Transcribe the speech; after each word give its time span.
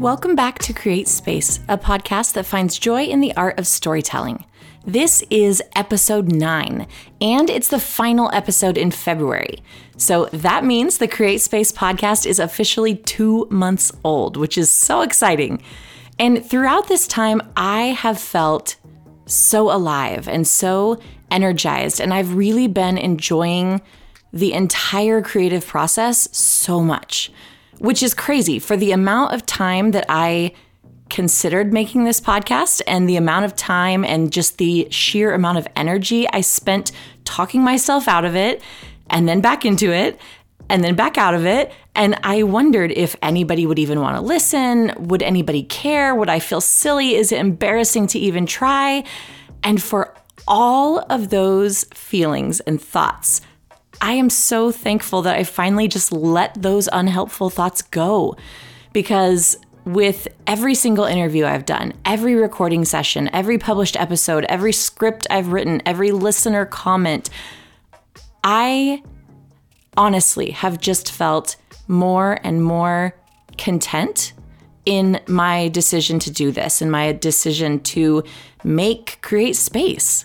Welcome 0.00 0.34
back 0.34 0.58
to 0.60 0.72
Create 0.72 1.08
Space, 1.08 1.60
a 1.68 1.76
podcast 1.76 2.32
that 2.32 2.46
finds 2.46 2.78
joy 2.78 3.04
in 3.04 3.20
the 3.20 3.36
art 3.36 3.58
of 3.58 3.66
storytelling. 3.66 4.46
This 4.86 5.22
is 5.28 5.62
episode 5.76 6.32
nine, 6.32 6.86
and 7.20 7.50
it's 7.50 7.68
the 7.68 7.78
final 7.78 8.30
episode 8.32 8.78
in 8.78 8.92
February. 8.92 9.62
So 9.98 10.30
that 10.32 10.64
means 10.64 10.96
the 10.96 11.06
Create 11.06 11.42
Space 11.42 11.70
podcast 11.70 12.24
is 12.24 12.38
officially 12.38 12.96
two 12.96 13.46
months 13.50 13.92
old, 14.02 14.38
which 14.38 14.56
is 14.56 14.70
so 14.70 15.02
exciting. 15.02 15.60
And 16.18 16.42
throughout 16.46 16.88
this 16.88 17.06
time, 17.06 17.42
I 17.54 17.88
have 17.88 18.18
felt 18.18 18.76
so 19.26 19.70
alive 19.70 20.28
and 20.28 20.48
so 20.48 20.98
energized, 21.30 22.00
and 22.00 22.14
I've 22.14 22.36
really 22.36 22.68
been 22.68 22.96
enjoying 22.96 23.82
the 24.32 24.54
entire 24.54 25.20
creative 25.20 25.66
process 25.66 26.26
so 26.34 26.80
much, 26.80 27.30
which 27.80 28.02
is 28.02 28.14
crazy 28.14 28.58
for 28.58 28.76
the 28.76 28.92
amount 28.92 29.32
of 29.32 29.44
time 29.46 29.90
that 29.90 30.06
I 30.08 30.52
considered 31.08 31.72
making 31.72 32.04
this 32.04 32.20
podcast 32.20 32.82
and 32.86 33.08
the 33.08 33.16
amount 33.16 33.44
of 33.44 33.56
time 33.56 34.04
and 34.04 34.32
just 34.32 34.58
the 34.58 34.86
sheer 34.90 35.34
amount 35.34 35.58
of 35.58 35.66
energy 35.74 36.28
I 36.28 36.42
spent 36.42 36.92
talking 37.24 37.62
myself 37.62 38.06
out 38.06 38.24
of 38.24 38.36
it 38.36 38.62
and 39.08 39.28
then 39.28 39.40
back 39.40 39.64
into 39.64 39.92
it 39.92 40.20
and 40.68 40.84
then 40.84 40.94
back 40.94 41.18
out 41.18 41.34
of 41.34 41.44
it. 41.46 41.72
And 41.94 42.18
I 42.22 42.44
wondered 42.44 42.92
if 42.92 43.16
anybody 43.22 43.66
would 43.66 43.78
even 43.78 44.00
want 44.00 44.16
to 44.16 44.22
listen. 44.22 44.92
Would 44.98 45.22
anybody 45.22 45.64
care? 45.64 46.14
Would 46.14 46.30
I 46.30 46.38
feel 46.38 46.60
silly? 46.60 47.16
Is 47.16 47.32
it 47.32 47.40
embarrassing 47.40 48.06
to 48.08 48.18
even 48.18 48.46
try? 48.46 49.02
And 49.64 49.82
for 49.82 50.14
all 50.46 51.00
of 51.10 51.30
those 51.30 51.84
feelings 51.92 52.60
and 52.60 52.80
thoughts, 52.80 53.40
I 54.00 54.14
am 54.14 54.30
so 54.30 54.72
thankful 54.72 55.22
that 55.22 55.36
I 55.36 55.44
finally 55.44 55.88
just 55.88 56.10
let 56.12 56.60
those 56.60 56.88
unhelpful 56.92 57.50
thoughts 57.50 57.82
go 57.82 58.36
because 58.92 59.58
with 59.84 60.28
every 60.46 60.74
single 60.74 61.04
interview 61.04 61.44
I've 61.44 61.66
done, 61.66 61.92
every 62.04 62.34
recording 62.34 62.84
session, 62.84 63.28
every 63.32 63.58
published 63.58 63.96
episode, 63.96 64.44
every 64.44 64.72
script 64.72 65.26
I've 65.30 65.52
written, 65.52 65.82
every 65.84 66.12
listener 66.12 66.64
comment, 66.64 67.30
I 68.42 69.02
honestly 69.96 70.50
have 70.52 70.80
just 70.80 71.10
felt 71.12 71.56
more 71.88 72.38
and 72.42 72.62
more 72.62 73.14
content 73.58 74.32
in 74.86 75.20
my 75.26 75.68
decision 75.68 76.18
to 76.20 76.30
do 76.30 76.50
this, 76.50 76.80
in 76.80 76.90
my 76.90 77.12
decision 77.12 77.80
to 77.80 78.24
make, 78.64 79.18
create 79.20 79.56
space. 79.56 80.24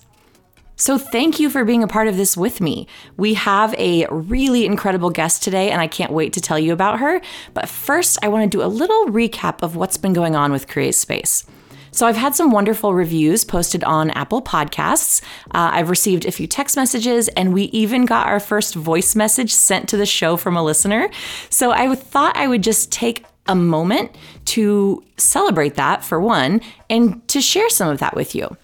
So, 0.77 0.97
thank 0.97 1.39
you 1.39 1.49
for 1.49 1.63
being 1.63 1.83
a 1.83 1.87
part 1.87 2.09
of 2.09 2.17
this 2.17 2.35
with 2.35 2.59
me. 2.59 2.87
We 3.15 3.35
have 3.35 3.73
a 3.75 4.07
really 4.07 4.65
incredible 4.65 5.09
guest 5.09 5.41
today, 5.41 5.71
and 5.71 5.79
I 5.79 5.87
can't 5.87 6.11
wait 6.11 6.33
to 6.33 6.41
tell 6.41 6.59
you 6.59 6.73
about 6.73 6.99
her. 6.99 7.21
But 7.53 7.69
first, 7.69 8.19
I 8.21 8.27
want 8.27 8.51
to 8.51 8.57
do 8.57 8.63
a 8.63 8.67
little 8.67 9.05
recap 9.05 9.63
of 9.63 9.77
what's 9.77 9.97
been 9.97 10.11
going 10.11 10.35
on 10.35 10.51
with 10.51 10.67
Create 10.67 10.95
Space. 10.95 11.45
So, 11.91 12.05
I've 12.05 12.17
had 12.17 12.35
some 12.35 12.51
wonderful 12.51 12.93
reviews 12.93 13.45
posted 13.45 13.85
on 13.85 14.09
Apple 14.11 14.41
Podcasts. 14.41 15.21
Uh, 15.51 15.71
I've 15.71 15.89
received 15.89 16.25
a 16.25 16.31
few 16.31 16.45
text 16.45 16.75
messages, 16.75 17.29
and 17.29 17.53
we 17.53 17.63
even 17.65 18.03
got 18.05 18.27
our 18.27 18.41
first 18.41 18.75
voice 18.75 19.15
message 19.15 19.53
sent 19.53 19.87
to 19.89 19.97
the 19.97 20.05
show 20.05 20.35
from 20.35 20.57
a 20.57 20.63
listener. 20.63 21.09
So, 21.49 21.71
I 21.71 21.95
thought 21.95 22.35
I 22.35 22.49
would 22.49 22.63
just 22.63 22.91
take 22.91 23.25
a 23.47 23.55
moment 23.55 24.13
to 24.43 25.03
celebrate 25.15 25.75
that 25.75 26.03
for 26.03 26.19
one, 26.19 26.59
and 26.89 27.25
to 27.29 27.39
share 27.39 27.69
some 27.69 27.87
of 27.87 27.99
that 27.99 28.13
with 28.13 28.35
you. 28.35 28.57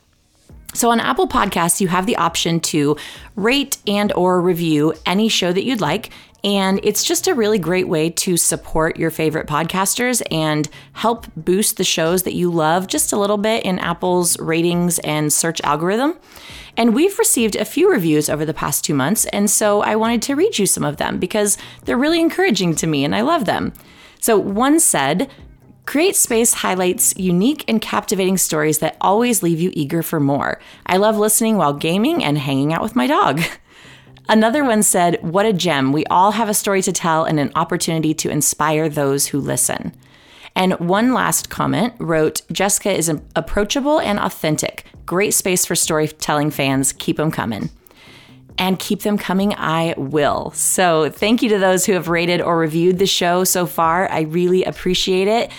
So 0.73 0.89
on 0.89 1.00
Apple 1.00 1.27
Podcasts, 1.27 1.81
you 1.81 1.89
have 1.89 2.05
the 2.05 2.16
option 2.16 2.59
to 2.61 2.97
rate 3.36 3.77
and 3.86 4.11
or 4.14 4.41
review 4.41 4.94
any 5.05 5.27
show 5.27 5.52
that 5.52 5.64
you'd 5.64 5.81
like. 5.81 6.11
And 6.44 6.80
it's 6.81 7.03
just 7.03 7.27
a 7.27 7.36
really 7.36 7.59
great 7.59 7.88
way 7.88 8.09
to 8.09 8.36
support 8.36 8.98
your 8.98 9.11
favorite 9.11 9.48
podcasters 9.48 10.23
and 10.31 10.67
help 10.93 11.27
boost 11.36 11.77
the 11.77 11.83
shows 11.83 12.23
that 12.23 12.33
you 12.33 12.52
love 12.52 12.87
just 12.87 13.14
a 13.14 13.17
little 13.17 13.37
bit 13.37 13.64
in 13.64 13.77
Apple's 13.77 14.39
ratings 14.39 14.98
and 14.99 15.31
search 15.31 15.61
algorithm. 15.61 16.17
And 16.77 16.95
we've 16.95 17.20
received 17.20 17.55
a 17.55 17.65
few 17.65 17.92
reviews 17.92 18.30
over 18.30 18.45
the 18.45 18.54
past 18.54 18.83
two 18.83 18.95
months. 18.95 19.26
And 19.26 19.52
so 19.52 19.81
I 19.81 19.95
wanted 19.95 20.21
to 20.23 20.36
read 20.36 20.58
you 20.58 20.65
some 20.65 20.83
of 20.83 20.98
them 20.98 21.20
because 21.20 21.58
they're 21.83 21.98
really 21.98 22.21
encouraging 22.21 22.76
to 22.76 22.87
me 22.87 23.04
and 23.04 23.15
I 23.15 23.21
love 23.21 23.45
them. 23.45 23.73
So 24.20 24.37
one 24.37 24.80
said, 24.80 25.30
Create 25.86 26.15
Space 26.15 26.53
highlights 26.53 27.15
unique 27.17 27.65
and 27.67 27.81
captivating 27.81 28.37
stories 28.37 28.80
that 28.80 28.97
always 29.02 29.43
leave 29.43 29.59
you 29.59 29.71
eager 29.73 30.03
for 30.03 30.19
more. 30.19 30.59
I 30.86 30.97
love 30.97 31.17
listening 31.17 31.58
while 31.58 31.73
gaming 31.73 32.23
and 32.23 32.37
hanging 32.37 32.71
out 32.71 32.83
with 32.83 32.95
my 32.95 33.08
dog. 33.08 33.42
Another 34.30 34.64
one 34.64 34.83
said, 34.83 35.21
What 35.21 35.45
a 35.45 35.53
gem. 35.53 35.92
We 35.92 36.05
all 36.05 36.31
have 36.31 36.47
a 36.47 36.53
story 36.53 36.81
to 36.83 36.92
tell 36.92 37.25
and 37.25 37.39
an 37.39 37.52
opportunity 37.55 38.14
to 38.14 38.30
inspire 38.30 38.87
those 38.87 39.27
who 39.27 39.39
listen. 39.39 39.93
And 40.55 40.80
one 40.80 41.14
last 41.14 41.49
comment 41.49 41.93
wrote, 41.98 42.42
Jessica 42.52 42.92
is 42.92 43.09
approachable 43.36 43.99
and 43.99 44.19
authentic. 44.19 44.86
Great 45.05 45.33
space 45.33 45.65
for 45.65 45.75
storytelling 45.75 46.52
fans. 46.52 46.93
Keep 46.93 47.17
them 47.17 47.31
coming 47.31 47.69
and 48.58 48.78
keep 48.80 49.02
them 49.02 49.17
coming, 49.17 49.54
I 49.56 49.94
will. 49.98 50.52
So, 50.52 51.10
thank 51.10 51.42
you 51.42 51.50
to 51.50 51.60
those 51.60 51.86
who 51.86 51.94
have 51.94 52.08
rated 52.08 52.42
or 52.42 52.58
reviewed 52.58 53.00
the 53.00 53.08
show 53.08 53.44
so 53.44 53.66
far. 53.66 54.10
I 54.12 54.22
really 54.22 54.64
appreciate 54.64 55.28
it. 55.28 55.52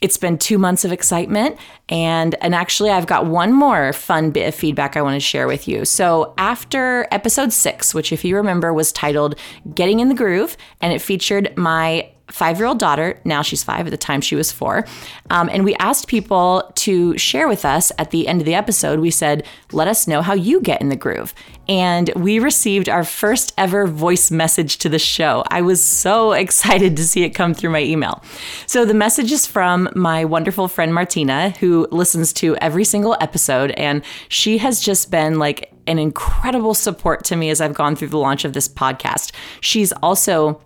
It's 0.00 0.18
been 0.18 0.36
two 0.36 0.58
months 0.58 0.84
of 0.84 0.92
excitement, 0.92 1.58
and 1.88 2.34
and 2.42 2.54
actually, 2.54 2.90
I've 2.90 3.06
got 3.06 3.26
one 3.26 3.52
more 3.52 3.92
fun 3.92 4.30
bit 4.30 4.46
of 4.46 4.54
feedback 4.54 4.96
I 4.96 5.02
want 5.02 5.14
to 5.14 5.20
share 5.20 5.46
with 5.46 5.66
you. 5.66 5.84
So, 5.84 6.34
after 6.36 7.08
episode 7.10 7.52
six, 7.52 7.94
which, 7.94 8.12
if 8.12 8.24
you 8.24 8.36
remember, 8.36 8.74
was 8.74 8.92
titled 8.92 9.36
"Getting 9.74 10.00
in 10.00 10.08
the 10.08 10.14
Groove," 10.14 10.56
and 10.80 10.92
it 10.92 11.00
featured 11.00 11.56
my 11.56 12.10
five 12.30 12.58
year 12.58 12.66
old 12.66 12.78
daughter. 12.78 13.20
Now 13.24 13.42
she's 13.42 13.62
five 13.62 13.86
at 13.86 13.90
the 13.90 13.96
time 13.96 14.20
she 14.20 14.34
was 14.34 14.50
four. 14.50 14.84
Um, 15.30 15.48
and 15.52 15.64
we 15.64 15.74
asked 15.76 16.08
people 16.08 16.70
to 16.76 17.16
share 17.18 17.48
with 17.48 17.64
us 17.64 17.92
at 17.98 18.10
the 18.10 18.26
end 18.26 18.40
of 18.40 18.46
the 18.46 18.54
episode. 18.54 19.00
We 19.00 19.10
said, 19.10 19.46
let 19.72 19.88
us 19.88 20.06
know 20.08 20.22
how 20.22 20.34
you 20.34 20.60
get 20.60 20.80
in 20.80 20.88
the 20.88 20.96
groove. 20.96 21.34
And 21.68 22.10
we 22.16 22.38
received 22.38 22.88
our 22.88 23.04
first 23.04 23.52
ever 23.58 23.86
voice 23.86 24.30
message 24.30 24.78
to 24.78 24.88
the 24.88 24.98
show. 24.98 25.44
I 25.50 25.62
was 25.62 25.82
so 25.82 26.32
excited 26.46 26.96
to 26.96 27.04
see 27.04 27.22
it 27.22 27.30
come 27.30 27.54
through 27.54 27.70
my 27.70 27.82
email. 27.82 28.22
So 28.66 28.84
the 28.84 28.94
message 28.94 29.32
is 29.32 29.46
from 29.46 29.88
my 29.94 30.24
wonderful 30.24 30.68
friend 30.68 30.92
Martina, 30.92 31.50
who 31.50 31.86
listens 31.90 32.32
to 32.34 32.56
every 32.56 32.84
single 32.84 33.16
episode. 33.20 33.70
And 33.72 34.02
she 34.28 34.58
has 34.58 34.80
just 34.80 35.10
been 35.10 35.38
like 35.38 35.72
an 35.86 35.98
incredible 35.98 36.74
support 36.74 37.24
to 37.24 37.36
me 37.36 37.50
as 37.50 37.60
I've 37.60 37.74
gone 37.74 37.94
through 37.94 38.08
the 38.08 38.18
launch 38.18 38.44
of 38.44 38.52
this 38.52 38.68
podcast. 38.68 39.32
She's 39.60 39.92
also 40.02 40.60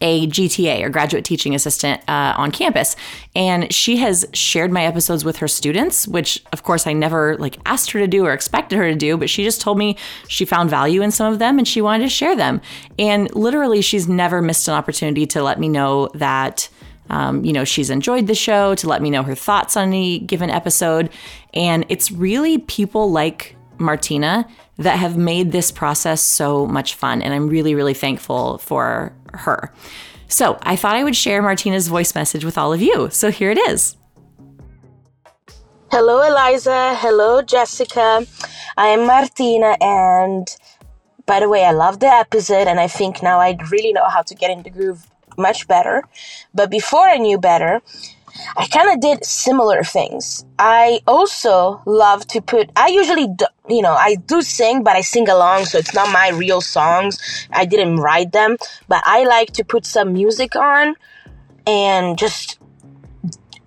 a 0.00 0.26
GTA 0.26 0.82
or 0.82 0.88
graduate 0.88 1.24
teaching 1.24 1.54
assistant 1.54 2.00
uh, 2.08 2.34
on 2.36 2.50
campus, 2.50 2.96
and 3.34 3.72
she 3.72 3.96
has 3.98 4.26
shared 4.32 4.72
my 4.72 4.84
episodes 4.84 5.24
with 5.24 5.36
her 5.38 5.48
students, 5.48 6.06
which 6.08 6.42
of 6.52 6.62
course 6.62 6.86
I 6.86 6.92
never 6.92 7.36
like 7.38 7.58
asked 7.66 7.90
her 7.92 8.00
to 8.00 8.06
do 8.06 8.26
or 8.26 8.32
expected 8.32 8.76
her 8.76 8.90
to 8.90 8.96
do, 8.96 9.16
but 9.16 9.30
she 9.30 9.44
just 9.44 9.60
told 9.60 9.78
me 9.78 9.96
she 10.28 10.44
found 10.44 10.70
value 10.70 11.02
in 11.02 11.10
some 11.10 11.32
of 11.32 11.38
them 11.38 11.58
and 11.58 11.66
she 11.66 11.80
wanted 11.80 12.04
to 12.04 12.10
share 12.10 12.36
them. 12.36 12.60
And 12.98 13.34
literally, 13.34 13.82
she's 13.82 14.08
never 14.08 14.42
missed 14.42 14.68
an 14.68 14.74
opportunity 14.74 15.26
to 15.26 15.42
let 15.42 15.58
me 15.58 15.68
know 15.68 16.08
that. 16.14 16.68
Um, 17.08 17.44
you 17.44 17.52
know, 17.52 17.64
she's 17.64 17.90
enjoyed 17.90 18.28
the 18.28 18.36
show, 18.36 18.76
to 18.76 18.88
let 18.88 19.02
me 19.02 19.10
know 19.10 19.24
her 19.24 19.34
thoughts 19.34 19.76
on 19.76 19.88
any 19.88 20.20
given 20.20 20.48
episode. 20.48 21.10
And 21.52 21.84
it's 21.88 22.12
really 22.12 22.58
people 22.58 23.10
like 23.10 23.56
Martina 23.78 24.46
that 24.76 24.98
have 24.98 25.16
made 25.16 25.52
this 25.52 25.70
process 25.70 26.22
so 26.22 26.66
much 26.66 26.94
fun. 26.94 27.20
And 27.20 27.34
I'm 27.34 27.48
really, 27.48 27.74
really 27.74 27.94
thankful 27.94 28.58
for 28.58 29.12
her. 29.32 29.72
So 30.28 30.58
I 30.62 30.76
thought 30.76 30.96
I 30.96 31.04
would 31.04 31.16
share 31.16 31.42
Martina's 31.42 31.88
voice 31.88 32.14
message 32.14 32.44
with 32.44 32.56
all 32.56 32.72
of 32.72 32.80
you. 32.80 33.08
So 33.10 33.30
here 33.30 33.50
it 33.50 33.58
is. 33.58 33.96
Hello, 35.90 36.22
Eliza. 36.22 36.94
Hello, 36.94 37.42
Jessica. 37.42 38.24
I 38.76 38.86
am 38.88 39.06
Martina, 39.06 39.76
and 39.80 40.46
by 41.26 41.40
the 41.40 41.48
way, 41.48 41.64
I 41.64 41.72
love 41.72 41.98
the 41.98 42.06
episode, 42.06 42.68
and 42.68 42.78
I 42.78 42.86
think 42.86 43.24
now 43.24 43.40
I 43.40 43.58
really 43.70 43.92
know 43.92 44.08
how 44.08 44.22
to 44.22 44.34
get 44.34 44.52
in 44.52 44.62
the 44.62 44.70
groove 44.70 45.10
much 45.36 45.66
better. 45.66 46.04
But 46.54 46.70
before 46.70 47.08
I 47.08 47.16
knew 47.16 47.38
better, 47.38 47.82
I 48.56 48.66
kind 48.66 48.90
of 48.90 49.00
did 49.00 49.24
similar 49.24 49.82
things. 49.82 50.44
I 50.58 51.00
also 51.06 51.82
love 51.86 52.26
to 52.28 52.40
put, 52.40 52.70
I 52.76 52.88
usually, 52.88 53.28
do, 53.28 53.46
you 53.68 53.82
know, 53.82 53.92
I 53.92 54.16
do 54.16 54.42
sing, 54.42 54.82
but 54.82 54.96
I 54.96 55.00
sing 55.00 55.28
along, 55.28 55.66
so 55.66 55.78
it's 55.78 55.94
not 55.94 56.12
my 56.12 56.30
real 56.30 56.60
songs. 56.60 57.18
I 57.52 57.64
didn't 57.64 57.96
write 57.96 58.32
them, 58.32 58.56
but 58.88 59.02
I 59.04 59.24
like 59.24 59.52
to 59.54 59.64
put 59.64 59.86
some 59.86 60.12
music 60.12 60.56
on 60.56 60.96
and 61.66 62.18
just, 62.18 62.58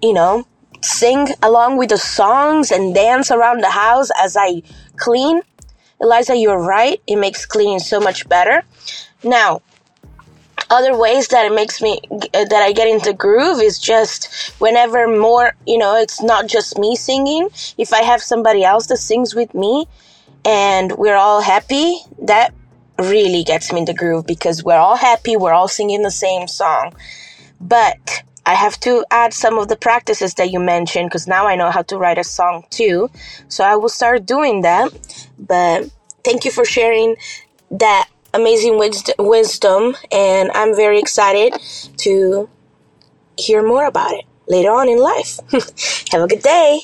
you 0.01 0.13
know, 0.13 0.45
sing 0.81 1.27
along 1.41 1.77
with 1.77 1.89
the 1.89 1.97
songs 1.97 2.71
and 2.71 2.93
dance 2.93 3.31
around 3.31 3.61
the 3.61 3.69
house 3.69 4.09
as 4.21 4.35
I 4.37 4.61
clean. 4.97 5.41
Eliza, 6.01 6.35
you're 6.35 6.61
right. 6.61 7.01
It 7.07 7.15
makes 7.15 7.45
cleaning 7.45 7.79
so 7.79 7.99
much 7.99 8.27
better. 8.27 8.63
Now, 9.23 9.61
other 10.73 10.97
ways 10.97 11.27
that 11.27 11.45
it 11.45 11.53
makes 11.53 11.81
me 11.81 11.99
uh, 12.11 12.45
that 12.45 12.61
I 12.67 12.71
get 12.73 12.87
into 12.87 13.13
groove 13.13 13.61
is 13.61 13.77
just 13.77 14.51
whenever 14.59 15.07
more 15.07 15.55
you 15.67 15.77
know 15.77 15.95
it's 15.95 16.21
not 16.21 16.47
just 16.47 16.79
me 16.79 16.95
singing 16.95 17.49
if 17.77 17.93
I 17.93 18.01
have 18.01 18.21
somebody 18.21 18.63
else 18.63 18.87
that 18.87 18.97
sings 18.97 19.35
with 19.35 19.53
me 19.53 19.85
and 20.43 20.91
we're 20.93 21.15
all 21.15 21.41
happy 21.41 21.99
that 22.23 22.53
really 22.97 23.43
gets 23.43 23.71
me 23.71 23.79
in 23.79 23.85
the 23.85 23.93
groove 23.93 24.25
because 24.25 24.63
we're 24.63 24.83
all 24.87 24.95
happy 24.95 25.37
we're 25.37 25.53
all 25.53 25.67
singing 25.67 26.01
the 26.01 26.17
same 26.25 26.47
song 26.47 26.93
but 27.61 28.23
I 28.45 28.55
have 28.55 28.79
to 28.81 29.05
add 29.09 29.33
some 29.33 29.57
of 29.57 29.67
the 29.67 29.77
practices 29.77 30.33
that 30.33 30.49
you 30.51 30.59
mentioned 30.59 31.09
because 31.09 31.27
now 31.27 31.47
I 31.47 31.55
know 31.55 31.71
how 31.71 31.83
to 31.83 31.97
write 31.97 32.17
a 32.17 32.25
song 32.25 32.65
too. 32.69 33.09
So 33.47 33.63
I 33.63 33.77
will 33.77 33.87
start 33.87 34.25
doing 34.25 34.63
that. 34.63 34.91
But 35.39 35.89
thank 36.25 36.43
you 36.43 36.51
for 36.51 36.65
sharing 36.65 37.15
that 37.71 38.09
amazing 38.33 38.77
wisdom, 39.19 39.95
and 40.11 40.51
I'm 40.53 40.75
very 40.75 40.99
excited 40.99 41.53
to 41.97 42.49
hear 43.37 43.65
more 43.65 43.85
about 43.85 44.13
it 44.13 44.25
later 44.47 44.71
on 44.71 44.89
in 44.89 44.99
life. 44.99 45.39
have 46.11 46.21
a 46.21 46.27
good 46.27 46.41
day. 46.41 46.81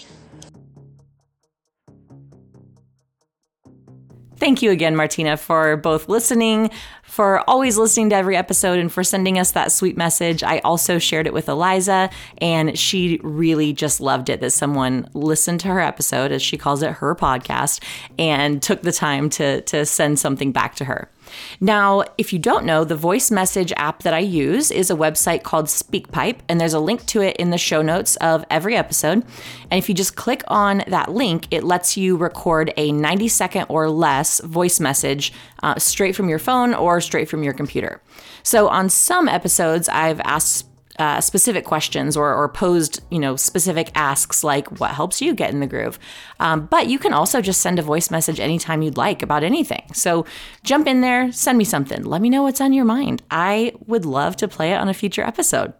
Thank 4.39 4.61
you 4.61 4.71
again, 4.71 4.95
Martina, 4.95 5.35
for 5.35 5.75
both 5.75 6.07
listening, 6.07 6.71
for 7.03 7.43
always 7.49 7.77
listening 7.77 8.09
to 8.11 8.15
every 8.15 8.37
episode, 8.37 8.79
and 8.79 8.89
for 8.89 9.03
sending 9.03 9.37
us 9.37 9.51
that 9.51 9.69
sweet 9.69 9.97
message. 9.97 10.43
I 10.43 10.59
also 10.59 10.97
shared 10.97 11.27
it 11.27 11.33
with 11.33 11.49
Eliza, 11.49 12.09
and 12.37 12.79
she 12.79 13.19
really 13.21 13.73
just 13.73 13.99
loved 13.99 14.29
it 14.29 14.39
that 14.39 14.51
someone 14.51 15.09
listened 15.13 15.59
to 15.61 15.67
her 15.67 15.81
episode, 15.81 16.31
as 16.31 16.41
she 16.41 16.57
calls 16.57 16.81
it, 16.81 16.93
her 16.93 17.15
podcast, 17.15 17.83
and 18.17 18.63
took 18.63 18.81
the 18.81 18.93
time 18.93 19.29
to, 19.31 19.59
to 19.63 19.85
send 19.85 20.19
something 20.19 20.53
back 20.53 20.75
to 20.75 20.85
her. 20.85 21.09
Now, 21.59 22.03
if 22.17 22.31
you 22.33 22.39
don't 22.39 22.65
know, 22.65 22.83
the 22.83 22.95
voice 22.95 23.31
message 23.31 23.73
app 23.75 24.03
that 24.03 24.13
I 24.13 24.19
use 24.19 24.71
is 24.71 24.89
a 24.89 24.95
website 24.95 25.43
called 25.43 25.65
SpeakPipe, 25.65 26.39
and 26.47 26.59
there's 26.59 26.73
a 26.73 26.79
link 26.79 27.05
to 27.07 27.21
it 27.21 27.35
in 27.37 27.49
the 27.49 27.57
show 27.57 27.81
notes 27.81 28.15
of 28.17 28.45
every 28.49 28.75
episode. 28.75 29.25
And 29.71 29.77
if 29.77 29.89
you 29.89 29.95
just 29.95 30.15
click 30.15 30.43
on 30.47 30.83
that 30.87 31.11
link, 31.11 31.47
it 31.51 31.63
lets 31.63 31.97
you 31.97 32.17
record 32.17 32.73
a 32.77 32.91
90 32.91 33.27
second 33.27 33.65
or 33.69 33.89
less 33.89 34.39
voice 34.41 34.79
message 34.79 35.33
uh, 35.63 35.77
straight 35.77 36.15
from 36.15 36.29
your 36.29 36.39
phone 36.39 36.73
or 36.73 37.01
straight 37.01 37.29
from 37.29 37.43
your 37.43 37.53
computer. 37.53 38.01
So 38.43 38.67
on 38.67 38.89
some 38.89 39.27
episodes, 39.27 39.89
I've 39.89 40.21
asked 40.21 40.68
uh, 40.99 41.21
specific 41.21 41.65
questions 41.65 42.15
or, 42.17 42.33
or, 42.33 42.49
posed, 42.49 43.01
you 43.09 43.19
know, 43.19 43.35
specific 43.35 43.89
asks 43.95 44.43
like 44.43 44.79
what 44.79 44.91
helps 44.91 45.21
you 45.21 45.33
get 45.33 45.51
in 45.51 45.61
the 45.61 45.67
groove. 45.67 45.97
Um, 46.39 46.65
but 46.65 46.87
you 46.87 46.99
can 46.99 47.13
also 47.13 47.41
just 47.41 47.61
send 47.61 47.79
a 47.79 47.81
voice 47.81 48.11
message 48.11 48.39
anytime 48.39 48.81
you'd 48.81 48.97
like 48.97 49.23
about 49.23 49.43
anything. 49.43 49.83
So 49.93 50.25
jump 50.63 50.87
in 50.87 51.01
there, 51.01 51.31
send 51.31 51.57
me 51.57 51.63
something. 51.63 52.03
Let 52.03 52.21
me 52.21 52.29
know 52.29 52.43
what's 52.43 52.61
on 52.61 52.73
your 52.73 52.85
mind. 52.85 53.23
I 53.31 53.73
would 53.87 54.05
love 54.05 54.35
to 54.37 54.47
play 54.47 54.73
it 54.73 54.77
on 54.77 54.89
a 54.89 54.93
future 54.93 55.23
episode. 55.23 55.73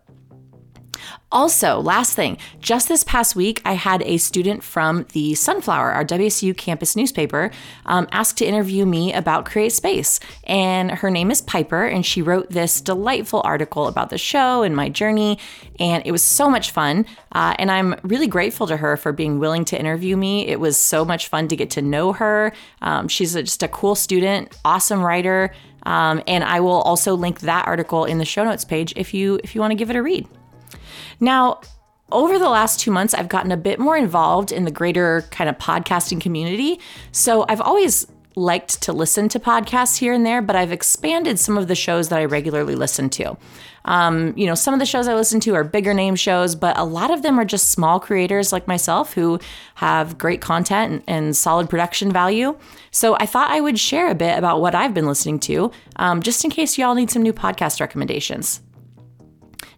Also, 1.31 1.79
last 1.79 2.15
thing, 2.15 2.37
just 2.59 2.87
this 2.87 3.03
past 3.03 3.35
week, 3.35 3.61
I 3.63 3.73
had 3.73 4.01
a 4.01 4.17
student 4.17 4.63
from 4.63 5.05
the 5.13 5.35
Sunflower, 5.35 5.91
our 5.91 6.03
WSU 6.03 6.57
campus 6.57 6.95
newspaper, 6.95 7.51
um, 7.85 8.07
ask 8.11 8.35
to 8.37 8.45
interview 8.45 8.83
me 8.83 9.13
about 9.13 9.45
Create 9.45 9.71
Space. 9.71 10.19
And 10.45 10.89
her 10.89 11.11
name 11.11 11.29
is 11.29 11.41
Piper, 11.41 11.85
and 11.85 12.03
she 12.03 12.23
wrote 12.23 12.49
this 12.49 12.81
delightful 12.81 13.41
article 13.45 13.87
about 13.87 14.09
the 14.09 14.17
show 14.17 14.63
and 14.63 14.75
my 14.75 14.89
journey. 14.89 15.37
And 15.79 16.01
it 16.03 16.11
was 16.11 16.23
so 16.23 16.49
much 16.49 16.71
fun. 16.71 17.05
Uh, 17.31 17.53
and 17.59 17.69
I'm 17.69 17.99
really 18.01 18.27
grateful 18.27 18.65
to 18.65 18.77
her 18.77 18.97
for 18.97 19.11
being 19.11 19.37
willing 19.37 19.65
to 19.65 19.79
interview 19.79 20.17
me. 20.17 20.47
It 20.47 20.59
was 20.59 20.77
so 20.77 21.05
much 21.05 21.27
fun 21.27 21.47
to 21.49 21.55
get 21.55 21.69
to 21.71 21.83
know 21.83 22.11
her. 22.13 22.53
Um, 22.81 23.07
she's 23.07 23.35
a, 23.35 23.43
just 23.43 23.61
a 23.61 23.67
cool 23.67 23.93
student, 23.93 24.57
awesome 24.65 25.01
writer. 25.01 25.53
Um, 25.83 26.23
and 26.27 26.43
I 26.43 26.59
will 26.59 26.81
also 26.81 27.13
link 27.15 27.41
that 27.41 27.67
article 27.67 28.05
in 28.05 28.17
the 28.17 28.25
show 28.25 28.43
notes 28.43 28.65
page 28.65 28.93
if 28.95 29.13
you 29.13 29.39
if 29.43 29.55
you 29.55 29.61
want 29.61 29.71
to 29.71 29.75
give 29.75 29.89
it 29.89 29.95
a 29.95 30.03
read. 30.03 30.27
Now, 31.19 31.61
over 32.11 32.39
the 32.39 32.49
last 32.49 32.79
two 32.79 32.91
months, 32.91 33.13
I've 33.13 33.29
gotten 33.29 33.51
a 33.51 33.57
bit 33.57 33.79
more 33.79 33.95
involved 33.95 34.51
in 34.51 34.65
the 34.65 34.71
greater 34.71 35.23
kind 35.31 35.49
of 35.49 35.57
podcasting 35.57 36.19
community. 36.19 36.79
So 37.11 37.45
I've 37.47 37.61
always 37.61 38.07
liked 38.35 38.81
to 38.83 38.93
listen 38.93 39.27
to 39.29 39.39
podcasts 39.39 39.97
here 39.97 40.13
and 40.13 40.25
there, 40.25 40.41
but 40.41 40.55
I've 40.55 40.71
expanded 40.71 41.39
some 41.39 41.57
of 41.57 41.67
the 41.67 41.75
shows 41.75 42.09
that 42.09 42.19
I 42.19 42.25
regularly 42.25 42.75
listen 42.75 43.09
to. 43.11 43.37
Um, 43.85 44.33
you 44.37 44.45
know, 44.45 44.55
some 44.55 44.73
of 44.73 44.79
the 44.79 44.85
shows 44.85 45.07
I 45.07 45.15
listen 45.15 45.39
to 45.41 45.55
are 45.55 45.63
bigger 45.63 45.93
name 45.93 46.15
shows, 46.15 46.55
but 46.55 46.77
a 46.77 46.83
lot 46.83 47.11
of 47.11 47.21
them 47.21 47.39
are 47.39 47.45
just 47.45 47.71
small 47.71 47.99
creators 47.99 48.51
like 48.51 48.67
myself 48.67 49.13
who 49.13 49.39
have 49.75 50.17
great 50.17 50.41
content 50.41 50.91
and, 50.91 51.03
and 51.07 51.35
solid 51.35 51.69
production 51.69 52.11
value. 52.11 52.57
So 52.91 53.15
I 53.15 53.25
thought 53.25 53.51
I 53.51 53.61
would 53.61 53.79
share 53.79 54.09
a 54.09 54.15
bit 54.15 54.37
about 54.37 54.61
what 54.61 54.75
I've 54.75 54.93
been 54.93 55.07
listening 55.07 55.39
to, 55.41 55.71
um, 55.97 56.21
just 56.21 56.43
in 56.43 56.51
case 56.51 56.77
y'all 56.77 56.95
need 56.95 57.11
some 57.11 57.23
new 57.23 57.33
podcast 57.33 57.81
recommendations. 57.81 58.61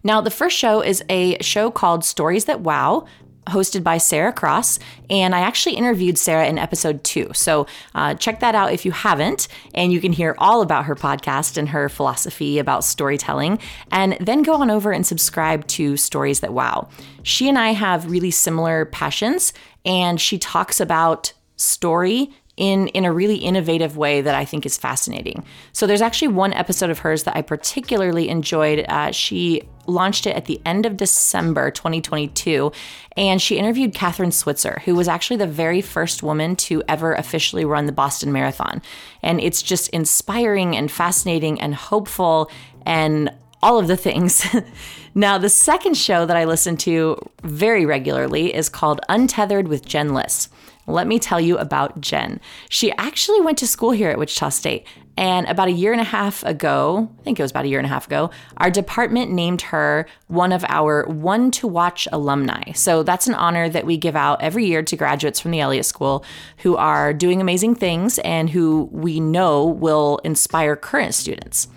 Now, 0.04 0.20
the 0.20 0.30
first 0.30 0.56
show 0.56 0.80
is 0.80 1.04
a 1.08 1.40
show 1.42 1.70
called 1.70 2.04
Stories 2.04 2.46
That 2.46 2.60
Wow, 2.60 3.06
hosted 3.48 3.82
by 3.82 3.98
Sarah 3.98 4.32
Cross. 4.32 4.78
And 5.10 5.34
I 5.34 5.40
actually 5.40 5.74
interviewed 5.74 6.16
Sarah 6.16 6.46
in 6.46 6.58
episode 6.58 7.02
two. 7.02 7.30
So 7.34 7.66
uh, 7.94 8.14
check 8.14 8.40
that 8.40 8.54
out 8.54 8.72
if 8.72 8.84
you 8.84 8.92
haven't. 8.92 9.48
And 9.74 9.92
you 9.92 10.00
can 10.00 10.12
hear 10.12 10.34
all 10.38 10.62
about 10.62 10.84
her 10.84 10.94
podcast 10.94 11.56
and 11.56 11.68
her 11.70 11.88
philosophy 11.88 12.58
about 12.58 12.84
storytelling. 12.84 13.58
And 13.90 14.16
then 14.20 14.42
go 14.42 14.54
on 14.54 14.70
over 14.70 14.92
and 14.92 15.06
subscribe 15.06 15.66
to 15.68 15.96
Stories 15.96 16.40
That 16.40 16.52
Wow. 16.52 16.88
She 17.24 17.48
and 17.48 17.58
I 17.58 17.72
have 17.72 18.10
really 18.10 18.30
similar 18.30 18.84
passions, 18.86 19.52
and 19.84 20.20
she 20.20 20.38
talks 20.38 20.80
about 20.80 21.32
story 21.56 22.30
in 22.56 22.88
in 22.88 23.04
a 23.04 23.12
really 23.12 23.36
innovative 23.36 23.96
way 23.96 24.20
that 24.20 24.34
I 24.34 24.44
think 24.44 24.66
is 24.66 24.76
fascinating. 24.76 25.44
So 25.72 25.86
there's 25.86 26.02
actually 26.02 26.28
one 26.28 26.52
episode 26.52 26.90
of 26.90 26.98
hers 26.98 27.22
that 27.24 27.36
I 27.36 27.42
particularly 27.42 28.28
enjoyed. 28.28 28.84
Uh, 28.88 29.10
she 29.10 29.62
launched 29.86 30.26
it 30.26 30.36
at 30.36 30.46
the 30.46 30.60
end 30.64 30.86
of 30.86 30.96
December 30.96 31.70
2022, 31.70 32.72
and 33.16 33.40
she 33.40 33.58
interviewed 33.58 33.94
Kathrine 33.94 34.32
Switzer, 34.32 34.80
who 34.84 34.94
was 34.94 35.08
actually 35.08 35.36
the 35.36 35.46
very 35.46 35.80
first 35.80 36.22
woman 36.22 36.56
to 36.56 36.82
ever 36.88 37.14
officially 37.14 37.64
run 37.64 37.86
the 37.86 37.92
Boston 37.92 38.32
Marathon. 38.32 38.82
And 39.22 39.40
it's 39.40 39.62
just 39.62 39.88
inspiring 39.90 40.76
and 40.76 40.90
fascinating 40.90 41.60
and 41.60 41.74
hopeful 41.74 42.50
and 42.86 43.30
all 43.62 43.78
of 43.78 43.86
the 43.86 43.96
things. 43.96 44.44
now, 45.14 45.38
the 45.38 45.48
second 45.48 45.96
show 45.96 46.26
that 46.26 46.36
I 46.36 46.44
listen 46.44 46.76
to 46.78 47.16
very 47.42 47.86
regularly 47.86 48.54
is 48.54 48.68
called 48.68 49.00
Untethered 49.08 49.68
with 49.68 49.86
Jen 49.86 50.14
Liss. 50.14 50.48
Let 50.86 51.06
me 51.06 51.18
tell 51.18 51.40
you 51.40 51.58
about 51.58 52.00
Jen. 52.00 52.40
She 52.68 52.90
actually 52.92 53.40
went 53.40 53.58
to 53.58 53.66
school 53.66 53.92
here 53.92 54.10
at 54.10 54.18
Wichita 54.18 54.48
State. 54.50 54.86
And 55.16 55.46
about 55.46 55.68
a 55.68 55.72
year 55.72 55.92
and 55.92 56.00
a 56.00 56.04
half 56.04 56.42
ago, 56.42 57.08
I 57.20 57.22
think 57.22 57.38
it 57.38 57.42
was 57.42 57.50
about 57.50 57.66
a 57.66 57.68
year 57.68 57.78
and 57.78 57.86
a 57.86 57.88
half 57.90 58.06
ago, 58.06 58.30
our 58.56 58.70
department 58.70 59.30
named 59.30 59.60
her 59.62 60.06
one 60.28 60.52
of 60.52 60.64
our 60.68 61.04
one 61.06 61.50
to 61.52 61.68
watch 61.68 62.08
alumni. 62.10 62.72
So 62.72 63.02
that's 63.02 63.28
an 63.28 63.34
honor 63.34 63.68
that 63.68 63.84
we 63.84 63.98
give 63.98 64.16
out 64.16 64.40
every 64.40 64.64
year 64.64 64.82
to 64.82 64.96
graduates 64.96 65.38
from 65.38 65.50
the 65.50 65.60
Elliott 65.60 65.84
School 65.84 66.24
who 66.58 66.76
are 66.76 67.12
doing 67.12 67.42
amazing 67.42 67.74
things 67.74 68.18
and 68.20 68.48
who 68.48 68.88
we 68.90 69.20
know 69.20 69.66
will 69.66 70.18
inspire 70.24 70.76
current 70.76 71.14
students. 71.14 71.68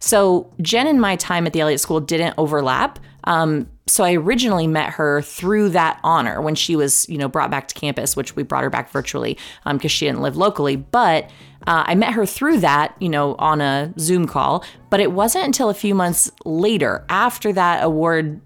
So 0.00 0.52
Jen 0.60 0.88
and 0.88 1.00
my 1.00 1.14
time 1.14 1.46
at 1.46 1.52
the 1.52 1.60
Elliott 1.60 1.80
School 1.80 2.00
didn't 2.00 2.34
overlap. 2.38 2.98
Um, 3.24 3.68
so 3.86 4.04
I 4.04 4.14
originally 4.14 4.66
met 4.66 4.90
her 4.90 5.22
through 5.22 5.70
that 5.70 5.98
honor 6.04 6.40
when 6.40 6.54
she 6.54 6.76
was, 6.76 7.08
you 7.08 7.18
know, 7.18 7.28
brought 7.28 7.50
back 7.50 7.68
to 7.68 7.74
campus, 7.74 8.16
which 8.16 8.36
we 8.36 8.42
brought 8.42 8.62
her 8.62 8.70
back 8.70 8.90
virtually 8.90 9.36
because 9.64 9.84
um, 9.84 9.88
she 9.88 10.06
didn't 10.06 10.22
live 10.22 10.36
locally. 10.36 10.76
But 10.76 11.24
uh, 11.66 11.84
I 11.86 11.94
met 11.94 12.12
her 12.12 12.24
through 12.24 12.60
that, 12.60 12.94
you 13.00 13.08
know, 13.08 13.34
on 13.38 13.60
a 13.60 13.92
Zoom 13.98 14.26
call. 14.26 14.64
But 14.90 15.00
it 15.00 15.12
wasn't 15.12 15.44
until 15.44 15.70
a 15.70 15.74
few 15.74 15.94
months 15.94 16.30
later, 16.44 17.04
after 17.08 17.52
that 17.52 17.82
award 17.82 18.40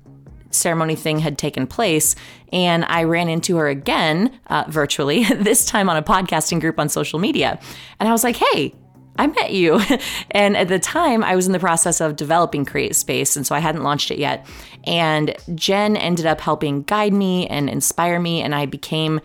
ceremony 0.51 0.95
thing 0.95 1.19
had 1.19 1.37
taken 1.37 1.67
place, 1.67 2.15
and 2.53 2.85
I 2.87 3.05
ran 3.05 3.29
into 3.29 3.57
her 3.57 3.69
again 3.69 4.39
uh, 4.47 4.65
virtually, 4.69 5.25
this 5.35 5.65
time 5.65 5.89
on 5.89 5.97
a 5.97 6.03
podcasting 6.03 6.61
group 6.61 6.79
on 6.79 6.89
social 6.89 7.19
media. 7.19 7.59
And 8.01 8.09
I 8.09 8.13
was 8.13 8.25
like, 8.25 8.37
hey, 8.37 8.75
I 9.17 9.27
met 9.27 9.53
you. 9.53 9.81
and 10.31 10.57
at 10.57 10.69
the 10.69 10.79
time, 10.79 11.23
I 11.23 11.37
was 11.37 11.47
in 11.47 11.53
the 11.53 11.59
process 11.59 12.01
of 12.01 12.17
developing 12.17 12.65
Create 12.65 12.97
Space, 12.97 13.37
and 13.37 13.47
so 13.47 13.55
I 13.55 13.61
hadn't 13.61 13.83
launched 13.83 14.11
it 14.11 14.19
yet. 14.19 14.47
And 14.85 15.37
Jen 15.55 15.97
ended 15.97 16.27
up 16.27 16.41
helping 16.41 16.83
guide 16.83 17.13
me 17.13 17.47
and 17.47 17.69
inspire 17.69 18.19
me, 18.19 18.43
and 18.43 18.55
I 18.55 18.67
became 18.67 19.21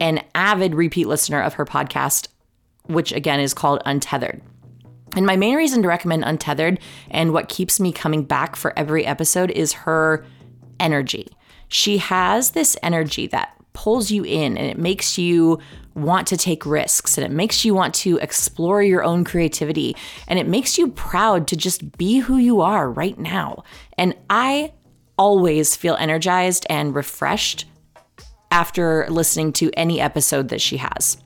an 0.00 0.22
avid 0.34 0.74
repeat 0.74 1.06
listener 1.06 1.40
of 1.40 1.54
her 1.54 1.64
podcast, 1.64 2.28
which 2.84 3.12
again 3.12 3.40
is 3.40 3.54
called 3.54 3.82
Untethered. 3.84 4.42
And 5.16 5.26
my 5.26 5.36
main 5.36 5.56
reason 5.56 5.82
to 5.82 5.88
recommend 5.88 6.24
Untethered 6.24 6.80
and 7.10 7.32
what 7.32 7.48
keeps 7.48 7.78
me 7.78 7.92
coming 7.92 8.24
back 8.24 8.56
for 8.56 8.76
every 8.76 9.06
episode 9.06 9.50
is 9.52 9.72
her 9.72 10.26
energy. 10.80 11.28
She 11.68 11.98
has 11.98 12.50
this 12.50 12.76
energy 12.82 13.28
that 13.28 13.54
pulls 13.72 14.10
you 14.10 14.24
in 14.24 14.56
and 14.56 14.66
it 14.66 14.78
makes 14.78 15.18
you 15.18 15.60
want 15.94 16.26
to 16.28 16.36
take 16.36 16.66
risks 16.66 17.16
and 17.16 17.24
it 17.24 17.30
makes 17.30 17.64
you 17.64 17.74
want 17.74 17.94
to 17.94 18.18
explore 18.18 18.82
your 18.82 19.04
own 19.04 19.24
creativity 19.24 19.96
and 20.26 20.38
it 20.38 20.48
makes 20.48 20.76
you 20.76 20.88
proud 20.88 21.46
to 21.48 21.56
just 21.56 21.96
be 21.96 22.18
who 22.18 22.36
you 22.36 22.60
are 22.60 22.90
right 22.90 23.18
now. 23.18 23.62
And 23.96 24.14
I 24.28 24.72
always 25.16 25.76
feel 25.76 25.94
energized 25.96 26.66
and 26.68 26.94
refreshed 26.94 27.66
after 28.50 29.06
listening 29.08 29.52
to 29.52 29.70
any 29.76 30.00
episode 30.00 30.48
that 30.48 30.60
she 30.60 30.76
has. 30.76 31.16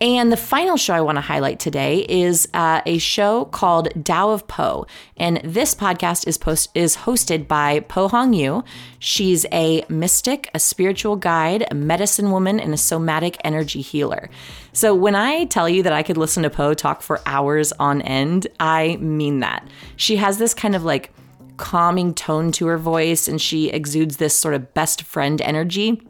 And 0.00 0.30
the 0.30 0.36
final 0.36 0.76
show 0.76 0.94
I 0.94 1.00
want 1.00 1.16
to 1.16 1.22
highlight 1.22 1.58
today 1.58 2.06
is 2.08 2.48
uh, 2.54 2.82
a 2.86 2.98
show 2.98 3.46
called 3.46 3.88
Tao 4.04 4.30
of 4.30 4.46
Po. 4.46 4.86
And 5.16 5.40
this 5.42 5.74
podcast 5.74 6.28
is 6.28 6.38
post- 6.38 6.70
is 6.74 6.98
hosted 6.98 7.48
by 7.48 7.80
Po 7.80 8.06
Hong 8.06 8.32
Yu. 8.32 8.62
She's 9.00 9.44
a 9.50 9.84
mystic, 9.88 10.50
a 10.54 10.60
spiritual 10.60 11.16
guide, 11.16 11.66
a 11.70 11.74
medicine 11.74 12.30
woman, 12.30 12.60
and 12.60 12.72
a 12.72 12.76
somatic 12.76 13.38
energy 13.42 13.80
healer. 13.80 14.30
So 14.72 14.94
when 14.94 15.16
I 15.16 15.46
tell 15.46 15.68
you 15.68 15.82
that 15.82 15.92
I 15.92 16.04
could 16.04 16.16
listen 16.16 16.44
to 16.44 16.50
Po 16.50 16.74
talk 16.74 17.02
for 17.02 17.20
hours 17.26 17.72
on 17.72 18.00
end, 18.02 18.46
I 18.60 18.96
mean 19.00 19.40
that. 19.40 19.66
She 19.96 20.16
has 20.16 20.38
this 20.38 20.54
kind 20.54 20.76
of 20.76 20.84
like 20.84 21.12
calming 21.56 22.14
tone 22.14 22.52
to 22.52 22.66
her 22.66 22.78
voice 22.78 23.26
and 23.26 23.42
she 23.42 23.68
exudes 23.68 24.18
this 24.18 24.36
sort 24.36 24.54
of 24.54 24.72
best 24.74 25.02
friend 25.02 25.40
energy. 25.40 26.00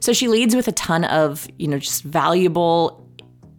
So 0.00 0.12
she 0.12 0.28
leads 0.28 0.56
with 0.56 0.68
a 0.68 0.72
ton 0.72 1.04
of, 1.04 1.46
you 1.58 1.68
know, 1.68 1.78
just 1.78 2.02
valuable 2.02 3.06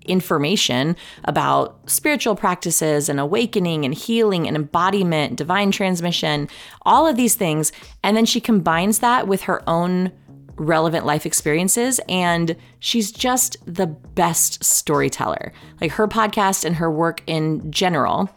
information 0.05 0.95
about 1.25 1.89
spiritual 1.89 2.35
practices 2.35 3.07
and 3.07 3.19
awakening 3.19 3.85
and 3.85 3.93
healing 3.93 4.47
and 4.47 4.55
embodiment, 4.55 5.35
divine 5.35 5.71
transmission, 5.71 6.49
all 6.81 7.07
of 7.07 7.15
these 7.15 7.35
things. 7.35 7.71
And 8.03 8.17
then 8.17 8.25
she 8.25 8.41
combines 8.41 8.99
that 8.99 9.27
with 9.27 9.43
her 9.43 9.67
own 9.69 10.11
relevant 10.55 11.05
life 11.05 11.25
experiences 11.25 11.99
and 12.07 12.55
she's 12.79 13.11
just 13.11 13.57
the 13.65 13.87
best 13.87 14.63
storyteller. 14.63 15.53
Like 15.79 15.91
her 15.91 16.07
podcast 16.07 16.65
and 16.65 16.75
her 16.75 16.91
work 16.91 17.23
in 17.25 17.71
general 17.71 18.29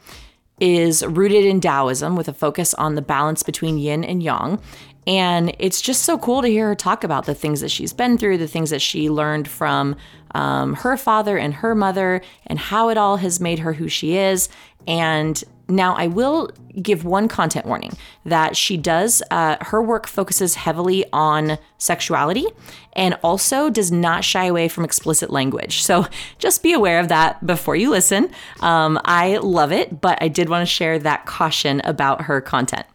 is 0.61 1.04
rooted 1.04 1.44
in 1.44 1.61
Taoism 1.61 2.16
with 2.16 2.28
a 2.28 2.32
focus 2.32 2.75
on 2.75 2.94
the 2.94 3.02
balance 3.02 3.42
between 3.42 3.76
yin 3.76 4.04
and 4.04 4.23
yang. 4.23 4.61
And 5.06 5.54
it's 5.58 5.80
just 5.80 6.02
so 6.02 6.18
cool 6.18 6.42
to 6.42 6.49
hear 6.49 6.68
her 6.68 6.75
talk 6.75 7.04
about 7.04 7.26
the 7.26 7.34
things 7.34 7.61
that 7.61 7.70
she's 7.70 7.92
been 7.92 8.16
through, 8.16 8.38
the 8.38 8.49
things 8.49 8.70
that 8.70 8.82
she 8.82 9.11
learned 9.11 9.49
from 9.49 9.96
um, 10.34 10.75
her 10.75 10.96
father 10.96 11.37
and 11.37 11.54
her 11.54 11.75
mother, 11.75 12.23
and 12.46 12.58
how 12.58 12.88
it 12.88 12.96
all 12.96 13.18
has 13.18 13.40
made 13.40 13.61
her 13.61 13.75
who 13.75 13.88
she 13.88 14.16
is. 14.16 14.49
And 14.87 15.42
now, 15.68 15.94
I 15.94 16.08
will 16.08 16.50
give 16.80 17.04
one 17.04 17.26
content 17.26 17.64
warning 17.64 17.96
that 18.26 18.54
she 18.56 18.76
does, 18.76 19.23
uh, 19.30 19.56
her 19.62 19.82
work 19.82 20.06
focuses 20.06 20.56
heavily 20.56 21.06
on 21.12 21.56
sexuality 21.78 22.44
and 22.92 23.16
also 23.23 23.70
does 23.70 23.90
not 23.90 24.25
shy 24.25 24.44
away 24.44 24.68
from 24.68 24.84
explicit 24.84 25.30
language. 25.30 25.82
So 25.82 26.06
just 26.38 26.62
be 26.62 26.75
aware 26.75 27.00
of 27.00 27.08
that 27.08 27.44
before 27.46 27.76
you 27.76 27.90
listen. 27.90 28.30
Um, 28.61 29.00
I 29.04 29.38
love 29.38 29.73
it, 29.73 30.02
but 30.02 30.18
I 30.20 30.28
did 30.28 30.50
want 30.50 30.62
to 30.62 30.73
share 30.73 30.99
that 30.99 31.25
caution 31.25 31.80
about 31.84 32.23
her 32.23 32.40
content. 32.42 32.87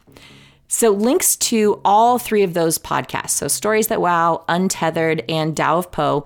So, 0.71 0.91
links 0.91 1.35
to 1.37 1.81
all 1.83 2.19
three 2.19 2.43
of 2.43 2.53
those 2.53 2.77
podcasts, 2.77 3.31
so 3.31 3.47
Stories 3.47 3.87
That 3.87 4.01
Wow, 4.01 4.45
Untethered, 4.47 5.23
and 5.27 5.57
Tao 5.57 5.79
of 5.79 5.91
Po, 5.91 6.25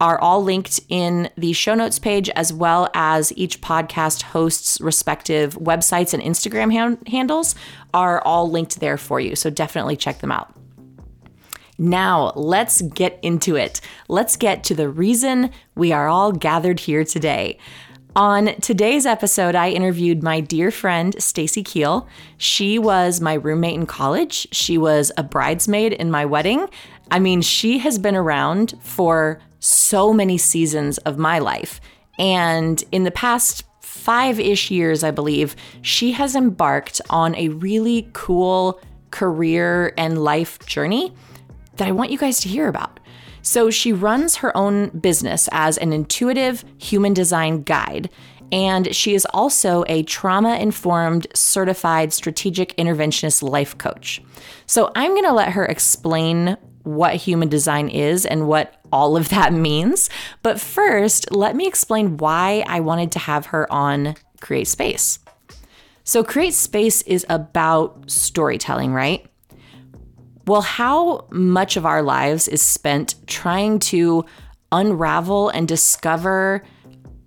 are 0.00 0.18
all 0.18 0.42
linked 0.42 0.80
in 0.88 1.28
the 1.36 1.52
show 1.52 1.74
notes 1.74 1.98
page, 1.98 2.30
as 2.30 2.50
well 2.50 2.88
as 2.94 3.30
each 3.36 3.60
podcast 3.60 4.22
host's 4.22 4.80
respective 4.80 5.56
websites 5.56 6.14
and 6.14 6.22
Instagram 6.22 6.72
han- 6.72 6.96
handles 7.06 7.54
are 7.92 8.22
all 8.22 8.50
linked 8.50 8.80
there 8.80 8.96
for 8.96 9.20
you. 9.20 9.36
So, 9.36 9.50
definitely 9.50 9.96
check 9.96 10.20
them 10.20 10.32
out. 10.32 10.56
Now, 11.76 12.32
let's 12.36 12.80
get 12.80 13.18
into 13.20 13.54
it. 13.54 13.82
Let's 14.08 14.36
get 14.36 14.64
to 14.64 14.74
the 14.74 14.88
reason 14.88 15.50
we 15.74 15.92
are 15.92 16.08
all 16.08 16.32
gathered 16.32 16.80
here 16.80 17.04
today. 17.04 17.58
On 18.16 18.54
today's 18.60 19.06
episode, 19.06 19.56
I 19.56 19.70
interviewed 19.70 20.22
my 20.22 20.38
dear 20.38 20.70
friend 20.70 21.20
Stacy 21.20 21.64
Keele. 21.64 22.06
She 22.36 22.78
was 22.78 23.20
my 23.20 23.34
roommate 23.34 23.74
in 23.74 23.86
college. 23.86 24.46
She 24.52 24.78
was 24.78 25.10
a 25.16 25.24
bridesmaid 25.24 25.92
in 25.94 26.12
my 26.12 26.24
wedding. 26.24 26.68
I 27.10 27.18
mean, 27.18 27.42
she 27.42 27.78
has 27.78 27.98
been 27.98 28.14
around 28.14 28.74
for 28.80 29.40
so 29.58 30.12
many 30.12 30.38
seasons 30.38 30.98
of 30.98 31.18
my 31.18 31.40
life. 31.40 31.80
And 32.16 32.84
in 32.92 33.02
the 33.02 33.10
past 33.10 33.64
five 33.80 34.38
ish 34.38 34.70
years, 34.70 35.02
I 35.02 35.10
believe, 35.10 35.56
she 35.82 36.12
has 36.12 36.36
embarked 36.36 37.00
on 37.10 37.34
a 37.34 37.48
really 37.48 38.10
cool 38.12 38.80
career 39.10 39.92
and 39.98 40.22
life 40.22 40.64
journey 40.66 41.12
that 41.78 41.88
I 41.88 41.90
want 41.90 42.12
you 42.12 42.18
guys 42.18 42.38
to 42.42 42.48
hear 42.48 42.68
about. 42.68 43.00
So 43.44 43.70
she 43.70 43.92
runs 43.92 44.36
her 44.36 44.56
own 44.56 44.88
business 44.88 45.50
as 45.52 45.76
an 45.76 45.92
intuitive 45.92 46.64
human 46.78 47.12
design 47.12 47.62
guide. 47.62 48.08
And 48.50 48.94
she 48.94 49.14
is 49.14 49.26
also 49.34 49.84
a 49.86 50.02
trauma 50.04 50.56
informed 50.56 51.26
certified 51.34 52.12
strategic 52.12 52.74
interventionist 52.76 53.42
life 53.42 53.76
coach. 53.76 54.22
So 54.66 54.90
I'm 54.96 55.10
going 55.10 55.24
to 55.24 55.32
let 55.32 55.52
her 55.52 55.66
explain 55.66 56.56
what 56.84 57.16
human 57.16 57.48
design 57.50 57.88
is 57.88 58.24
and 58.24 58.48
what 58.48 58.74
all 58.90 59.14
of 59.16 59.28
that 59.28 59.52
means. 59.68 60.08
But 60.42 60.58
first, 60.58 61.30
let 61.30 61.54
me 61.54 61.66
explain 61.66 62.16
why 62.16 62.64
I 62.66 62.80
wanted 62.80 63.12
to 63.12 63.18
have 63.18 63.46
her 63.46 63.70
on 63.70 64.14
Create 64.40 64.68
Space. 64.68 65.18
So, 66.06 66.22
Create 66.22 66.52
Space 66.52 67.00
is 67.02 67.24
about 67.30 68.10
storytelling, 68.10 68.92
right? 68.92 69.26
Well, 70.46 70.62
how 70.62 71.26
much 71.30 71.76
of 71.76 71.86
our 71.86 72.02
lives 72.02 72.48
is 72.48 72.60
spent 72.60 73.14
trying 73.26 73.78
to 73.80 74.26
unravel 74.70 75.48
and 75.48 75.66
discover 75.66 76.62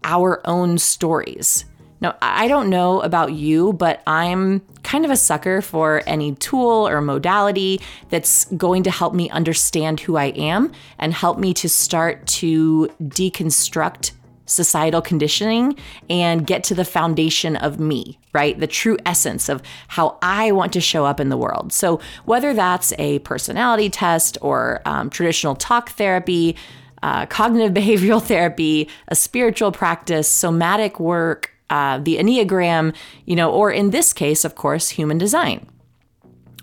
our 0.04 0.42
own 0.46 0.78
stories? 0.78 1.66
Now, 2.00 2.16
I 2.22 2.48
don't 2.48 2.70
know 2.70 3.02
about 3.02 3.34
you, 3.34 3.74
but 3.74 4.04
I'm 4.06 4.62
kind 4.84 5.04
of 5.04 5.10
a 5.10 5.18
sucker 5.18 5.64
for 5.64 6.04
any 6.06 6.36
tool 6.36 6.88
or 6.88 7.02
modality 7.02 7.82
that's 8.10 8.46
going 8.46 8.84
to 8.84 8.92
help 8.92 9.16
me 9.16 9.32
understand 9.32 10.00
who 10.00 10.16
I 10.16 10.26
am 10.26 10.72
and 11.00 11.12
help 11.12 11.40
me 11.40 11.56
to 11.56 11.68
start 11.68 12.28
to 12.28 12.88
deconstruct 13.02 14.12
societal 14.48 15.01
conditioning 15.01 15.77
and 16.10 16.48
get 16.48 16.63
to 16.63 16.74
the 16.74 16.86
foundation 16.86 17.56
of 17.56 17.80
me, 17.80 18.18
right? 18.34 18.60
The 18.60 18.68
true 18.68 18.98
essence 19.06 19.50
of 19.50 19.62
how 19.89 20.18
I 20.22 20.51
want 20.51 20.74
to 20.74 20.82
show 20.82 21.06
up 21.06 21.20
in 21.20 21.30
the 21.30 21.38
world. 21.38 21.72
So, 21.72 22.00
whether 22.25 22.54
that's 22.54 22.94
a 22.98 23.20
personality 23.20 23.89
test 23.89 24.38
or 24.42 24.82
um, 24.86 25.10
traditional 25.10 25.56
talk 25.56 25.92
therapy, 25.92 26.56
uh, 27.04 27.27
cognitive 27.27 27.74
behavioral 27.84 28.24
therapy, 28.24 28.89
a 29.08 29.16
spiritual 29.16 29.72
practice, 29.72 30.27
somatic 30.27 31.00
work, 31.00 31.51
uh, 31.70 32.00
the 32.00 32.18
Enneagram, 32.18 32.96
you 33.25 33.36
know, 33.36 33.51
or 33.51 33.72
in 33.72 33.92
this 33.92 34.13
case, 34.13 34.46
of 34.46 34.56
course, 34.56 34.89
human 34.89 35.18
design. 35.18 35.68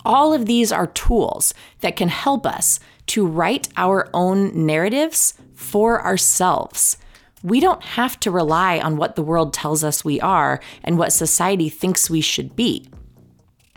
All 0.05 0.35
of 0.35 0.47
these 0.47 0.73
are 0.73 0.87
tools 0.89 1.55
that 1.81 1.97
can 1.97 2.09
help 2.09 2.47
us 2.47 2.81
to 3.07 3.27
write 3.27 3.69
our 3.77 4.09
own 4.13 4.67
narratives 4.67 5.35
for 5.55 6.03
ourselves 6.05 6.99
we 7.45 7.61
don't 7.61 7.83
have 7.85 8.19
to 8.21 8.31
rely 8.31 8.81
on 8.81 8.97
what 8.97 9.15
the 9.15 9.23
world 9.23 9.53
tells 9.53 9.85
us 9.85 10.05
we 10.05 10.19
are 10.21 10.61
and 10.83 10.99
what 10.99 11.13
society 11.13 11.69
thinks 11.69 12.11
we 12.11 12.23
should 12.23 12.57
be. 12.57 12.89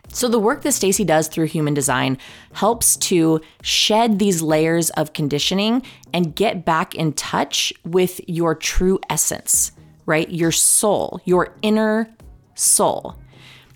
So 0.08 0.30
the 0.30 0.40
work 0.40 0.62
that 0.62 0.72
Stacy 0.72 1.04
does 1.04 1.28
through 1.28 1.48
human 1.48 1.74
design 1.74 2.18
helps 2.54 2.96
to 2.98 3.42
shed 3.62 4.20
these 4.20 4.42
layers 4.42 4.90
of 4.92 5.12
conditioning 5.12 5.84
and 6.14 6.34
get 6.34 6.64
back 6.64 6.96
in 6.96 7.12
touch 7.12 7.74
with 7.84 8.22
your 8.26 8.56
true 8.56 9.00
essence, 9.10 9.74
right? 10.06 10.30
Your 10.30 10.54
soul, 10.54 11.20
your 11.26 11.54
inner 11.62 12.10
soul. 12.56 13.18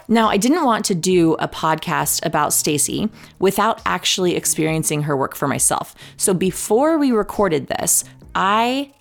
Now, 0.08 0.30
I 0.30 0.38
didn't 0.38 0.64
want 0.64 0.86
to 0.86 0.96
do 0.96 1.34
a 1.34 1.50
podcast 1.50 2.26
about 2.26 2.54
Stacy 2.54 3.10
without 3.40 3.82
actually 3.86 4.36
experiencing 4.36 5.04
her 5.04 5.18
work 5.18 5.36
for 5.36 5.50
myself. 5.50 5.96
So 6.16 6.34
before 6.34 6.98
we 6.98 7.12
recorded 7.12 7.68
this, 7.68 8.06
I 8.34 8.94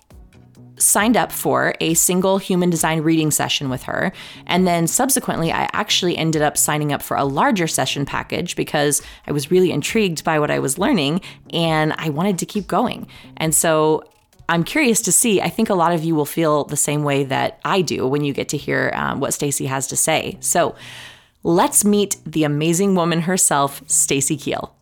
signed 0.81 1.15
up 1.15 1.31
for 1.31 1.75
a 1.79 1.93
single 1.93 2.37
human 2.37 2.69
design 2.69 3.01
reading 3.01 3.31
session 3.31 3.69
with 3.69 3.83
her. 3.83 4.11
And 4.47 4.67
then 4.67 4.87
subsequently, 4.87 5.51
I 5.51 5.69
actually 5.73 6.17
ended 6.17 6.41
up 6.41 6.57
signing 6.57 6.91
up 6.91 7.01
for 7.01 7.15
a 7.15 7.23
larger 7.23 7.67
session 7.67 8.05
package 8.05 8.55
because 8.55 9.01
I 9.27 9.31
was 9.31 9.51
really 9.51 9.71
intrigued 9.71 10.23
by 10.23 10.39
what 10.39 10.51
I 10.51 10.59
was 10.59 10.77
learning 10.77 11.21
and 11.53 11.93
I 11.97 12.09
wanted 12.09 12.39
to 12.39 12.45
keep 12.45 12.67
going. 12.67 13.07
And 13.37 13.53
so 13.53 14.03
I'm 14.49 14.63
curious 14.63 15.01
to 15.03 15.11
see. 15.11 15.41
I 15.41 15.49
think 15.49 15.69
a 15.69 15.75
lot 15.75 15.93
of 15.93 16.03
you 16.03 16.15
will 16.15 16.25
feel 16.25 16.65
the 16.65 16.75
same 16.75 17.03
way 17.03 17.23
that 17.25 17.59
I 17.63 17.81
do 17.81 18.05
when 18.07 18.23
you 18.23 18.33
get 18.33 18.49
to 18.49 18.57
hear 18.57 18.91
um, 18.95 19.19
what 19.19 19.33
Stacy 19.33 19.67
has 19.67 19.87
to 19.87 19.95
say. 19.95 20.37
So 20.41 20.75
let's 21.43 21.85
meet 21.85 22.17
the 22.25 22.43
amazing 22.43 22.95
woman 22.95 23.21
herself, 23.21 23.81
Stacy 23.87 24.35
Keele. 24.35 24.75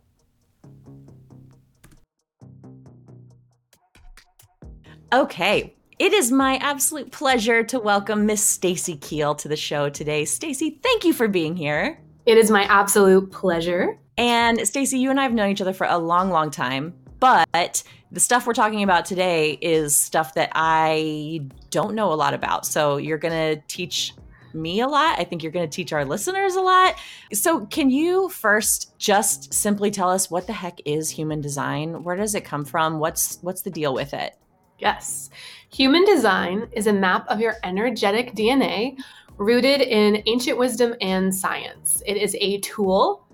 Okay, 5.12 5.76
it 6.00 6.14
is 6.14 6.32
my 6.32 6.56
absolute 6.58 7.12
pleasure 7.12 7.62
to 7.62 7.78
welcome 7.78 8.26
Miss 8.26 8.42
Stacy 8.42 8.96
Keele 8.96 9.36
to 9.36 9.50
the 9.50 9.58
show 9.58 9.90
today. 9.90 10.24
Stacy, 10.24 10.80
thank 10.82 11.04
you 11.04 11.12
for 11.12 11.28
being 11.28 11.58
here. 11.58 12.00
It 12.26 12.38
is 12.38 12.50
my 12.50 12.64
absolute 12.64 13.30
pleasure. 13.34 14.00
And 14.18 14.66
Stacy, 14.66 14.98
you 14.98 15.10
and 15.10 15.20
I 15.20 15.24
have 15.24 15.34
known 15.34 15.50
each 15.50 15.60
other 15.60 15.74
for 15.74 15.86
a 15.86 15.98
long, 15.98 16.30
long 16.30 16.52
time, 16.52 16.94
but 17.20 17.84
the 18.14 18.20
stuff 18.22 18.48
we're 18.48 18.54
talking 18.54 18.82
about 18.82 19.04
today 19.04 19.58
is 19.62 19.94
stuff 19.94 20.36
that 20.36 20.52
I 20.56 21.42
don't 21.70 21.96
know 21.96 22.14
a 22.14 22.16
lot 22.16 22.34
about. 22.34 22.66
So 22.66 22.96
you're 22.96 23.18
going 23.18 23.58
to 23.58 23.62
teach 23.68 24.14
me 24.54 24.80
a 24.80 24.88
lot. 24.88 25.20
I 25.20 25.26
think 25.26 25.44
you're 25.44 25.52
going 25.52 25.70
to 25.70 25.76
teach 25.76 25.92
our 25.92 26.06
listeners 26.06 26.56
a 26.56 26.62
lot. 26.62 26.96
So, 27.34 27.66
can 27.68 27.92
you 27.92 28.30
first 28.30 28.98
just 28.98 29.54
simply 29.54 29.92
tell 29.92 30.10
us 30.10 30.32
what 30.32 30.48
the 30.48 30.54
heck 30.54 30.80
is 30.86 31.12
human 31.12 31.40
design? 31.40 32.04
Where 32.04 32.16
does 32.16 32.34
it 32.34 32.46
come 32.46 32.66
from? 32.66 32.98
What's 33.00 33.38
what's 33.42 33.62
the 33.62 33.70
deal 33.70 33.94
with 33.94 34.14
it? 34.16 34.36
Yes. 34.80 35.30
Human 35.72 36.04
design 36.04 36.68
is 36.72 36.88
a 36.88 36.94
map 36.94 37.28
of 37.28 37.40
your 37.40 37.56
energetic 37.64 38.34
DNA 38.34 38.98
rooted 39.38 39.82
in 39.82 40.24
ancient 40.26 40.58
wisdom 40.58 40.96
and 41.00 41.34
science. 41.34 42.02
It 42.08 42.18
is 42.18 42.36
a 42.40 42.60
tool 42.62 43.28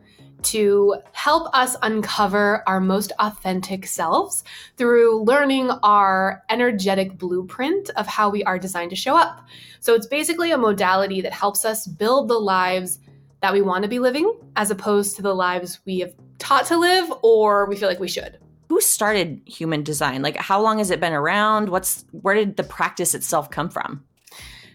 to 0.44 0.96
help 1.14 1.48
us 1.56 1.78
uncover 1.82 2.62
our 2.68 2.82
most 2.82 3.14
authentic 3.20 3.88
selves 3.88 4.44
through 4.76 5.24
learning 5.24 5.72
our 5.82 6.44
energetic 6.50 7.18
blueprint 7.18 7.90
of 7.92 8.06
how 8.06 8.30
we 8.30 8.44
are 8.44 8.60
designed 8.60 8.90
to 8.90 8.98
show 8.98 9.16
up. 9.16 9.48
So 9.80 9.94
it's 9.94 10.06
basically 10.06 10.52
a 10.52 10.58
modality 10.58 11.22
that 11.22 11.34
helps 11.34 11.64
us 11.64 11.88
build 11.88 12.28
the 12.28 12.38
lives 12.38 13.00
that 13.42 13.54
we 13.54 13.62
want 13.62 13.84
to 13.84 13.90
be 13.90 14.00
living 14.00 14.38
as 14.58 14.72
opposed 14.72 15.16
to 15.16 15.22
the 15.22 15.34
lives 15.34 15.80
we 15.86 16.00
have 16.00 16.14
taught 16.38 16.66
to 16.66 16.78
live 16.78 17.12
or 17.24 17.66
we 17.68 17.78
feel 17.78 17.88
like 17.88 18.00
we 18.00 18.10
should. 18.10 18.40
Who 18.70 18.82
started 18.82 19.42
human 19.46 19.84
design? 19.84 20.22
Like 20.22 20.38
how 20.38 20.62
long 20.62 20.80
has 20.80 20.92
it 20.92 21.00
been 21.00 21.14
around? 21.14 21.70
What's 21.70 22.06
where 22.12 22.36
did 22.36 22.58
the 22.58 22.64
practice 22.64 23.14
itself 23.14 23.50
come 23.50 23.70
from? 23.70 24.04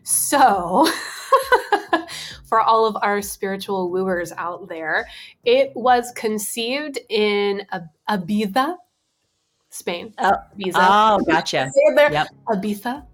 So, 0.02 0.88
for 2.44 2.61
all 2.61 2.87
of 2.87 2.97
our 3.02 3.23
spiritual 3.23 3.90
wooers 3.90 4.32
out 4.37 4.68
there, 4.68 5.06
it 5.44 5.73
was 5.75 6.12
conceived 6.12 6.99
in 7.09 7.66
Ibiza, 8.09 8.76
Spain. 9.68 10.14
Oh, 10.18 10.32
Ibiza. 10.59 10.73
Oh, 10.76 11.20
gotcha. 11.26 11.70
there, 11.94 12.12
yep. 12.12 12.28
Ibiza, 12.49 13.06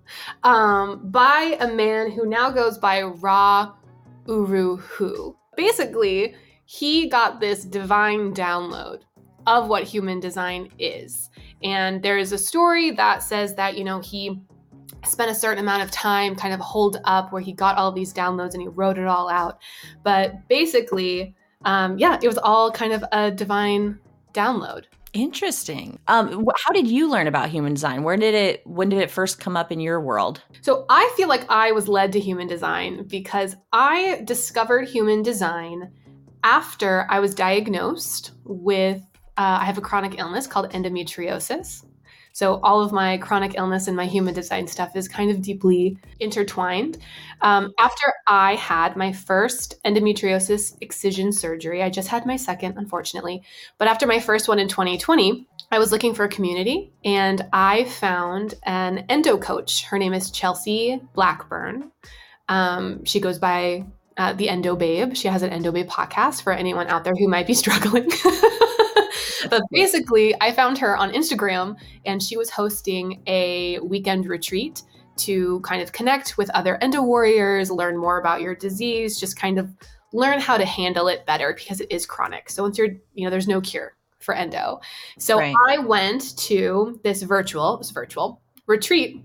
um, 0.43 1.11
by 1.11 1.57
a 1.61 1.69
man 1.69 2.11
who 2.11 2.27
now 2.27 2.51
goes 2.51 2.79
by 2.79 3.03
Ra 3.03 3.75
Uru 4.27 4.77
Hu. 4.77 5.37
Basically, 5.57 6.35
he 6.65 7.09
got 7.09 7.41
this 7.41 7.65
divine 7.65 8.33
download 8.33 9.01
of 9.47 9.69
what 9.69 9.85
human 9.85 10.21
design 10.21 10.71
is. 10.79 11.31
And 11.63 12.03
there 12.03 12.19
is 12.19 12.33
a 12.33 12.39
story 12.39 12.91
that 12.93 13.23
says 13.23 13.55
that, 13.55 13.79
you 13.79 13.85
know, 13.85 14.01
he 14.01 14.41
spent 15.05 15.31
a 15.31 15.35
certain 15.35 15.63
amount 15.63 15.83
of 15.83 15.91
time 15.91 16.35
kind 16.35 16.53
of 16.53 16.61
holed 16.61 16.99
up 17.05 17.33
where 17.33 17.43
he 17.43 17.53
got 17.53 17.77
all 17.77 17.93
these 17.93 18.13
downloads 18.13 18.53
and 18.53 18.63
he 18.63 18.69
wrote 18.69 18.99
it 18.99 19.07
all 19.07 19.29
out. 19.29 19.59
But 20.03 20.49
basically, 20.49 21.35
um, 21.65 21.99
yeah, 21.99 22.19
it 22.23 22.27
was 22.27 22.39
all 22.39 22.71
kind 22.71 22.93
of 22.93 23.05
a 23.13 23.31
divine 23.31 23.99
download. 24.33 24.85
Interesting. 25.13 25.99
Um, 26.09 26.47
how 26.63 26.73
did 26.73 26.87
you 26.89 27.09
learn 27.09 27.27
about 27.27 27.49
human 27.49 27.73
design? 27.73 28.03
Where 28.03 28.19
did 28.19 28.35
it? 28.35 28.67
When 28.67 28.91
did 28.91 28.99
it 28.99 29.11
first 29.11 29.41
come 29.41 29.57
up 29.57 29.73
in 29.73 29.81
your 29.81 29.99
world? 29.99 30.43
So 30.61 30.85
I 30.91 31.11
feel 31.17 31.29
like 31.29 31.47
I 31.49 31.73
was 31.73 31.89
led 31.89 32.13
to 32.13 32.21
human 32.21 32.47
design 32.47 33.07
because 33.09 33.57
I 33.73 34.21
discovered 34.25 34.89
human 34.89 35.23
design 35.23 35.91
after 36.45 37.07
I 37.09 37.21
was 37.21 37.35
diagnosed 37.35 38.33
with. 38.45 39.01
Uh, 39.37 39.59
I 39.61 39.65
have 39.65 39.79
a 39.79 39.83
chronic 39.83 40.19
illness 40.19 40.47
called 40.47 40.71
endometriosis. 40.73 41.85
So 42.37 42.61
all 42.63 42.83
of 42.83 42.93
my 42.93 43.17
chronic 43.17 43.55
illness 43.57 43.89
and 43.89 43.97
my 43.97 44.05
human 44.05 44.35
design 44.35 44.67
stuff 44.67 44.95
is 44.95 45.09
kind 45.09 45.31
of 45.31 45.41
deeply 45.41 45.97
intertwined. 46.21 46.99
Um, 47.41 47.73
after 47.79 48.13
I 48.27 48.57
had 48.57 48.95
my 48.95 49.11
first 49.11 49.83
endometriosis 49.85 50.77
excision 50.83 51.33
surgery, 51.33 51.83
I 51.83 51.89
just 51.89 52.09
had 52.09 52.27
my 52.27 52.37
second, 52.37 52.77
unfortunately, 52.77 53.43
but 53.79 53.89
after 53.89 54.07
my 54.07 54.21
first 54.21 54.49
one 54.49 54.59
in 54.59 54.69
2020, 54.69 55.47
I 55.73 55.79
was 55.79 55.91
looking 55.91 56.13
for 56.13 56.25
a 56.25 56.29
community 56.29 56.93
and 57.07 57.41
I 57.55 57.85
found 57.85 58.53
an 58.65 59.07
endo 59.09 59.39
coach. 59.39 59.85
Her 59.85 59.99
name 59.99 60.13
is 60.13 60.31
Chelsea 60.31 61.01
Blackburn. 61.15 61.91
Um, 62.51 63.05
she 63.07 63.19
goes 63.19 63.39
by 63.39 63.87
uh, 64.19 64.35
the 64.35 64.51
Endo 64.51 64.77
Babe. 64.77 65.15
She 65.15 65.29
has 65.29 65.43
an 65.43 65.51
Endo 65.51 65.73
Babe 65.73 65.89
podcast 65.89 66.43
for 66.43 66.53
anyone 66.53 66.87
out 66.89 67.05
there 67.05 67.15
who 67.19 67.29
might 67.29 67.47
be 67.47 67.55
struggling. 67.63 68.11
but 69.51 69.63
basically, 69.71 70.35
I 70.41 70.53
found 70.53 70.79
her 70.79 70.97
on 70.97 71.13
Instagram 71.13 71.77
and 72.05 72.23
she 72.23 72.37
was 72.37 72.51
hosting 72.51 73.23
a 73.27 73.79
weekend 73.81 74.27
retreat 74.27 74.83
to 75.19 75.61
kind 75.61 75.83
of 75.83 75.93
connect 75.93 76.37
with 76.37 76.51
other 76.51 76.77
endo 76.83 77.03
warriors, 77.03 77.71
learn 77.71 77.97
more 77.97 78.19
about 78.19 78.41
your 78.41 78.55
disease, 78.55 79.19
just 79.19 79.39
kind 79.39 79.59
of 79.59 79.75
learn 80.13 80.41
how 80.41 80.57
to 80.57 80.65
handle 80.65 81.09
it 81.09 81.27
better 81.27 81.55
because 81.55 81.81
it 81.81 81.91
is 81.91 82.07
chronic. 82.07 82.51
So 82.51 82.63
once 82.63 82.79
you're, 82.79 82.91
you 83.15 83.25
know, 83.25 83.31
there's 83.31 83.49
no 83.49 83.61
cure 83.61 83.97
for 84.19 84.35
endo. 84.35 84.81
So 85.19 85.39
right. 85.39 85.55
I 85.69 85.79
went 85.79 86.37
to 86.39 87.01
this 87.03 87.23
virtual, 87.23 87.75
it 87.75 87.79
was 87.79 87.91
virtual 87.91 88.43
retreat, 88.67 89.23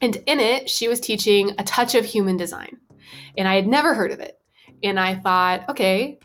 and 0.00 0.16
in 0.26 0.40
it, 0.40 0.68
she 0.68 0.88
was 0.88 1.00
teaching 1.00 1.52
a 1.58 1.64
touch 1.64 1.94
of 1.94 2.04
human 2.04 2.36
design. 2.36 2.78
And 3.36 3.48
I 3.48 3.54
had 3.54 3.66
never 3.66 3.94
heard 3.94 4.12
of 4.12 4.20
it. 4.20 4.38
And 4.82 5.00
I 5.00 5.14
thought, 5.14 5.68
okay, 5.70 6.18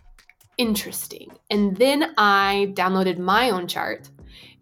interesting. 0.59 1.31
And 1.49 1.75
then 1.77 2.13
I 2.17 2.73
downloaded 2.75 3.17
my 3.17 3.49
own 3.49 3.67
chart. 3.67 4.09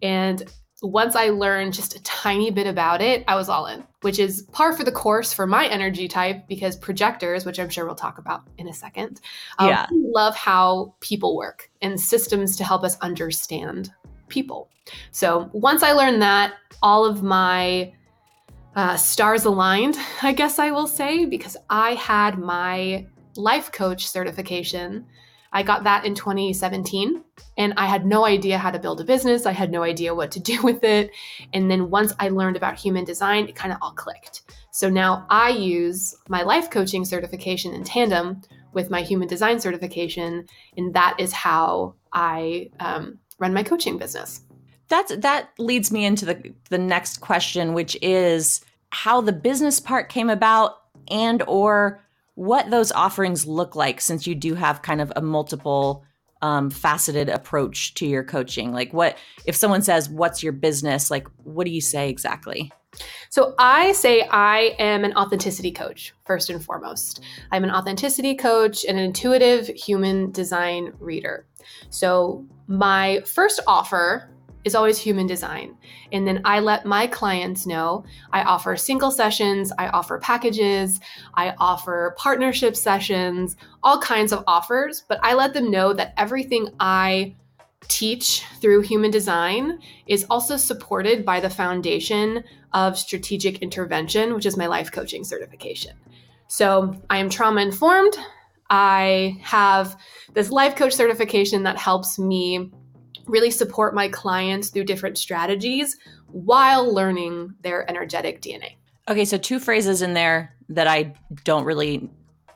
And 0.00 0.50
once 0.80 1.16
I 1.16 1.30
learned 1.30 1.74
just 1.74 1.96
a 1.96 2.02
tiny 2.04 2.52
bit 2.52 2.68
about 2.68 3.02
it, 3.02 3.24
I 3.26 3.34
was 3.34 3.48
all 3.48 3.66
in, 3.66 3.82
which 4.02 4.20
is 4.20 4.42
par 4.52 4.72
for 4.72 4.84
the 4.84 4.92
course 4.92 5.32
for 5.32 5.44
my 5.44 5.66
energy 5.66 6.06
type 6.06 6.46
because 6.48 6.76
projectors, 6.76 7.44
which 7.44 7.58
I'm 7.58 7.68
sure 7.68 7.84
we'll 7.84 7.96
talk 7.96 8.18
about 8.18 8.42
in 8.58 8.68
a 8.68 8.72
second, 8.72 9.20
um, 9.58 9.68
yeah. 9.68 9.86
love 9.90 10.36
how 10.36 10.94
people 11.00 11.36
work 11.36 11.68
and 11.82 12.00
systems 12.00 12.56
to 12.56 12.64
help 12.64 12.84
us 12.84 12.96
understand 13.00 13.90
people. 14.28 14.70
So 15.10 15.50
once 15.52 15.82
I 15.82 15.92
learned 15.92 16.22
that, 16.22 16.54
all 16.80 17.04
of 17.04 17.24
my 17.24 17.92
uh, 18.76 18.96
stars 18.96 19.46
aligned, 19.46 19.96
I 20.22 20.32
guess 20.32 20.60
I 20.60 20.70
will 20.70 20.86
say, 20.86 21.24
because 21.24 21.56
I 21.68 21.94
had 21.94 22.38
my 22.38 23.04
life 23.34 23.72
coach 23.72 24.06
certification 24.06 25.06
I 25.52 25.62
got 25.62 25.84
that 25.84 26.04
in 26.04 26.14
2017 26.14 27.22
and 27.56 27.74
I 27.76 27.86
had 27.86 28.06
no 28.06 28.24
idea 28.24 28.58
how 28.58 28.70
to 28.70 28.78
build 28.78 29.00
a 29.00 29.04
business. 29.04 29.46
I 29.46 29.52
had 29.52 29.70
no 29.70 29.82
idea 29.82 30.14
what 30.14 30.30
to 30.32 30.40
do 30.52 30.62
with 30.62 30.84
it. 30.84 31.10
And 31.52 31.70
then 31.70 31.90
once 31.90 32.12
I 32.18 32.28
learned 32.28 32.56
about 32.56 32.76
human 32.76 33.04
design, 33.04 33.48
it 33.48 33.54
kind 33.54 33.72
of 33.72 33.78
all 33.82 33.92
clicked. 33.92 34.42
So 34.70 34.88
now 34.88 35.26
I 35.30 35.50
use 35.50 36.14
my 36.28 36.42
life 36.42 36.70
coaching 36.70 37.04
certification 37.04 37.74
in 37.74 37.84
tandem 37.84 38.42
with 38.72 38.90
my 38.90 39.02
human 39.02 39.28
design 39.28 39.58
certification. 39.58 40.46
And 40.76 40.94
that 40.94 41.16
is 41.18 41.32
how 41.32 41.94
I 42.12 42.70
um, 42.78 43.18
run 43.38 43.54
my 43.54 43.62
coaching 43.62 43.98
business. 43.98 44.42
That's 44.88 45.14
that 45.16 45.50
leads 45.58 45.92
me 45.92 46.06
into 46.06 46.24
the 46.24 46.54
the 46.70 46.78
next 46.78 47.18
question, 47.18 47.74
which 47.74 47.96
is 48.00 48.64
how 48.90 49.20
the 49.20 49.32
business 49.32 49.80
part 49.80 50.08
came 50.08 50.30
about 50.30 50.78
and 51.10 51.42
or 51.46 52.00
what 52.38 52.70
those 52.70 52.92
offerings 52.92 53.46
look 53.46 53.74
like 53.74 54.00
since 54.00 54.24
you 54.24 54.32
do 54.32 54.54
have 54.54 54.80
kind 54.80 55.00
of 55.00 55.12
a 55.16 55.20
multiple 55.20 56.04
um, 56.40 56.70
faceted 56.70 57.28
approach 57.28 57.94
to 57.94 58.06
your 58.06 58.22
coaching 58.22 58.72
like 58.72 58.92
what 58.92 59.18
if 59.44 59.56
someone 59.56 59.82
says 59.82 60.08
what's 60.08 60.40
your 60.40 60.52
business 60.52 61.10
like 61.10 61.26
what 61.42 61.64
do 61.64 61.72
you 61.72 61.80
say 61.80 62.08
exactly 62.08 62.70
so 63.28 63.54
I 63.58 63.92
say 63.92 64.22
I 64.30 64.74
am 64.78 65.04
an 65.04 65.12
authenticity 65.14 65.70
coach, 65.70 66.14
first 66.24 66.48
and 66.48 66.64
foremost. 66.64 67.22
I'm 67.52 67.62
an 67.62 67.70
authenticity 67.70 68.34
coach 68.34 68.84
and 68.88 68.98
an 68.98 69.04
intuitive 69.04 69.68
human 69.68 70.32
design 70.32 70.94
reader. 70.98 71.46
So 71.90 72.46
my 72.66 73.20
first 73.26 73.60
offer 73.66 74.30
is 74.68 74.74
always 74.74 74.98
human 74.98 75.26
design. 75.26 75.76
And 76.12 76.28
then 76.28 76.42
I 76.44 76.60
let 76.60 76.86
my 76.86 77.06
clients 77.06 77.66
know 77.66 78.04
I 78.32 78.42
offer 78.42 78.76
single 78.76 79.10
sessions, 79.10 79.72
I 79.78 79.88
offer 79.88 80.18
packages, 80.18 81.00
I 81.34 81.54
offer 81.58 82.14
partnership 82.18 82.76
sessions, 82.76 83.56
all 83.82 84.00
kinds 84.00 84.30
of 84.30 84.44
offers, 84.46 85.04
but 85.08 85.18
I 85.22 85.34
let 85.34 85.54
them 85.54 85.70
know 85.70 85.92
that 85.94 86.12
everything 86.16 86.68
I 86.78 87.34
teach 87.88 88.44
through 88.60 88.82
human 88.82 89.10
design 89.10 89.78
is 90.06 90.26
also 90.28 90.56
supported 90.56 91.24
by 91.24 91.40
the 91.40 91.50
foundation 91.50 92.44
of 92.74 92.98
strategic 92.98 93.62
intervention, 93.62 94.34
which 94.34 94.46
is 94.46 94.56
my 94.56 94.66
life 94.66 94.92
coaching 94.92 95.24
certification. 95.24 95.96
So 96.48 96.94
I 97.08 97.18
am 97.18 97.30
trauma 97.30 97.62
informed. 97.62 98.16
I 98.70 99.38
have 99.40 99.96
this 100.34 100.50
life 100.50 100.76
coach 100.76 100.92
certification 100.92 101.62
that 101.62 101.78
helps 101.78 102.18
me 102.18 102.70
really 103.28 103.50
support 103.50 103.94
my 103.94 104.08
clients 104.08 104.68
through 104.68 104.84
different 104.84 105.18
strategies 105.18 105.96
while 106.28 106.92
learning 106.92 107.54
their 107.62 107.88
energetic 107.88 108.40
DNA. 108.40 108.76
Okay, 109.08 109.24
so 109.24 109.38
two 109.38 109.58
phrases 109.58 110.02
in 110.02 110.14
there 110.14 110.54
that 110.68 110.86
I 110.86 111.14
don't 111.44 111.64
really 111.64 112.10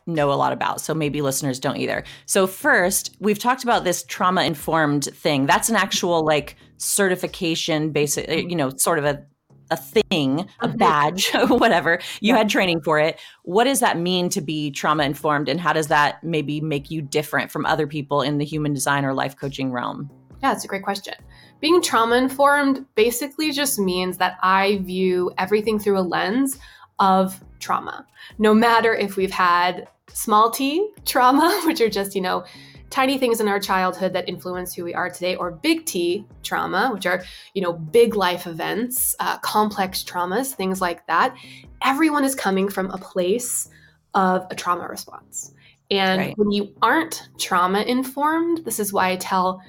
know 0.07 0.33
a 0.33 0.35
lot 0.35 0.53
about. 0.53 0.81
So 0.81 0.95
maybe 0.95 1.23
listeners 1.23 1.59
don't 1.59 1.77
either. 1.77 2.05
So 2.27 2.47
first, 2.47 3.17
we've 3.21 3.39
talked 3.39 3.63
about 3.63 3.85
this 3.85 4.03
trauma 4.03 4.43
informed 4.43 5.05
thing. 5.05 5.47
That's 5.47 5.69
an 5.69 5.77
actual 5.77 6.25
like 6.25 6.57
certification 6.77 7.91
basic 7.91 8.29
you 8.29 8.57
know, 8.57 8.71
sort 8.77 8.99
of 8.99 9.05
a 9.05 9.25
a 9.71 9.77
thing, 9.77 10.47
a 10.61 10.69
mm-hmm. 10.69 10.77
badge, 10.77 11.31
whatever. 11.49 11.99
You 12.21 12.35
had 12.35 12.51
training 12.51 12.83
for 12.83 12.99
it. 12.99 13.19
What 13.43 13.65
does 13.65 13.81
that 13.81 13.99
mean 13.99 14.29
to 14.31 14.43
be 14.43 14.71
trauma 14.71 15.05
informed 15.05 15.49
and 15.49 15.59
how 15.59 15.73
does 15.73 15.87
that 15.89 16.23
maybe 16.23 16.61
make 16.61 16.91
you 16.91 17.01
different 17.01 17.51
from 17.51 17.65
other 17.65 17.87
people 17.87 18.21
in 18.21 18.37
the 18.37 18.45
human 18.45 18.75
design 18.75 19.07
or 19.07 19.15
life 19.15 19.35
coaching 19.35 19.73
realm? 19.73 20.11
Yeah, 20.43 20.53
it's 20.53 20.65
a 20.65 20.69
great 20.69 20.83
question. 20.83 21.15
Being 21.61 21.81
trauma 21.81 22.17
informed 22.17 22.85
basically 22.95 23.53
just 23.53 23.79
means 23.79 24.19
that 24.19 24.39
I 24.43 24.79
view 24.79 25.33
everything 25.39 25.79
through 25.79 25.99
a 25.99 26.01
lens 26.01 26.59
of 26.99 27.41
trauma. 27.61 28.07
No 28.39 28.53
matter 28.53 28.95
if 28.95 29.17
we've 29.17 29.31
had 29.31 29.89
small 30.13 30.51
t 30.51 30.91
trauma, 31.05 31.63
which 31.65 31.81
are 31.81 31.89
just, 31.89 32.15
you 32.15 32.21
know, 32.21 32.45
tiny 32.93 33.17
things 33.17 33.41
in 33.41 33.49
our 33.49 33.59
childhood 33.59 34.13
that 34.13 34.29
influence 34.29 34.75
who 34.75 34.85
we 34.85 34.93
are 34.93 35.09
today, 35.09 35.35
or 35.35 35.51
big 35.51 35.87
T 35.87 36.27
trauma, 36.43 36.91
which 36.93 37.07
are, 37.07 37.25
you 37.55 37.63
know, 37.63 37.73
big 37.73 38.15
life 38.15 38.47
events, 38.47 39.17
uh, 39.19 39.39
complex 39.39 40.05
traumas, 40.05 40.55
things 40.55 40.81
like 40.81 41.07
that. 41.07 41.35
Everyone 41.83 42.23
is 42.23 42.35
coming 42.35 42.69
from 42.69 42.91
a 42.91 42.99
place 42.99 43.71
of 44.13 44.47
a 44.51 44.55
trauma 44.55 44.87
response. 44.87 45.55
And 45.91 46.21
right. 46.21 46.39
when 46.39 46.51
you 46.51 46.75
aren't 46.83 47.29
trauma 47.39 47.81
informed, 47.83 48.65
this 48.65 48.79
is 48.79 48.93
why 48.93 49.11
I 49.11 49.17
tell 49.17 49.63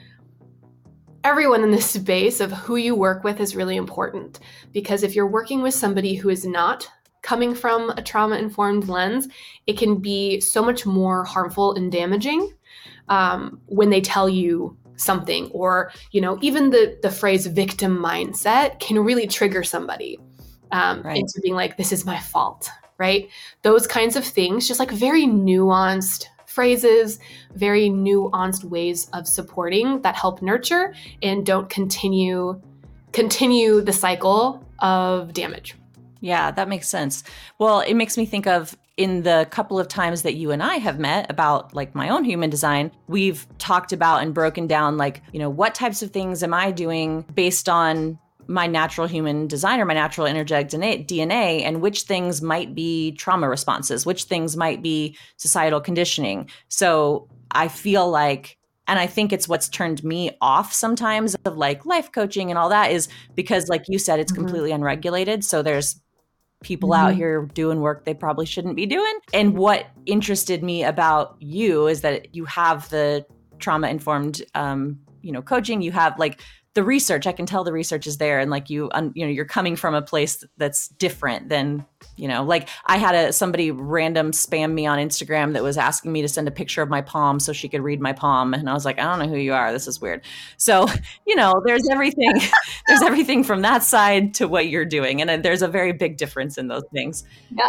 everyone 1.24 1.64
in 1.64 1.72
this 1.72 1.90
space 1.90 2.40
of 2.40 2.52
who 2.52 2.76
you 2.76 2.96
work 2.96 3.24
with 3.24 3.40
is 3.40 3.56
really 3.56 3.76
important 3.76 4.40
because 4.72 5.04
if 5.04 5.16
you're 5.16 5.28
working 5.28 5.62
with 5.62 5.74
somebody 5.74 6.16
who 6.16 6.30
is 6.30 6.46
not 6.46 6.90
coming 7.22 7.56
from 7.56 7.90
a 7.92 8.02
trauma 8.02 8.36
informed 8.36 8.90
lens, 8.90 9.28
it 9.66 9.78
can 9.78 9.96
be 9.96 10.40
so 10.42 10.62
much 10.62 10.86
more 10.86 11.24
harmful 11.24 11.74
and 11.74 11.92
damaging 11.92 12.54
um, 13.10 13.60
when 13.68 13.90
they 13.90 14.02
tell 14.02 14.30
you 14.30 14.78
something 14.96 15.50
or 15.52 15.92
you 16.12 16.22
know 16.22 16.38
even 16.42 16.70
the 16.70 17.00
the 17.02 17.10
phrase 17.10 17.48
victim 17.48 17.98
mindset 17.98 18.80
can 18.80 19.00
really 19.00 19.26
trigger 19.26 19.64
somebody 19.64 20.20
um, 20.72 21.02
right. 21.02 21.18
into 21.18 21.40
being 21.42 21.56
like 21.56 21.78
this 21.78 21.92
is 21.92 22.06
my 22.06 22.20
fault 22.20 22.70
right 23.00 23.28
those 23.64 23.88
kinds 23.88 24.16
of 24.16 24.24
things 24.24 24.68
just 24.68 24.80
like 24.80 24.92
very 24.92 25.26
nuanced 25.26 26.28
phrases 26.54 27.20
very 27.56 27.89
nuanced 27.89 28.63
ways 28.63 29.10
of 29.13 29.28
supporting 29.28 30.02
that 30.02 30.16
help 30.16 30.42
nurture 30.42 30.94
and 31.22 31.46
don't 31.46 31.70
continue 31.70 32.62
continue 33.12 33.82
the 33.82 33.94
cycle 33.94 34.63
of 34.80 35.34
damage 35.34 35.76
yeah, 36.24 36.52
that 36.52 36.70
makes 36.70 36.88
sense. 36.88 37.22
Well, 37.60 37.82
it 37.82 37.96
makes 37.96 38.18
me 38.18 38.26
think 38.26 38.48
of 38.48 38.78
in 38.96 39.24
the 39.24 39.46
couple 39.52 39.78
of 39.78 39.89
times 39.89 40.22
that 40.22 40.36
you 40.36 40.52
and 40.52 40.63
I 40.63 40.76
have 40.76 40.98
met 40.98 41.30
about 41.30 41.76
like 41.76 41.94
my 41.96 42.08
own 42.08 42.24
human 42.24 42.50
design, 42.50 42.92
we've 43.08 43.46
talked 43.58 43.92
about 43.92 44.22
and 44.22 44.34
broken 44.34 44.66
down 44.66 44.98
like, 44.98 45.22
you 45.34 45.39
know, 45.39 45.50
what 45.50 45.76
types 45.76 46.02
of 46.02 46.12
things 46.12 46.42
am 46.42 46.54
I 46.54 46.72
doing 46.72 47.26
based 47.34 47.68
on 47.68 48.20
my 48.47 48.67
natural 48.67 49.08
human 49.08 49.47
design 49.47 49.79
or 49.79 49.86
my 49.86 49.93
natural 49.93 50.27
energetic 50.27 50.69
DNA 50.69 51.63
and 51.63 51.82
which 51.82 52.03
things 52.03 52.41
might 52.41 52.75
be 52.75 53.13
trauma 53.13 53.49
responses, 53.49 54.06
which 54.06 54.23
things 54.25 54.58
might 54.58 54.82
be 54.82 55.17
societal 55.38 55.82
conditioning. 55.82 56.49
So 56.67 57.27
I 57.51 57.67
feel 57.67 58.10
like 58.10 58.58
and 58.86 58.99
I 58.99 59.08
think 59.08 59.32
it's 59.32 59.47
what's 59.47 59.69
turned 59.69 60.03
me 60.03 60.32
off 60.41 60.73
sometimes 60.73 61.36
of 61.45 61.56
like 61.56 61.86
life 61.86 62.12
coaching 62.12 62.49
and 62.49 62.58
all 62.58 62.67
that 62.67 62.91
is 62.91 63.08
because 63.34 63.69
like 63.69 63.86
you 63.88 63.97
said 63.97 64.19
it's 64.19 64.32
mm-hmm. 64.34 64.41
completely 64.41 64.71
unregulated 64.73 65.45
so 65.45 65.62
there's 65.62 66.01
people 66.63 66.89
mm-hmm. 66.89 67.08
out 67.08 67.13
here 67.13 67.47
doing 67.53 67.82
work 67.82 68.06
they 68.06 68.13
probably 68.13 68.45
shouldn't 68.45 68.75
be 68.75 68.86
doing. 68.86 69.13
And 69.34 69.56
what 69.56 69.88
interested 70.06 70.63
me 70.63 70.84
about 70.84 71.36
you 71.39 71.88
is 71.88 72.01
that 72.01 72.34
you 72.34 72.45
have 72.45 72.89
the 72.89 73.25
trauma 73.60 73.89
informed, 73.89 74.41
um, 74.56 74.99
you 75.21 75.32
know, 75.32 75.41
coaching. 75.41 75.82
You 75.82 75.91
have 75.91 76.17
like 76.17 76.41
the 76.74 76.84
research. 76.84 77.28
I 77.28 77.32
can 77.32 77.46
tell 77.46 77.64
the 77.64 77.74
research 77.74 78.08
is 78.08 78.18
there, 78.18 78.40
and 78.40 78.50
like 78.50 78.70
you, 78.70 78.90
you 79.14 79.26
know, 79.26 79.32
you're 79.32 79.46
coming 79.46 79.76
from 79.76 79.96
a 79.96 80.02
place 80.02 80.44
that's 80.58 80.88
different 80.88 81.50
than 81.50 81.86
you 82.16 82.28
know 82.28 82.44
like 82.44 82.70
i 82.86 82.98
had 82.98 83.16
a 83.16 83.34
somebody 83.34 83.72
random 83.72 84.32
spam 84.32 84.74
me 84.74 84.86
on 84.86 85.00
instagram 85.00 85.54
that 85.54 85.64
was 85.64 85.78
asking 85.78 86.12
me 86.12 86.22
to 86.22 86.28
send 86.28 86.48
a 86.48 86.52
picture 86.52 86.82
of 86.82 86.90
my 86.90 87.02
palm 87.02 87.40
so 87.40 87.54
she 87.54 87.70
could 87.70 87.82
read 87.82 88.00
my 88.00 88.14
palm 88.14 88.54
and 88.54 88.70
i 88.70 88.74
was 88.74 88.86
like 88.86 89.00
i 89.00 89.04
don't 89.04 89.20
know 89.20 89.28
who 89.28 89.40
you 89.40 89.54
are. 89.54 89.72
This 89.72 89.88
is 89.88 90.02
weird. 90.02 90.22
So 90.58 90.88
you 91.28 91.36
know 91.36 91.54
there's 91.66 91.88
everything 91.90 92.34
there's 92.88 93.02
everything 93.02 93.44
from 93.44 93.62
that 93.62 93.84
side 93.84 94.34
to 94.36 94.48
what 94.48 94.68
you're 94.68 94.86
doing 94.86 95.22
and 95.22 95.44
there's 95.44 95.62
a 95.62 95.68
very 95.68 95.94
big 95.94 96.18
difference 96.18 96.58
in 96.58 96.68
those 96.68 96.84
things. 96.94 97.24
Yeah 97.52 97.68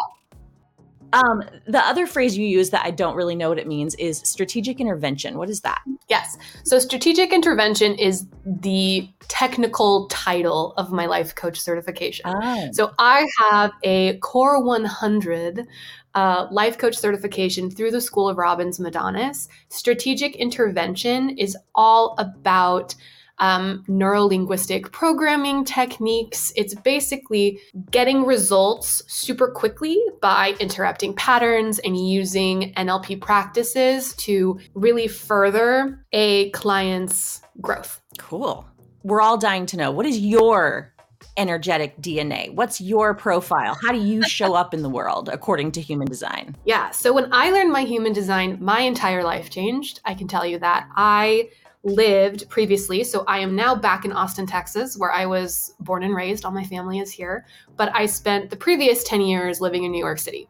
um, 1.14 1.44
the 1.66 1.78
other 1.78 2.06
phrase 2.06 2.36
you 2.36 2.46
use 2.46 2.70
that 2.70 2.84
I 2.84 2.90
don't 2.90 3.14
really 3.14 3.36
know 3.36 3.48
what 3.48 3.58
it 3.58 3.68
means 3.68 3.94
is 3.94 4.18
strategic 4.18 4.80
intervention. 4.80 5.38
What 5.38 5.48
is 5.48 5.60
that? 5.60 5.80
Yes. 6.08 6.36
So, 6.64 6.78
strategic 6.78 7.32
intervention 7.32 7.94
is 7.94 8.26
the 8.44 9.08
technical 9.28 10.08
title 10.08 10.74
of 10.76 10.90
my 10.90 11.06
life 11.06 11.34
coach 11.34 11.60
certification. 11.60 12.24
Oh. 12.26 12.68
So, 12.72 12.92
I 12.98 13.26
have 13.38 13.72
a 13.84 14.18
Core 14.18 14.62
100 14.62 15.66
uh, 16.14 16.46
life 16.50 16.78
coach 16.78 16.96
certification 16.96 17.70
through 17.70 17.92
the 17.92 18.00
School 18.00 18.28
of 18.28 18.36
Robbins 18.36 18.78
Madanes. 18.78 19.48
Strategic 19.68 20.34
intervention 20.36 21.30
is 21.38 21.56
all 21.74 22.16
about 22.18 22.94
um, 23.38 23.84
neurolinguistic 23.88 24.92
programming 24.92 25.64
techniques. 25.64 26.52
It's 26.56 26.74
basically 26.74 27.60
getting 27.90 28.24
results 28.24 29.02
super 29.06 29.48
quickly 29.48 30.00
by 30.20 30.54
interrupting 30.60 31.14
patterns 31.14 31.78
and 31.80 31.96
using 31.96 32.72
NLP 32.74 33.20
practices 33.20 34.14
to 34.14 34.58
really 34.74 35.08
further 35.08 36.04
a 36.12 36.50
client's 36.50 37.42
growth. 37.60 38.00
Cool. 38.18 38.66
We're 39.02 39.20
all 39.20 39.36
dying 39.36 39.66
to 39.66 39.76
know 39.76 39.90
what 39.90 40.06
is 40.06 40.18
your 40.18 40.94
energetic 41.36 42.00
DNA? 42.00 42.54
What's 42.54 42.80
your 42.80 43.14
profile? 43.14 43.76
How 43.82 43.92
do 43.92 43.98
you 43.98 44.22
show 44.22 44.54
up 44.54 44.72
in 44.72 44.82
the 44.82 44.88
world 44.88 45.28
according 45.28 45.72
to 45.72 45.80
human 45.80 46.06
design? 46.06 46.56
Yeah. 46.64 46.90
So 46.90 47.12
when 47.12 47.32
I 47.32 47.50
learned 47.50 47.72
my 47.72 47.82
human 47.82 48.12
design, 48.12 48.58
my 48.60 48.80
entire 48.80 49.22
life 49.22 49.50
changed. 49.50 50.00
I 50.04 50.14
can 50.14 50.28
tell 50.28 50.46
you 50.46 50.58
that. 50.60 50.88
I 50.94 51.50
lived 51.84 52.48
previously. 52.48 53.04
So 53.04 53.24
I 53.28 53.38
am 53.38 53.54
now 53.54 53.74
back 53.74 54.04
in 54.04 54.12
Austin, 54.12 54.46
Texas, 54.46 54.96
where 54.96 55.12
I 55.12 55.26
was 55.26 55.74
born 55.80 56.02
and 56.02 56.14
raised. 56.14 56.44
All 56.44 56.50
my 56.50 56.64
family 56.64 56.98
is 56.98 57.12
here. 57.12 57.46
But 57.76 57.94
I 57.94 58.06
spent 58.06 58.50
the 58.50 58.56
previous 58.56 59.04
10 59.04 59.20
years 59.20 59.60
living 59.60 59.84
in 59.84 59.92
New 59.92 60.02
York 60.02 60.18
City. 60.18 60.48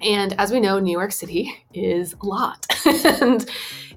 And 0.00 0.34
as 0.34 0.52
we 0.52 0.60
know, 0.60 0.78
New 0.78 0.96
York 0.96 1.12
City 1.12 1.54
is 1.74 2.14
a 2.22 2.26
lot. 2.26 2.66
and 2.86 3.48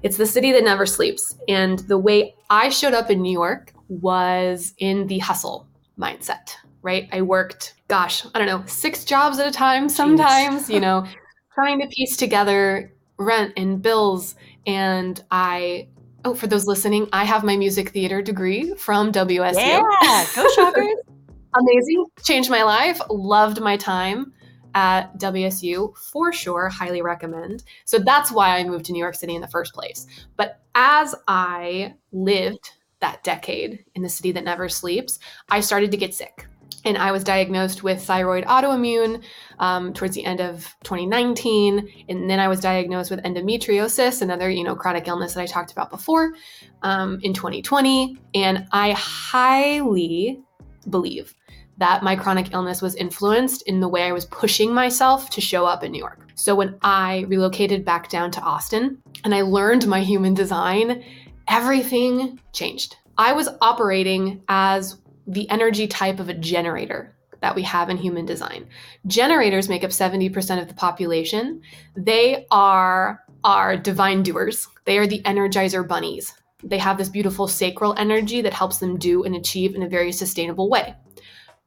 it's 0.02 0.16
the 0.16 0.26
city 0.26 0.52
that 0.52 0.64
never 0.64 0.84
sleeps. 0.84 1.36
And 1.48 1.78
the 1.80 1.98
way 1.98 2.34
I 2.50 2.68
showed 2.68 2.94
up 2.94 3.10
in 3.10 3.22
New 3.22 3.32
York 3.32 3.72
was 3.88 4.74
in 4.78 5.06
the 5.06 5.18
hustle 5.18 5.66
mindset, 5.98 6.54
right? 6.82 7.08
I 7.12 7.22
worked, 7.22 7.74
gosh, 7.88 8.24
I 8.34 8.38
don't 8.38 8.46
know, 8.46 8.64
six 8.66 9.04
jobs 9.04 9.38
at 9.38 9.46
a 9.46 9.50
time 9.50 9.88
sometimes, 9.88 10.68
you 10.68 10.80
know, 10.80 11.06
trying 11.54 11.80
to 11.80 11.86
piece 11.88 12.16
together 12.16 12.92
rent 13.18 13.54
and 13.56 13.80
bills. 13.80 14.34
And 14.66 15.22
I 15.30 15.88
Oh, 16.24 16.34
for 16.34 16.46
those 16.46 16.66
listening, 16.66 17.08
I 17.12 17.24
have 17.24 17.44
my 17.44 17.56
music 17.56 17.90
theater 17.90 18.20
degree 18.20 18.74
from 18.74 19.12
WSU. 19.12 19.54
Yeah, 19.56 20.26
go 20.34 20.48
Shockers. 20.54 20.96
Amazing. 21.54 22.06
Changed 22.24 22.50
my 22.50 22.62
life. 22.62 23.00
Loved 23.08 23.60
my 23.60 23.76
time 23.76 24.32
at 24.74 25.16
WSU 25.18 25.96
for 25.96 26.32
sure. 26.32 26.68
Highly 26.68 27.02
recommend. 27.02 27.64
So 27.84 27.98
that's 27.98 28.30
why 28.30 28.58
I 28.58 28.64
moved 28.64 28.86
to 28.86 28.92
New 28.92 28.98
York 28.98 29.14
City 29.14 29.34
in 29.34 29.40
the 29.40 29.48
first 29.48 29.72
place. 29.74 30.06
But 30.36 30.60
as 30.74 31.14
I 31.26 31.94
lived 32.12 32.72
that 33.00 33.22
decade 33.22 33.84
in 33.94 34.02
the 34.02 34.08
city 34.08 34.32
that 34.32 34.44
never 34.44 34.68
sleeps, 34.68 35.18
I 35.48 35.60
started 35.60 35.90
to 35.92 35.96
get 35.96 36.14
sick 36.14 36.46
and 36.84 36.96
I 36.96 37.12
was 37.12 37.24
diagnosed 37.24 37.82
with 37.82 38.02
thyroid 38.02 38.44
autoimmune 38.44 39.22
um, 39.58 39.92
towards 39.92 40.14
the 40.14 40.24
end 40.24 40.40
of 40.40 40.74
2019, 40.84 42.04
and 42.08 42.30
then 42.30 42.40
I 42.40 42.48
was 42.48 42.60
diagnosed 42.60 43.10
with 43.10 43.22
endometriosis, 43.24 44.22
another 44.22 44.48
you 44.50 44.64
know 44.64 44.74
chronic 44.74 45.08
illness 45.08 45.34
that 45.34 45.40
I 45.40 45.46
talked 45.46 45.72
about 45.72 45.90
before, 45.90 46.32
um, 46.82 47.18
in 47.22 47.34
2020. 47.34 48.18
And 48.34 48.66
I 48.72 48.92
highly 48.92 50.40
believe 50.88 51.34
that 51.78 52.02
my 52.02 52.16
chronic 52.16 52.52
illness 52.52 52.82
was 52.82 52.96
influenced 52.96 53.62
in 53.62 53.80
the 53.80 53.88
way 53.88 54.02
I 54.02 54.12
was 54.12 54.26
pushing 54.26 54.74
myself 54.74 55.30
to 55.30 55.40
show 55.40 55.64
up 55.64 55.84
in 55.84 55.92
New 55.92 55.98
York. 55.98 56.28
So 56.34 56.54
when 56.54 56.76
I 56.82 57.24
relocated 57.28 57.84
back 57.84 58.08
down 58.08 58.30
to 58.32 58.40
Austin 58.40 58.98
and 59.24 59.34
I 59.34 59.42
learned 59.42 59.86
my 59.86 60.00
human 60.00 60.34
design, 60.34 61.04
everything 61.46 62.40
changed. 62.52 62.96
I 63.16 63.32
was 63.32 63.48
operating 63.60 64.42
as 64.48 65.00
the 65.28 65.48
energy 65.50 65.86
type 65.86 66.18
of 66.18 66.28
a 66.28 66.34
generator 66.34 67.14
that 67.40 67.54
we 67.54 67.62
have 67.62 67.90
in 67.90 67.96
human 67.96 68.26
design. 68.26 68.66
Generators 69.06 69.68
make 69.68 69.84
up 69.84 69.90
70% 69.90 70.60
of 70.60 70.66
the 70.66 70.74
population. 70.74 71.60
They 71.96 72.46
are 72.50 73.22
our 73.44 73.76
divine 73.76 74.22
doers. 74.22 74.66
They 74.86 74.98
are 74.98 75.06
the 75.06 75.22
energizer 75.22 75.86
bunnies. 75.86 76.34
They 76.64 76.78
have 76.78 76.98
this 76.98 77.08
beautiful 77.08 77.46
sacral 77.46 77.94
energy 77.96 78.42
that 78.42 78.54
helps 78.54 78.78
them 78.78 78.98
do 78.98 79.22
and 79.22 79.36
achieve 79.36 79.76
in 79.76 79.84
a 79.84 79.88
very 79.88 80.10
sustainable 80.10 80.68
way. 80.68 80.96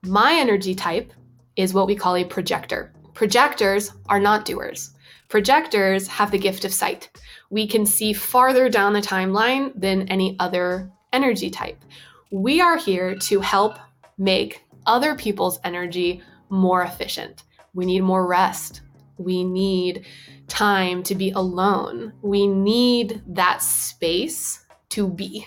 My 0.03 0.33
energy 0.33 0.75
type 0.75 1.13
is 1.55 1.73
what 1.73 1.87
we 1.87 1.95
call 1.95 2.17
a 2.17 2.25
projector. 2.25 2.91
Projectors 3.13 3.91
are 4.09 4.19
not 4.19 4.43
doers. 4.43 4.91
Projectors 5.29 6.07
have 6.07 6.31
the 6.31 6.37
gift 6.37 6.65
of 6.65 6.73
sight. 6.73 7.09
We 7.49 7.67
can 7.67 7.85
see 7.85 8.11
farther 8.11 8.67
down 8.67 8.91
the 8.91 8.99
timeline 8.99 9.71
than 9.79 10.07
any 10.09 10.35
other 10.39 10.91
energy 11.13 11.49
type. 11.49 11.81
We 12.31 12.61
are 12.61 12.77
here 12.77 13.13
to 13.13 13.41
help 13.41 13.77
make 14.17 14.63
other 14.85 15.15
people's 15.15 15.59
energy 15.65 16.23
more 16.49 16.81
efficient. 16.83 17.43
We 17.73 17.85
need 17.85 18.03
more 18.03 18.25
rest. 18.25 18.81
We 19.17 19.43
need 19.43 20.05
time 20.47 21.03
to 21.03 21.15
be 21.15 21.31
alone. 21.31 22.13
We 22.21 22.47
need 22.47 23.21
that 23.27 23.61
space 23.61 24.65
to 24.89 25.09
be. 25.09 25.45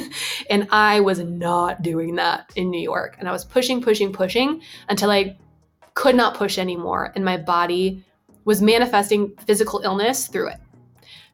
and 0.50 0.68
I 0.70 1.00
was 1.00 1.18
not 1.18 1.82
doing 1.82 2.14
that 2.16 2.50
in 2.56 2.70
New 2.70 2.80
York. 2.80 3.16
And 3.18 3.28
I 3.28 3.32
was 3.32 3.44
pushing, 3.44 3.82
pushing, 3.82 4.10
pushing 4.10 4.62
until 4.88 5.10
I 5.10 5.36
could 5.92 6.14
not 6.14 6.34
push 6.34 6.56
anymore. 6.56 7.12
And 7.14 7.26
my 7.26 7.36
body 7.36 8.04
was 8.46 8.62
manifesting 8.62 9.34
physical 9.46 9.80
illness 9.80 10.28
through 10.28 10.48
it. 10.48 10.60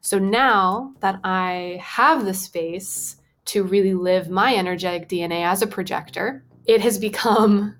So 0.01 0.19
now 0.19 0.93
that 0.99 1.21
I 1.23 1.79
have 1.81 2.25
the 2.25 2.33
space 2.33 3.15
to 3.49 3.63
really 3.63 3.95
live 3.95 4.29
my 4.29 4.55
energetic 4.55 5.09
DNA 5.09 5.43
as 5.43 5.61
a 5.61 5.67
projector, 5.67 6.43
it 6.65 6.81
has 6.81 6.99
become 6.99 7.75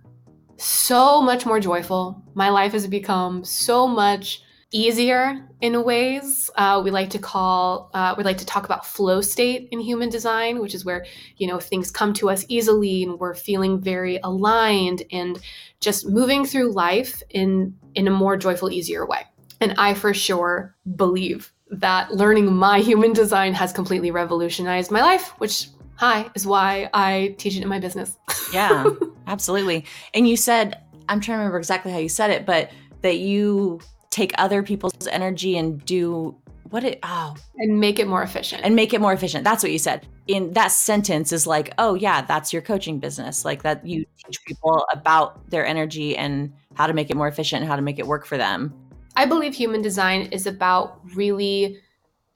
so 0.57 1.21
much 1.21 1.45
more 1.45 1.59
joyful. 1.59 2.23
My 2.33 2.49
life 2.49 2.71
has 2.71 2.87
become 2.87 3.43
so 3.43 3.87
much 3.87 4.41
easier 4.71 5.47
in 5.61 5.83
ways. 5.83 6.49
Uh, 6.55 6.81
we 6.83 6.89
like 6.89 7.11
to 7.11 7.19
call, 7.19 7.91
uh, 7.93 8.15
we 8.17 8.23
like 8.23 8.39
to 8.39 8.45
talk 8.45 8.65
about 8.65 8.85
flow 8.85 9.21
state 9.21 9.69
in 9.71 9.79
human 9.79 10.09
design, 10.09 10.59
which 10.59 10.73
is 10.73 10.83
where, 10.83 11.05
you 11.37 11.47
know, 11.47 11.59
things 11.59 11.91
come 11.91 12.13
to 12.13 12.29
us 12.29 12.45
easily 12.49 13.03
and 13.03 13.19
we're 13.19 13.35
feeling 13.35 13.79
very 13.79 14.19
aligned 14.23 15.03
and 15.11 15.39
just 15.81 16.07
moving 16.07 16.45
through 16.45 16.71
life 16.71 17.21
in, 17.29 17.75
in 17.93 18.07
a 18.07 18.11
more 18.11 18.37
joyful, 18.37 18.71
easier 18.71 19.05
way. 19.05 19.21
And 19.61 19.75
I 19.77 19.93
for 19.93 20.13
sure 20.13 20.75
believe 20.95 21.51
that 21.71 22.13
learning 22.13 22.53
my 22.53 22.79
human 22.89 23.13
design 23.13 23.53
has 23.53 23.71
completely 23.71 24.11
revolutionized 24.11 24.91
my 24.91 25.01
life, 25.01 25.29
which 25.39 25.69
hi 25.95 26.29
is 26.35 26.45
why 26.45 26.89
I 26.93 27.35
teach 27.37 27.55
it 27.55 27.61
in 27.61 27.67
my 27.67 27.79
business. 27.79 28.17
yeah, 28.53 28.85
absolutely. 29.27 29.85
And 30.13 30.27
you 30.27 30.37
said, 30.37 30.81
I'm 31.07 31.19
trying 31.19 31.37
to 31.37 31.39
remember 31.39 31.57
exactly 31.57 31.91
how 31.91 31.97
you 31.99 32.09
said 32.09 32.29
it, 32.29 32.45
but 32.45 32.71
that 33.01 33.19
you 33.19 33.79
take 34.09 34.31
other 34.37 34.63
people's 34.63 35.07
energy 35.07 35.57
and 35.57 35.83
do 35.85 36.35
what 36.69 36.83
it 36.83 36.99
oh. 37.03 37.35
And 37.57 37.79
make 37.79 37.99
it 37.99 38.07
more 38.07 38.21
efficient. 38.21 38.61
And 38.63 38.75
make 38.75 38.93
it 38.93 39.01
more 39.01 39.13
efficient. 39.13 39.43
That's 39.43 39.63
what 39.63 39.71
you 39.71 39.79
said. 39.79 40.07
In 40.27 40.53
that 40.53 40.67
sentence 40.67 41.31
is 41.31 41.47
like 41.47 41.73
oh 41.79 41.95
yeah 41.95 42.21
that's 42.21 42.53
your 42.53 42.61
coaching 42.61 42.99
business 42.99 43.43
like 43.43 43.63
that 43.63 43.83
you 43.83 44.05
teach 44.23 44.45
people 44.45 44.85
about 44.93 45.49
their 45.49 45.65
energy 45.65 46.15
and 46.15 46.53
how 46.75 46.85
to 46.85 46.93
make 46.93 47.09
it 47.09 47.17
more 47.17 47.27
efficient 47.27 47.63
and 47.63 47.69
how 47.69 47.75
to 47.75 47.81
make 47.81 47.97
it 47.97 48.05
work 48.05 48.27
for 48.27 48.37
them 48.37 48.71
i 49.15 49.25
believe 49.25 49.53
human 49.53 49.81
design 49.81 50.21
is 50.31 50.47
about 50.47 50.99
really 51.15 51.79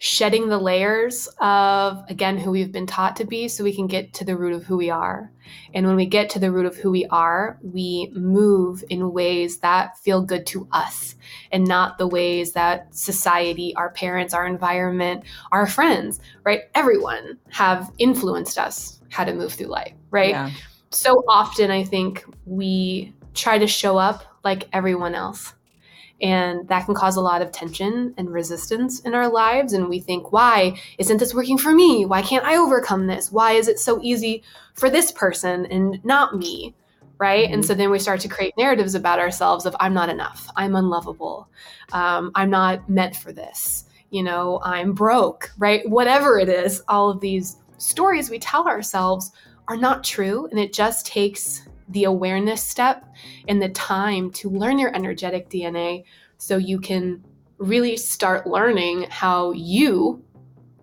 shedding 0.03 0.49
the 0.49 0.57
layers 0.57 1.29
of 1.39 2.03
again 2.09 2.37
who 2.37 2.51
we've 2.51 2.73
been 2.73 2.85
taught 2.85 3.15
to 3.15 3.23
be 3.23 3.47
so 3.47 3.63
we 3.63 3.73
can 3.73 3.87
get 3.87 4.13
to 4.13 4.25
the 4.25 4.35
root 4.35 4.51
of 4.51 4.65
who 4.65 4.75
we 4.75 4.89
are. 4.89 5.31
And 5.73 5.87
when 5.87 5.95
we 5.95 6.05
get 6.05 6.29
to 6.31 6.39
the 6.39 6.51
root 6.51 6.65
of 6.65 6.75
who 6.75 6.91
we 6.91 7.05
are 7.05 7.57
we 7.63 8.11
move 8.13 8.83
in 8.89 9.13
ways 9.13 9.59
that 9.59 9.97
feel 9.99 10.21
good 10.21 10.45
to 10.47 10.67
us 10.73 11.15
and 11.53 11.65
not 11.65 11.97
the 11.97 12.07
ways 12.07 12.51
that 12.51 12.93
society 12.93 13.73
our 13.77 13.91
parents 13.91 14.33
our 14.33 14.45
environment 14.45 15.23
our 15.53 15.65
friends 15.65 16.19
right 16.43 16.63
everyone 16.75 17.37
have 17.49 17.89
influenced 17.97 18.57
us 18.57 18.99
how 19.09 19.23
to 19.23 19.33
move 19.33 19.53
through 19.53 19.67
life 19.67 19.93
right? 20.11 20.31
Yeah. 20.31 20.51
so 20.89 21.23
often 21.29 21.71
i 21.71 21.83
think 21.83 22.25
we 22.45 23.13
try 23.33 23.57
to 23.57 23.67
show 23.67 23.97
up 23.97 24.25
like 24.43 24.67
everyone 24.73 25.15
else 25.15 25.53
and 26.23 26.65
that 26.69 26.85
can 26.85 26.95
cause 26.95 27.17
a 27.17 27.21
lot 27.21 27.41
of 27.41 27.51
tension 27.51 28.13
and 28.17 28.31
resistance 28.31 29.01
in 29.01 29.13
our 29.13 29.29
lives. 29.29 29.73
And 29.73 29.89
we 29.89 29.99
think, 29.99 30.31
why 30.31 30.79
isn't 30.97 31.17
this 31.17 31.33
working 31.33 31.57
for 31.57 31.73
me? 31.73 32.05
Why 32.05 32.21
can't 32.21 32.45
I 32.45 32.55
overcome 32.55 33.07
this? 33.07 33.29
Why 33.29 33.51
is 33.51 33.67
it 33.67 33.77
so 33.77 33.99
easy 34.01 34.41
for 34.73 34.89
this 34.89 35.11
person 35.11 35.65
and 35.65 36.03
not 36.05 36.37
me? 36.37 36.73
Right. 37.17 37.45
Mm-hmm. 37.45 37.53
And 37.55 37.65
so 37.65 37.73
then 37.73 37.91
we 37.91 37.99
start 37.99 38.21
to 38.21 38.29
create 38.29 38.53
narratives 38.57 38.95
about 38.95 39.19
ourselves 39.19 39.65
of, 39.65 39.75
I'm 39.81 39.93
not 39.93 40.07
enough. 40.07 40.49
I'm 40.55 40.75
unlovable. 40.75 41.49
Um, 41.91 42.31
I'm 42.35 42.49
not 42.49 42.89
meant 42.89 43.17
for 43.17 43.33
this. 43.33 43.85
You 44.09 44.23
know, 44.23 44.61
I'm 44.63 44.93
broke. 44.93 45.51
Right. 45.57 45.87
Whatever 45.89 46.39
it 46.39 46.47
is, 46.47 46.81
all 46.87 47.09
of 47.09 47.19
these 47.19 47.57
stories 47.79 48.29
we 48.29 48.39
tell 48.39 48.65
ourselves 48.65 49.31
are 49.67 49.77
not 49.77 50.05
true. 50.05 50.47
And 50.51 50.59
it 50.59 50.71
just 50.71 51.05
takes 51.05 51.67
the 51.93 52.03
awareness 52.03 52.61
step 52.61 53.05
and 53.47 53.61
the 53.61 53.69
time 53.69 54.31
to 54.31 54.49
learn 54.49 54.77
your 54.77 54.95
energetic 54.95 55.49
DNA 55.49 56.03
so 56.37 56.57
you 56.57 56.79
can 56.79 57.23
really 57.57 57.95
start 57.95 58.45
learning 58.45 59.05
how 59.09 59.51
you 59.53 60.23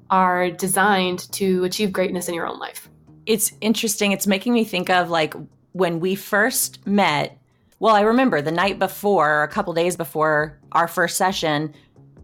are 0.09 0.51
designed 0.51 1.31
to 1.33 1.64
achieve 1.64 1.92
greatness 1.92 2.29
in 2.29 2.35
your 2.35 2.46
own 2.46 2.59
life. 2.59 2.88
It's 3.27 3.53
interesting. 3.61 4.12
It's 4.12 4.27
making 4.27 4.53
me 4.53 4.64
think 4.64 4.90
of 4.90 5.11
like 5.11 5.35
when 5.73 6.01
we 6.01 6.14
first 6.14 6.85
met. 6.87 7.38
Well, 7.79 7.94
I 7.94 8.01
remember 8.01 8.42
the 8.42 8.51
night 8.51 8.79
before, 8.79 9.42
a 9.42 9.49
couple 9.49 9.73
days 9.73 9.96
before 9.96 10.59
our 10.73 10.88
first 10.88 11.16
session, 11.16 11.75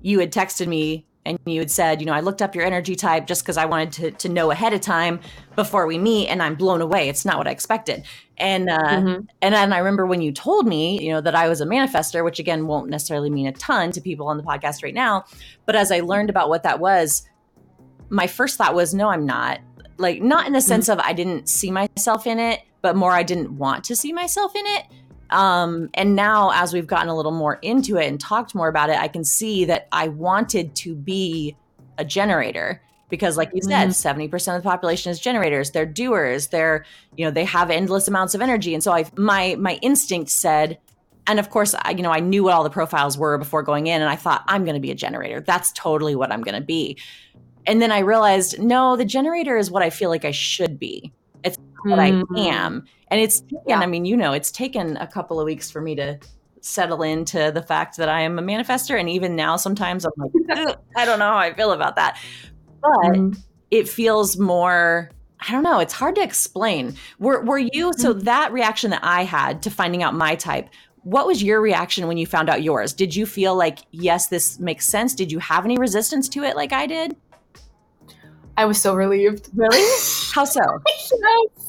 you 0.03 0.19
had 0.19 0.33
texted 0.33 0.67
me 0.67 1.07
and 1.27 1.39
you 1.45 1.61
had 1.61 1.71
said, 1.71 2.01
you 2.01 2.07
know, 2.07 2.13
I 2.13 2.21
looked 2.21 2.41
up 2.41 2.55
your 2.55 2.65
energy 2.65 2.95
type 2.95 3.27
just 3.27 3.43
because 3.43 3.57
I 3.57 3.67
wanted 3.67 3.93
to, 3.93 4.11
to 4.13 4.29
know 4.29 4.51
ahead 4.51 4.73
of 4.73 4.81
time 4.81 5.21
before 5.57 5.87
we 5.87 5.99
meet, 5.99 6.29
and 6.29 6.43
I'm 6.43 6.55
blown 6.55 6.81
away. 6.81 7.09
It's 7.09 7.25
not 7.25 7.37
what 7.37 7.49
I 7.49 7.51
expected. 7.51 8.05
And 8.39 8.71
uh, 8.71 8.79
mm-hmm. 8.79 9.25
and 9.43 9.55
then 9.55 9.73
I 9.73 9.79
remember 9.79 10.07
when 10.07 10.23
you 10.23 10.33
told 10.33 10.67
me, 10.67 11.03
you 11.03 11.13
know, 11.13 11.21
that 11.21 11.35
I 11.35 11.49
was 11.49 11.61
a 11.61 11.67
manifester, 11.67 12.25
which 12.25 12.39
again 12.39 12.67
won't 12.67 12.89
necessarily 12.89 13.31
mean 13.31 13.47
a 13.47 13.53
ton 13.53 13.91
to 13.93 14.01
people 14.01 14.29
on 14.29 14.37
the 14.37 14.43
podcast 14.43 14.83
right 14.83 14.95
now, 14.95 15.25
but 15.65 15.75
as 15.75 15.91
I 15.91 16.01
learned 16.01 16.31
about 16.31 16.49
what 16.49 16.63
that 16.63 16.79
was, 16.79 17.29
my 18.09 18.27
first 18.27 18.57
thought 18.57 18.75
was, 18.75 18.95
no, 18.95 19.09
I'm 19.09 19.27
not. 19.27 19.61
Like 19.99 20.23
not 20.23 20.47
in 20.47 20.53
the 20.53 20.59
mm-hmm. 20.59 20.69
sense 20.69 20.89
mm-hmm. 20.89 21.01
of 21.01 21.07
I 21.07 21.13
didn't 21.13 21.49
see 21.49 21.71
myself 21.71 22.27
in 22.27 22.39
it, 22.39 22.61
but 22.83 22.95
more 22.95 23.13
I 23.13 23.23
didn't 23.23 23.57
want 23.57 23.85
to 23.85 23.97
see 23.97 24.13
myself 24.13 24.55
in 24.55 24.65
it 24.67 24.85
um, 25.31 25.91
and 25.95 26.15
now, 26.15 26.53
as 26.55 26.73
we've 26.73 26.87
gotten 26.87 27.09
a 27.09 27.17
little 27.17 27.33
more 27.33 27.55
into 27.63 27.97
it 27.97 28.07
and 28.07 28.21
talked 28.21 28.55
more 28.55 28.69
about 28.69 28.91
it, 28.91 28.99
I 28.99 29.09
can 29.09 29.25
see 29.25 29.65
that 29.65 29.89
I 29.93 30.09
wanted 30.09 30.75
to 30.77 30.95
be 30.95 31.57
a 31.99 32.05
generator 32.05 32.83
because 33.09 33.37
like 33.37 33.51
you 33.55 33.63
said 33.63 33.89
mm-hmm. 33.89 34.23
70% 34.23 34.57
of 34.57 34.63
the 34.63 34.69
population 34.69 35.11
is 35.11 35.21
generators. 35.21 35.71
They're 35.71 35.87
doers. 35.87 36.49
They're 36.49 36.85
you 37.17 37.25
know 37.25 37.31
they 37.31 37.45
have 37.45 37.71
endless 37.71 38.09
amounts 38.09 38.35
of 38.35 38.41
energy. 38.41 38.75
And 38.75 38.83
so 38.83 38.93
i 38.93 39.05
my 39.17 39.57
my 39.59 39.79
instinct 39.83 40.31
said 40.31 40.79
and 41.27 41.39
of 41.39 41.51
course 41.51 41.75
I, 41.75 41.91
you 41.91 42.03
know 42.03 42.13
i 42.13 42.21
knew 42.21 42.45
what 42.45 42.55
all 42.55 42.65
the 42.65 42.71
profiles 42.71 43.19
were 43.19 43.39
before 43.39 43.63
going 43.63 43.87
in 43.87 44.01
and 44.01 44.11
i 44.11 44.17
thought 44.17 44.45
i'm 44.49 44.65
going 44.65 44.75
to 44.75 44.81
be 44.81 44.91
a 44.91 44.95
generator. 44.95 45.41
That's 45.41 45.73
totally 45.73 46.15
what 46.15 46.33
i'm 46.33 46.43
going 46.43 46.55
to 46.55 46.67
be. 46.67 46.99
And 47.67 47.81
then 47.81 47.93
i 47.93 48.01
realized 48.01 48.59
no 48.59 48.97
the 48.97 49.05
generator 49.05 49.57
is 49.57 49.71
what 49.71 49.83
i 49.83 49.91
feel 49.91 50.11
like 50.11 50.25
i 50.25 50.31
should 50.31 50.79
be 50.79 51.13
what 51.85 51.99
mm-hmm. 51.99 52.37
i 52.37 52.41
am 52.41 52.87
and 53.09 53.21
it's 53.21 53.41
taken, 53.41 53.59
yeah. 53.67 53.79
I 53.79 53.87
mean, 53.87 54.05
you 54.05 54.17
know, 54.17 54.33
it's 54.33 54.51
taken 54.51 54.97
a 54.97 55.07
couple 55.07 55.39
of 55.39 55.47
weeks 55.47 55.71
for 55.71 55.81
me 55.81 55.95
to 55.97 56.19
settle 56.61 57.03
into 57.03 57.53
the 57.55 57.63
fact 57.63 57.97
that 57.99 58.09
I 58.09 58.23
am 58.23 58.39
a 58.39 58.43
manifester. 58.43 58.99
And 58.99 59.09
even 59.09 59.37
now, 59.37 59.57
sometimes 59.57 60.05
I'm 60.05 60.13
like, 60.17 60.77
I 60.97 61.05
don't 61.05 61.19
know 61.19 61.31
how 61.31 61.39
I 61.39 61.55
feel 61.55 61.73
about 61.73 61.97
that. 61.97 62.19
But 62.81 62.91
mm-hmm. 62.91 63.41
it 63.71 63.89
feels 63.89 64.37
more, 64.37 65.11
I 65.41 65.53
don't 65.53 65.63
know, 65.63 65.79
it's 65.79 65.93
hard 65.93 66.17
to 66.17 66.23
explain. 66.23 66.97
Were, 67.21 67.43
were 67.45 67.59
you, 67.59 67.91
mm-hmm. 67.91 68.01
so 68.01 68.13
that 68.13 68.53
reaction 68.53 68.91
that 68.91 69.05
I 69.05 69.23
had 69.23 69.63
to 69.63 69.71
finding 69.71 70.03
out 70.03 70.15
my 70.15 70.35
type, 70.35 70.69
what 71.05 71.29
was 71.29 71.41
your 71.41 71.61
reaction 71.61 72.09
when 72.09 72.17
you 72.17 72.27
found 72.27 72.51
out 72.51 72.65
yours? 72.65 72.93
Did 72.93 73.15
you 73.15 73.27
feel 73.27 73.55
like, 73.55 73.79
yes, 73.93 74.27
this 74.27 74.59
makes 74.59 74.87
sense? 74.87 75.15
Did 75.15 75.31
you 75.31 75.39
have 75.39 75.65
any 75.65 75.79
resistance 75.79 76.29
to 76.31 76.43
it 76.43 76.57
like 76.57 76.73
I 76.73 76.89
did? 76.89 77.15
I 78.57 78.65
was 78.65 78.81
so 78.81 78.95
relieved. 78.95 79.51
Really? 79.55 79.79
How 80.33 80.45
so? 80.45 80.61
yes. 80.89 81.66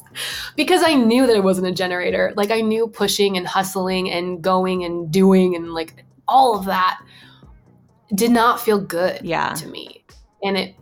Because 0.56 0.82
I 0.84 0.94
knew 0.94 1.26
that 1.26 1.36
it 1.36 1.44
wasn't 1.44 1.66
a 1.66 1.72
generator. 1.72 2.32
Like 2.36 2.50
I 2.50 2.60
knew 2.60 2.88
pushing 2.88 3.36
and 3.36 3.46
hustling 3.46 4.10
and 4.10 4.42
going 4.42 4.84
and 4.84 5.10
doing 5.10 5.56
and 5.56 5.72
like 5.72 6.04
all 6.26 6.58
of 6.58 6.66
that 6.66 7.00
did 8.14 8.30
not 8.30 8.60
feel 8.60 8.80
good 8.80 9.20
yeah. 9.22 9.54
to 9.54 9.66
me. 9.66 10.04
And 10.42 10.56
it 10.56 10.74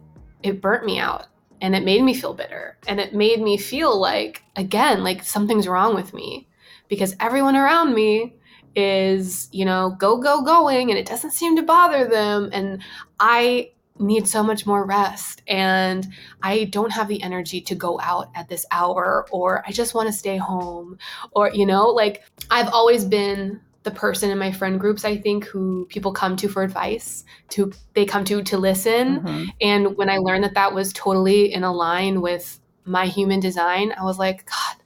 it 0.42 0.60
burnt 0.60 0.84
me 0.84 0.98
out 0.98 1.26
and 1.60 1.74
it 1.74 1.84
made 1.84 2.02
me 2.02 2.14
feel 2.14 2.34
bitter 2.34 2.76
and 2.86 3.00
it 3.00 3.14
made 3.14 3.40
me 3.40 3.56
feel 3.56 3.98
like 3.98 4.42
again 4.54 5.02
like 5.02 5.24
something's 5.24 5.66
wrong 5.66 5.94
with 5.94 6.12
me 6.12 6.46
because 6.88 7.16
everyone 7.18 7.56
around 7.56 7.94
me 7.94 8.34
is, 8.76 9.48
you 9.52 9.64
know, 9.64 9.96
go 9.98 10.18
go 10.18 10.42
going 10.42 10.90
and 10.90 10.98
it 10.98 11.06
doesn't 11.06 11.32
seem 11.32 11.56
to 11.56 11.62
bother 11.62 12.06
them 12.06 12.50
and 12.52 12.82
I 13.18 13.70
need 13.98 14.28
so 14.28 14.42
much 14.42 14.66
more 14.66 14.84
rest 14.84 15.42
and 15.46 16.06
I 16.42 16.64
don't 16.64 16.90
have 16.90 17.08
the 17.08 17.22
energy 17.22 17.60
to 17.62 17.74
go 17.74 18.00
out 18.00 18.30
at 18.34 18.48
this 18.48 18.66
hour 18.70 19.26
or 19.30 19.62
I 19.66 19.72
just 19.72 19.94
want 19.94 20.08
to 20.08 20.12
stay 20.12 20.36
home 20.36 20.98
or 21.32 21.50
you 21.52 21.66
know 21.66 21.88
like 21.88 22.24
I've 22.50 22.68
always 22.68 23.04
been 23.04 23.60
the 23.82 23.90
person 23.90 24.30
in 24.30 24.38
my 24.38 24.52
friend 24.52 24.80
groups 24.80 25.04
I 25.04 25.16
think 25.16 25.44
who 25.44 25.86
people 25.86 26.12
come 26.12 26.36
to 26.36 26.48
for 26.48 26.62
advice 26.62 27.24
to 27.50 27.72
they 27.94 28.04
come 28.04 28.24
to 28.24 28.42
to 28.42 28.58
listen. 28.58 29.20
Mm-hmm. 29.20 29.44
and 29.60 29.96
when 29.96 30.10
I 30.10 30.18
learned 30.18 30.44
that 30.44 30.54
that 30.54 30.74
was 30.74 30.92
totally 30.92 31.52
in 31.52 31.64
a 31.64 31.72
line 31.72 32.20
with 32.20 32.58
my 32.84 33.06
human 33.06 33.40
design 33.40 33.92
I 33.98 34.04
was 34.04 34.18
like 34.18 34.46
god 34.46 34.76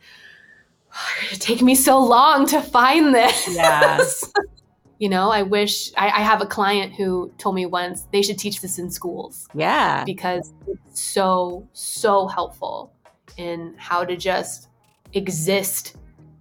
it 1.32 1.40
take 1.40 1.62
me 1.62 1.74
so 1.74 1.98
long 1.98 2.46
to 2.46 2.60
find 2.60 3.14
this. 3.14 3.48
Yes 3.48 4.32
You 5.00 5.08
know, 5.08 5.30
I 5.30 5.42
wish 5.42 5.92
I, 5.96 6.08
I, 6.08 6.20
have 6.20 6.42
a 6.42 6.46
client 6.46 6.92
who 6.92 7.32
told 7.38 7.54
me 7.54 7.64
once 7.64 8.06
they 8.12 8.20
should 8.20 8.38
teach 8.38 8.60
this 8.60 8.78
in 8.78 8.90
schools. 8.90 9.48
Yeah. 9.54 10.04
Because 10.04 10.52
it's 10.68 11.00
so, 11.00 11.66
so 11.72 12.26
helpful 12.28 12.92
in 13.38 13.74
how 13.78 14.04
to 14.04 14.14
just 14.14 14.68
exist 15.14 15.96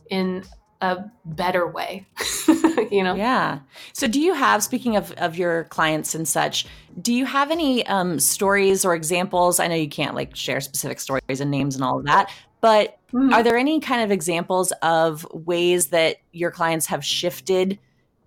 in 0.09 0.43
a 0.81 0.97
better 1.23 1.67
way. 1.67 2.05
you 2.91 3.01
know? 3.01 3.15
Yeah. 3.15 3.59
So 3.93 4.07
do 4.07 4.19
you 4.19 4.33
have, 4.33 4.63
speaking 4.63 4.97
of, 4.97 5.13
of 5.13 5.37
your 5.37 5.65
clients 5.65 6.13
and 6.13 6.27
such, 6.27 6.65
do 7.01 7.13
you 7.13 7.25
have 7.25 7.51
any 7.51 7.85
um, 7.87 8.19
stories 8.19 8.85
or 8.85 8.93
examples? 8.93 9.61
I 9.61 9.67
know 9.67 9.75
you 9.75 9.89
can't 9.89 10.15
like 10.15 10.35
share 10.35 10.59
specific 10.61 10.99
stories 10.99 11.39
and 11.39 11.49
names 11.49 11.75
and 11.75 11.83
all 11.83 11.99
of 11.99 12.05
that, 12.05 12.29
but 12.61 12.99
mm-hmm. 13.13 13.33
are 13.33 13.43
there 13.43 13.57
any 13.57 13.79
kind 13.79 14.01
of 14.01 14.11
examples 14.11 14.73
of 14.81 15.25
ways 15.31 15.87
that 15.87 16.17
your 16.31 16.51
clients 16.51 16.87
have 16.87 17.05
shifted 17.05 17.79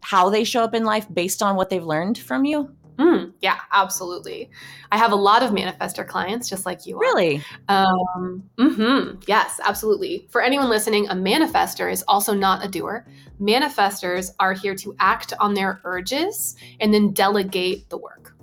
how 0.02 0.28
they 0.28 0.44
show 0.44 0.62
up 0.62 0.74
in 0.74 0.84
life 0.84 1.06
based 1.12 1.42
on 1.42 1.56
what 1.56 1.70
they've 1.70 1.84
learned 1.84 2.18
from 2.18 2.44
you? 2.44 2.74
Mm, 2.98 3.32
yeah, 3.40 3.58
absolutely. 3.72 4.50
I 4.90 4.98
have 4.98 5.12
a 5.12 5.16
lot 5.16 5.42
of 5.42 5.50
manifester 5.50 6.06
clients, 6.06 6.48
just 6.48 6.66
like 6.66 6.86
you. 6.86 6.96
Are. 6.96 7.00
Really? 7.00 7.42
Um, 7.68 8.48
mm-hmm. 8.58 9.20
Yes, 9.26 9.60
absolutely. 9.64 10.28
For 10.30 10.42
anyone 10.42 10.68
listening, 10.68 11.08
a 11.08 11.14
manifester 11.14 11.90
is 11.90 12.04
also 12.06 12.34
not 12.34 12.64
a 12.64 12.68
doer. 12.68 13.06
Manifestors 13.40 14.30
are 14.38 14.52
here 14.52 14.74
to 14.76 14.94
act 14.98 15.32
on 15.40 15.54
their 15.54 15.80
urges 15.84 16.54
and 16.80 16.92
then 16.92 17.12
delegate 17.12 17.88
the 17.88 17.98
work. 17.98 18.34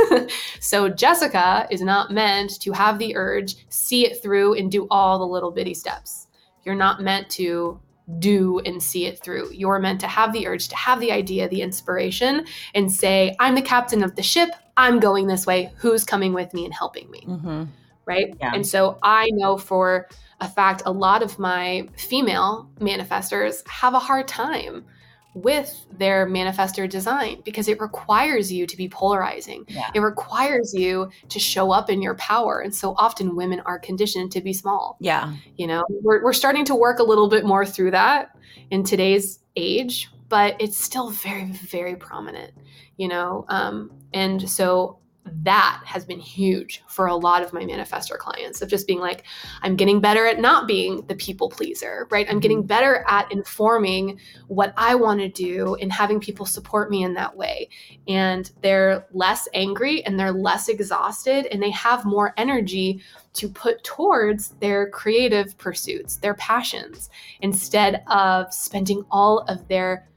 so 0.60 0.88
Jessica 0.88 1.66
is 1.70 1.82
not 1.82 2.10
meant 2.10 2.60
to 2.60 2.72
have 2.72 2.98
the 2.98 3.16
urge, 3.16 3.56
see 3.68 4.06
it 4.06 4.22
through, 4.22 4.54
and 4.54 4.70
do 4.70 4.86
all 4.90 5.18
the 5.18 5.26
little 5.26 5.50
bitty 5.50 5.74
steps. 5.74 6.28
You're 6.64 6.74
not 6.74 7.02
meant 7.02 7.28
to 7.30 7.80
do 8.18 8.60
and 8.60 8.82
see 8.82 9.06
it 9.06 9.18
through. 9.18 9.50
You're 9.52 9.78
meant 9.78 10.00
to 10.00 10.08
have 10.08 10.32
the 10.32 10.46
urge, 10.46 10.68
to 10.68 10.76
have 10.76 11.00
the 11.00 11.12
idea, 11.12 11.48
the 11.48 11.62
inspiration, 11.62 12.46
and 12.74 12.90
say, 12.90 13.36
I'm 13.38 13.54
the 13.54 13.62
captain 13.62 14.02
of 14.02 14.16
the 14.16 14.22
ship. 14.22 14.50
I'm 14.76 15.00
going 15.00 15.26
this 15.26 15.46
way. 15.46 15.72
Who's 15.76 16.04
coming 16.04 16.32
with 16.32 16.54
me 16.54 16.64
and 16.64 16.72
helping 16.72 17.10
me? 17.10 17.24
Mm-hmm. 17.26 17.64
Right. 18.06 18.34
Yeah. 18.40 18.52
And 18.54 18.66
so 18.66 18.98
I 19.02 19.28
know 19.32 19.58
for 19.58 20.08
a 20.40 20.48
fact, 20.48 20.82
a 20.86 20.92
lot 20.92 21.22
of 21.22 21.38
my 21.38 21.88
female 21.96 22.70
manifestors 22.80 23.66
have 23.68 23.92
a 23.92 23.98
hard 23.98 24.26
time 24.26 24.86
with 25.34 25.86
their 25.92 26.26
manifestor 26.26 26.88
design 26.88 27.40
because 27.44 27.68
it 27.68 27.80
requires 27.80 28.50
you 28.52 28.66
to 28.66 28.76
be 28.76 28.88
polarizing. 28.88 29.64
Yeah. 29.68 29.90
It 29.94 30.00
requires 30.00 30.74
you 30.74 31.10
to 31.28 31.38
show 31.38 31.70
up 31.70 31.90
in 31.90 32.02
your 32.02 32.14
power. 32.16 32.60
And 32.60 32.74
so 32.74 32.94
often 32.96 33.36
women 33.36 33.60
are 33.66 33.78
conditioned 33.78 34.32
to 34.32 34.40
be 34.40 34.52
small. 34.52 34.96
Yeah. 35.00 35.34
You 35.56 35.66
know, 35.66 35.84
we're, 35.88 36.24
we're 36.24 36.32
starting 36.32 36.64
to 36.66 36.74
work 36.74 36.98
a 36.98 37.04
little 37.04 37.28
bit 37.28 37.44
more 37.44 37.64
through 37.64 37.92
that 37.92 38.36
in 38.70 38.82
today's 38.82 39.38
age, 39.54 40.08
but 40.28 40.56
it's 40.60 40.78
still 40.78 41.10
very, 41.10 41.52
very 41.52 41.96
prominent, 41.96 42.52
you 42.96 43.08
know? 43.08 43.44
Um, 43.48 43.92
and 44.12 44.48
so 44.48 44.98
that 45.42 45.82
has 45.84 46.04
been 46.04 46.18
huge 46.18 46.82
for 46.88 47.06
a 47.06 47.14
lot 47.14 47.42
of 47.42 47.52
my 47.52 47.62
manifestor 47.62 48.16
clients 48.18 48.62
of 48.62 48.68
just 48.68 48.86
being 48.86 49.00
like 49.00 49.24
i'm 49.62 49.76
getting 49.76 50.00
better 50.00 50.26
at 50.26 50.40
not 50.40 50.66
being 50.66 51.04
the 51.06 51.14
people 51.14 51.48
pleaser 51.48 52.06
right 52.10 52.26
i'm 52.30 52.40
getting 52.40 52.58
mm-hmm. 52.58 52.66
better 52.66 53.04
at 53.08 53.30
informing 53.32 54.18
what 54.46 54.72
i 54.76 54.94
want 54.94 55.20
to 55.20 55.28
do 55.28 55.74
and 55.76 55.92
having 55.92 56.20
people 56.20 56.46
support 56.46 56.90
me 56.90 57.02
in 57.02 57.14
that 57.14 57.36
way 57.36 57.68
and 58.06 58.52
they're 58.62 59.06
less 59.12 59.48
angry 59.54 60.04
and 60.04 60.18
they're 60.18 60.32
less 60.32 60.68
exhausted 60.68 61.46
and 61.46 61.62
they 61.62 61.70
have 61.70 62.04
more 62.04 62.34
energy 62.36 63.00
to 63.32 63.48
put 63.48 63.82
towards 63.84 64.50
their 64.60 64.90
creative 64.90 65.56
pursuits 65.58 66.16
their 66.16 66.34
passions 66.34 67.10
instead 67.40 68.02
of 68.08 68.52
spending 68.52 69.04
all 69.10 69.40
of 69.48 69.66
their 69.68 70.08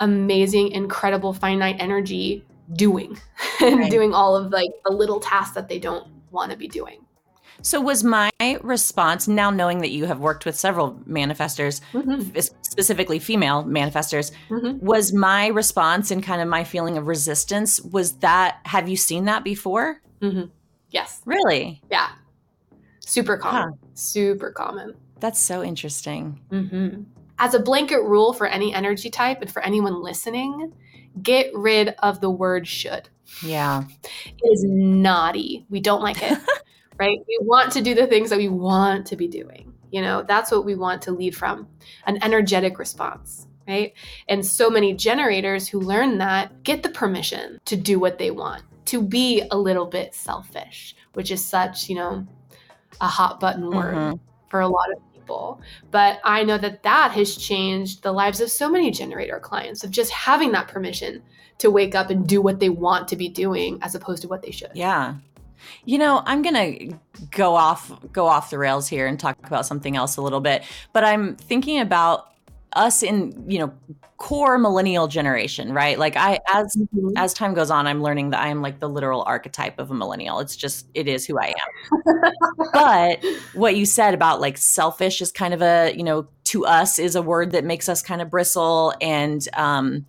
amazing 0.00 0.70
incredible 0.70 1.32
finite 1.32 1.76
energy 1.78 2.44
doing 2.72 3.18
and 3.60 3.78
right. 3.78 3.90
doing 3.90 4.14
all 4.14 4.36
of 4.36 4.50
like 4.50 4.70
the 4.84 4.92
little 4.92 5.20
tasks 5.20 5.54
that 5.54 5.68
they 5.68 5.78
don't 5.78 6.06
want 6.30 6.50
to 6.50 6.56
be 6.56 6.68
doing. 6.68 7.04
So 7.62 7.80
was 7.80 8.04
my 8.04 8.30
response 8.62 9.26
now 9.26 9.50
knowing 9.50 9.80
that 9.80 9.90
you 9.90 10.06
have 10.06 10.20
worked 10.20 10.44
with 10.44 10.56
several 10.56 10.94
manifestors, 11.08 11.80
mm-hmm. 11.92 12.38
specifically 12.62 13.18
female 13.18 13.64
manifestors, 13.64 14.30
mm-hmm. 14.48 14.84
was 14.84 15.12
my 15.12 15.48
response 15.48 16.10
and 16.10 16.22
kind 16.22 16.40
of 16.40 16.46
my 16.46 16.62
feeling 16.62 16.96
of 16.96 17.08
resistance 17.08 17.80
was 17.80 18.12
that 18.18 18.58
have 18.64 18.88
you 18.88 18.96
seen 18.96 19.24
that 19.24 19.42
before? 19.42 20.00
Mm-hmm. 20.20 20.50
Yes. 20.90 21.20
Really? 21.24 21.82
Yeah. 21.90 22.10
Super 23.00 23.36
common. 23.36 23.72
Huh. 23.72 23.88
Super 23.94 24.52
common. 24.52 24.94
That's 25.18 25.40
so 25.40 25.62
interesting. 25.62 26.40
Mm-hmm. 26.50 27.02
As 27.40 27.54
a 27.54 27.60
blanket 27.60 28.02
rule 28.02 28.32
for 28.32 28.46
any 28.46 28.72
energy 28.72 29.10
type 29.10 29.42
and 29.42 29.50
for 29.50 29.62
anyone 29.62 30.02
listening, 30.02 30.72
get 31.22 31.50
rid 31.54 31.94
of 32.00 32.20
the 32.20 32.30
word 32.30 32.66
should. 32.66 33.08
Yeah. 33.42 33.84
It 34.24 34.52
is 34.52 34.64
naughty. 34.64 35.66
We 35.68 35.80
don't 35.80 36.02
like 36.02 36.22
it, 36.22 36.38
right? 36.98 37.18
We 37.26 37.38
want 37.42 37.72
to 37.72 37.82
do 37.82 37.94
the 37.94 38.06
things 38.06 38.30
that 38.30 38.38
we 38.38 38.48
want 38.48 39.06
to 39.08 39.16
be 39.16 39.28
doing. 39.28 39.72
You 39.90 40.02
know, 40.02 40.22
that's 40.22 40.50
what 40.50 40.64
we 40.64 40.74
want 40.74 41.02
to 41.02 41.12
lead 41.12 41.34
from 41.34 41.68
an 42.06 42.22
energetic 42.22 42.78
response, 42.78 43.46
right? 43.66 43.94
And 44.28 44.44
so 44.44 44.68
many 44.68 44.94
generators 44.94 45.68
who 45.68 45.80
learn 45.80 46.18
that 46.18 46.62
get 46.62 46.82
the 46.82 46.90
permission 46.90 47.58
to 47.64 47.76
do 47.76 47.98
what 47.98 48.18
they 48.18 48.30
want, 48.30 48.62
to 48.86 49.02
be 49.02 49.42
a 49.50 49.56
little 49.56 49.86
bit 49.86 50.14
selfish, 50.14 50.94
which 51.14 51.30
is 51.30 51.44
such, 51.44 51.88
you 51.88 51.94
know, 51.94 52.26
a 53.00 53.06
hot 53.06 53.40
button 53.40 53.70
word 53.70 53.94
mm-hmm. 53.94 54.16
for 54.50 54.60
a 54.60 54.68
lot 54.68 54.90
of 54.94 55.02
But 55.90 56.20
I 56.24 56.44
know 56.44 56.58
that 56.58 56.82
that 56.82 57.12
has 57.12 57.36
changed 57.36 58.02
the 58.02 58.12
lives 58.12 58.40
of 58.40 58.50
so 58.50 58.68
many 58.70 58.90
generator 58.90 59.38
clients 59.40 59.84
of 59.84 59.90
just 59.90 60.10
having 60.10 60.52
that 60.52 60.68
permission 60.68 61.22
to 61.58 61.70
wake 61.70 61.94
up 61.94 62.10
and 62.10 62.26
do 62.26 62.40
what 62.40 62.60
they 62.60 62.68
want 62.68 63.08
to 63.08 63.16
be 63.16 63.28
doing 63.28 63.78
as 63.82 63.94
opposed 63.94 64.22
to 64.22 64.28
what 64.28 64.42
they 64.42 64.50
should. 64.50 64.70
Yeah. 64.74 65.16
You 65.84 65.98
know, 65.98 66.22
I'm 66.24 66.42
going 66.42 66.54
to 66.54 66.98
go 67.30 67.56
off 67.56 67.92
go 68.12 68.26
off 68.26 68.50
the 68.50 68.58
rails 68.58 68.88
here 68.88 69.06
and 69.06 69.18
talk 69.18 69.36
about 69.44 69.66
something 69.66 69.96
else 69.96 70.16
a 70.16 70.22
little 70.22 70.40
bit, 70.40 70.62
but 70.92 71.04
I'm 71.04 71.36
thinking 71.36 71.80
about 71.80 72.32
us 72.74 73.02
in 73.02 73.44
you 73.48 73.58
know 73.58 73.72
core 74.16 74.58
millennial 74.58 75.06
generation 75.06 75.72
right? 75.72 75.98
Like 75.98 76.16
i 76.16 76.38
as 76.52 76.76
mm-hmm. 76.76 77.16
as 77.16 77.32
time 77.32 77.54
goes 77.54 77.70
on 77.70 77.86
i'm 77.86 78.02
learning 78.02 78.30
that 78.30 78.40
i 78.40 78.48
am 78.48 78.62
like 78.62 78.80
the 78.80 78.88
literal 78.88 79.22
archetype 79.22 79.78
of 79.78 79.90
a 79.90 79.94
millennial. 79.94 80.40
It's 80.40 80.56
just 80.56 80.86
it 80.94 81.08
is 81.08 81.26
who 81.26 81.38
i 81.38 81.54
am. 81.54 82.32
But 82.72 83.24
what 83.54 83.76
you 83.76 83.86
said 83.86 84.14
about 84.14 84.40
like 84.40 84.58
selfish 84.58 85.20
is 85.22 85.32
kind 85.32 85.54
of 85.54 85.62
a 85.62 85.94
you 85.96 86.02
know 86.02 86.28
to 86.44 86.66
us 86.66 86.98
is 86.98 87.14
a 87.14 87.22
word 87.22 87.52
that 87.52 87.64
makes 87.64 87.88
us 87.88 88.02
kind 88.02 88.20
of 88.20 88.30
bristle. 88.30 88.94
And 89.00 89.46
um 89.54 90.06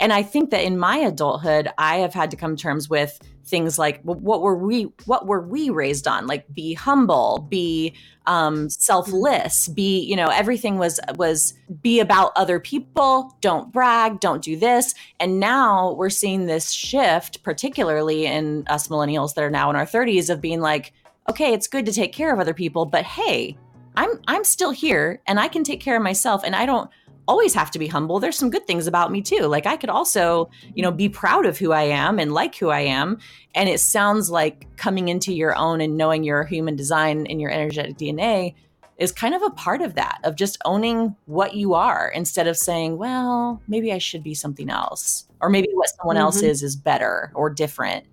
and 0.00 0.12
i 0.12 0.22
think 0.22 0.50
that 0.50 0.64
in 0.64 0.78
my 0.78 0.96
adulthood 0.96 1.68
i 1.76 1.96
have 1.96 2.14
had 2.14 2.30
to 2.30 2.36
come 2.36 2.56
to 2.56 2.62
terms 2.62 2.88
with 2.88 3.18
things 3.48 3.78
like 3.78 4.02
what 4.02 4.42
were 4.42 4.56
we 4.56 4.84
what 5.06 5.26
were 5.26 5.40
we 5.40 5.70
raised 5.70 6.06
on? 6.06 6.26
Like 6.26 6.52
be 6.54 6.74
humble 6.74 7.46
be 7.48 7.94
um, 8.26 8.68
selfless 8.68 9.68
be 9.68 10.00
you 10.00 10.14
know 10.14 10.28
everything 10.28 10.78
was 10.78 11.00
was 11.16 11.54
be 11.82 12.00
about 12.00 12.32
other 12.36 12.60
people. 12.60 13.36
Don't 13.40 13.72
brag 13.72 14.20
don't 14.20 14.42
do 14.42 14.56
this. 14.56 14.94
And 15.18 15.40
now 15.40 15.92
we're 15.92 16.10
seeing 16.10 16.46
this 16.46 16.70
shift 16.70 17.42
particularly 17.42 18.26
in 18.26 18.64
us 18.68 18.88
millennials 18.88 19.34
that 19.34 19.44
are 19.44 19.50
now 19.50 19.70
in 19.70 19.76
our 19.76 19.86
30s 19.86 20.30
of 20.30 20.40
being 20.40 20.60
like 20.60 20.92
okay 21.28 21.52
it's 21.52 21.66
good 21.66 21.86
to 21.86 21.92
take 21.92 22.12
care 22.12 22.32
of 22.32 22.40
other 22.40 22.54
people 22.54 22.86
but 22.86 23.04
hey 23.04 23.56
i'm 23.96 24.08
i'm 24.26 24.44
still 24.44 24.70
here 24.70 25.20
and 25.26 25.38
i 25.38 25.48
can 25.48 25.62
take 25.62 25.80
care 25.80 25.96
of 25.96 26.02
myself 26.02 26.42
and 26.44 26.56
i 26.56 26.64
don't 26.64 26.90
always 27.28 27.54
have 27.54 27.70
to 27.70 27.78
be 27.78 27.86
humble. 27.86 28.18
There's 28.18 28.38
some 28.38 28.50
good 28.50 28.66
things 28.66 28.86
about 28.86 29.12
me 29.12 29.20
too. 29.20 29.42
Like 29.42 29.66
I 29.66 29.76
could 29.76 29.90
also, 29.90 30.50
you 30.74 30.82
know, 30.82 30.90
be 30.90 31.08
proud 31.08 31.46
of 31.46 31.58
who 31.58 31.72
I 31.72 31.82
am 31.82 32.18
and 32.18 32.32
like 32.32 32.56
who 32.56 32.70
I 32.70 32.80
am. 32.80 33.18
And 33.54 33.68
it 33.68 33.80
sounds 33.80 34.30
like 34.30 34.66
coming 34.76 35.08
into 35.08 35.32
your 35.32 35.54
own 35.54 35.80
and 35.80 35.96
knowing 35.96 36.24
your 36.24 36.44
human 36.44 36.74
design 36.74 37.26
and 37.26 37.40
your 37.40 37.50
energetic 37.50 37.98
DNA 37.98 38.54
is 38.96 39.12
kind 39.12 39.34
of 39.34 39.42
a 39.42 39.50
part 39.50 39.80
of 39.80 39.94
that, 39.94 40.18
of 40.24 40.34
just 40.34 40.58
owning 40.64 41.14
what 41.26 41.54
you 41.54 41.74
are 41.74 42.08
instead 42.08 42.48
of 42.48 42.56
saying, 42.56 42.98
well, 42.98 43.62
maybe 43.68 43.92
I 43.92 43.98
should 43.98 44.24
be 44.24 44.34
something 44.34 44.68
else. 44.68 45.26
Or 45.40 45.48
maybe 45.48 45.68
what 45.72 45.90
someone 45.90 46.16
mm-hmm. 46.16 46.22
else 46.22 46.42
is 46.42 46.62
is 46.62 46.74
better 46.74 47.30
or 47.34 47.48
different. 47.48 48.04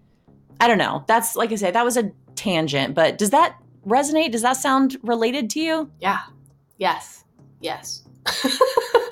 I 0.59 0.67
don't 0.67 0.77
know. 0.77 1.03
That's 1.07 1.35
like 1.35 1.51
I 1.51 1.55
said, 1.55 1.73
that 1.73 1.85
was 1.85 1.97
a 1.97 2.11
tangent, 2.35 2.93
but 2.93 3.17
does 3.17 3.31
that 3.31 3.57
resonate? 3.87 4.31
Does 4.31 4.43
that 4.43 4.57
sound 4.57 4.97
related 5.01 5.49
to 5.51 5.59
you? 5.59 5.89
Yeah. 5.99 6.21
Yes. 6.77 7.23
Yes. 7.61 8.03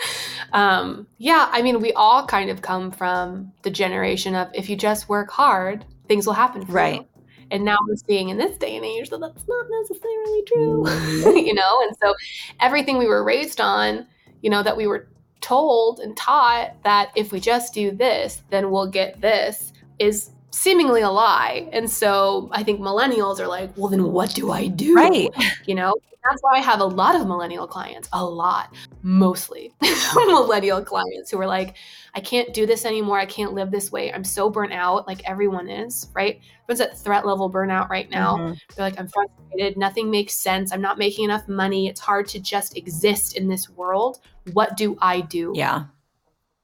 um, 0.54 1.08
yeah, 1.18 1.50
I 1.52 1.62
mean, 1.62 1.82
we 1.82 1.92
all 1.94 2.26
kind 2.26 2.50
of 2.50 2.62
come 2.62 2.92
from 2.92 3.52
the 3.64 3.72
generation 3.72 4.36
of 4.36 4.50
if 4.54 4.70
you 4.70 4.76
just 4.76 5.10
work 5.10 5.32
hard, 5.32 5.84
things 6.08 6.26
will 6.26 6.34
happen 6.34 6.64
right. 6.68 7.02
You. 7.02 7.08
And 7.52 7.66
now 7.66 7.78
we're 7.88 7.96
seeing 7.96 8.30
in 8.30 8.38
this 8.38 8.58
day 8.58 8.76
and 8.76 8.86
age 8.86 9.10
that 9.10 9.20
that's 9.20 9.48
not 9.48 9.66
necessarily 9.82 10.44
true, 10.48 10.84
mm-hmm. 10.86 11.38
you 11.46 11.54
know? 11.54 11.82
And 11.82 11.96
so 12.02 12.16
everything 12.60 12.98
we 12.98 13.08
were 13.08 13.24
raised 13.24 13.60
on, 13.60 14.08
you 14.42 14.50
know, 14.50 14.64
that 14.64 14.78
we 14.78 14.88
were 14.88 15.10
told 15.42 16.00
and 16.00 16.16
taught 16.16 16.82
that 16.84 17.12
if 17.16 17.32
we 17.32 17.40
just 17.40 17.74
do 17.74 17.92
this, 17.92 18.44
then 18.50 18.72
we'll 18.72 18.88
get 18.88 19.22
this 19.22 19.74
is 20.00 20.32
seemingly 20.54 21.02
a 21.02 21.10
lie. 21.10 21.68
And 21.74 21.90
so 21.90 22.48
I 22.52 22.64
think 22.64 22.80
millennials 22.80 23.40
are 23.40 23.48
like, 23.48 23.76
well, 23.76 23.90
then 23.90 24.12
what 24.12 24.34
do 24.34 24.52
I 24.52 24.68
do? 24.68 24.96
Right. 24.96 25.30
You 25.66 25.76
know, 25.76 25.94
that's 26.24 26.42
why 26.42 26.58
I 26.58 26.60
have 26.60 26.82
a 26.82 26.86
lot 26.86 27.16
of 27.16 27.26
millennial 27.28 27.68
clients, 27.68 28.10
a 28.12 28.24
lot, 28.24 28.74
mostly 29.02 29.74
millennial 30.16 30.84
clients 30.84 31.32
who 31.32 31.40
are 31.40 31.48
like, 31.48 31.76
I 32.14 32.20
can't 32.20 32.54
do 32.54 32.66
this 32.66 32.86
anymore. 32.86 33.18
I 33.18 33.26
can't 33.26 33.54
live 33.54 33.72
this 33.72 33.92
way. 33.92 34.12
I'm 34.12 34.24
so 34.24 34.50
burnt 34.50 34.74
out, 34.74 35.08
like 35.08 35.24
everyone 35.28 35.70
is, 35.70 36.10
right? 36.14 36.40
Everyone's 36.64 36.82
at 36.82 36.98
threat 36.98 37.26
level 37.26 37.50
burnout 37.50 37.90
right 37.90 38.10
now. 38.10 38.38
Mm-hmm. 38.38 38.54
They're 38.76 38.86
like, 38.86 39.00
I'm 39.00 39.08
frustrated. 39.08 39.78
Nothing 39.78 40.12
makes 40.12 40.34
sense. 40.34 40.74
I'm 40.74 40.82
not 40.82 40.98
making 40.98 41.26
enough 41.26 41.48
money. 41.48 41.88
It's 41.88 42.02
hard 42.02 42.28
to 42.30 42.40
just 42.40 42.78
exist 42.78 43.38
in 43.38 43.48
this 43.48 43.70
world. 43.70 44.20
What 44.52 44.76
do 44.76 44.98
I 45.02 45.22
do? 45.22 45.54
Yeah. 45.56 45.86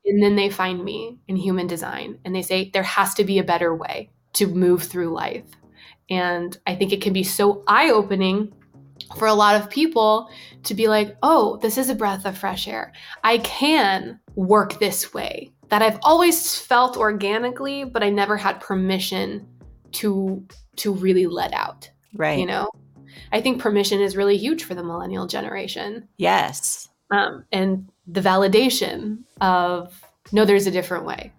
And 0.09 0.23
then 0.23 0.35
they 0.35 0.49
find 0.49 0.83
me 0.83 1.19
in 1.27 1.35
human 1.35 1.67
design 1.67 2.17
and 2.25 2.35
they 2.35 2.41
say, 2.41 2.71
there 2.73 2.83
has 2.83 3.13
to 3.13 3.23
be 3.23 3.37
a 3.37 3.43
better 3.43 3.75
way 3.75 4.09
to 4.33 4.47
move 4.47 4.83
through 4.83 5.13
life. 5.13 5.45
And 6.09 6.57
I 6.65 6.75
think 6.75 6.91
it 6.91 7.01
can 7.01 7.13
be 7.13 7.23
so 7.23 7.63
eye 7.67 7.91
opening 7.91 8.51
for 9.17 9.27
a 9.27 9.35
lot 9.35 9.55
of 9.55 9.69
people 9.69 10.29
to 10.63 10.73
be 10.73 10.87
like, 10.87 11.15
oh, 11.21 11.57
this 11.57 11.77
is 11.77 11.89
a 11.89 11.95
breath 11.95 12.25
of 12.25 12.37
fresh 12.37 12.67
air. 12.67 12.91
I 13.23 13.37
can 13.37 14.19
work 14.35 14.79
this 14.79 15.13
way 15.13 15.51
that 15.69 15.83
I've 15.83 15.99
always 16.01 16.57
felt 16.57 16.97
organically, 16.97 17.83
but 17.83 18.03
I 18.03 18.09
never 18.09 18.35
had 18.35 18.59
permission 18.59 19.47
to 19.93 20.43
to 20.77 20.91
really 20.93 21.27
let 21.27 21.53
out. 21.53 21.91
Right. 22.15 22.39
You 22.39 22.47
know? 22.47 22.69
I 23.31 23.41
think 23.41 23.61
permission 23.61 24.01
is 24.01 24.17
really 24.17 24.37
huge 24.37 24.63
for 24.63 24.73
the 24.73 24.83
millennial 24.83 25.27
generation. 25.27 26.07
Yes. 26.17 26.87
Um, 27.11 27.45
and 27.51 27.89
the 28.11 28.21
validation 28.21 29.19
of 29.41 30.03
no, 30.31 30.45
there's 30.45 30.67
a 30.67 30.71
different 30.71 31.05
way. 31.05 31.31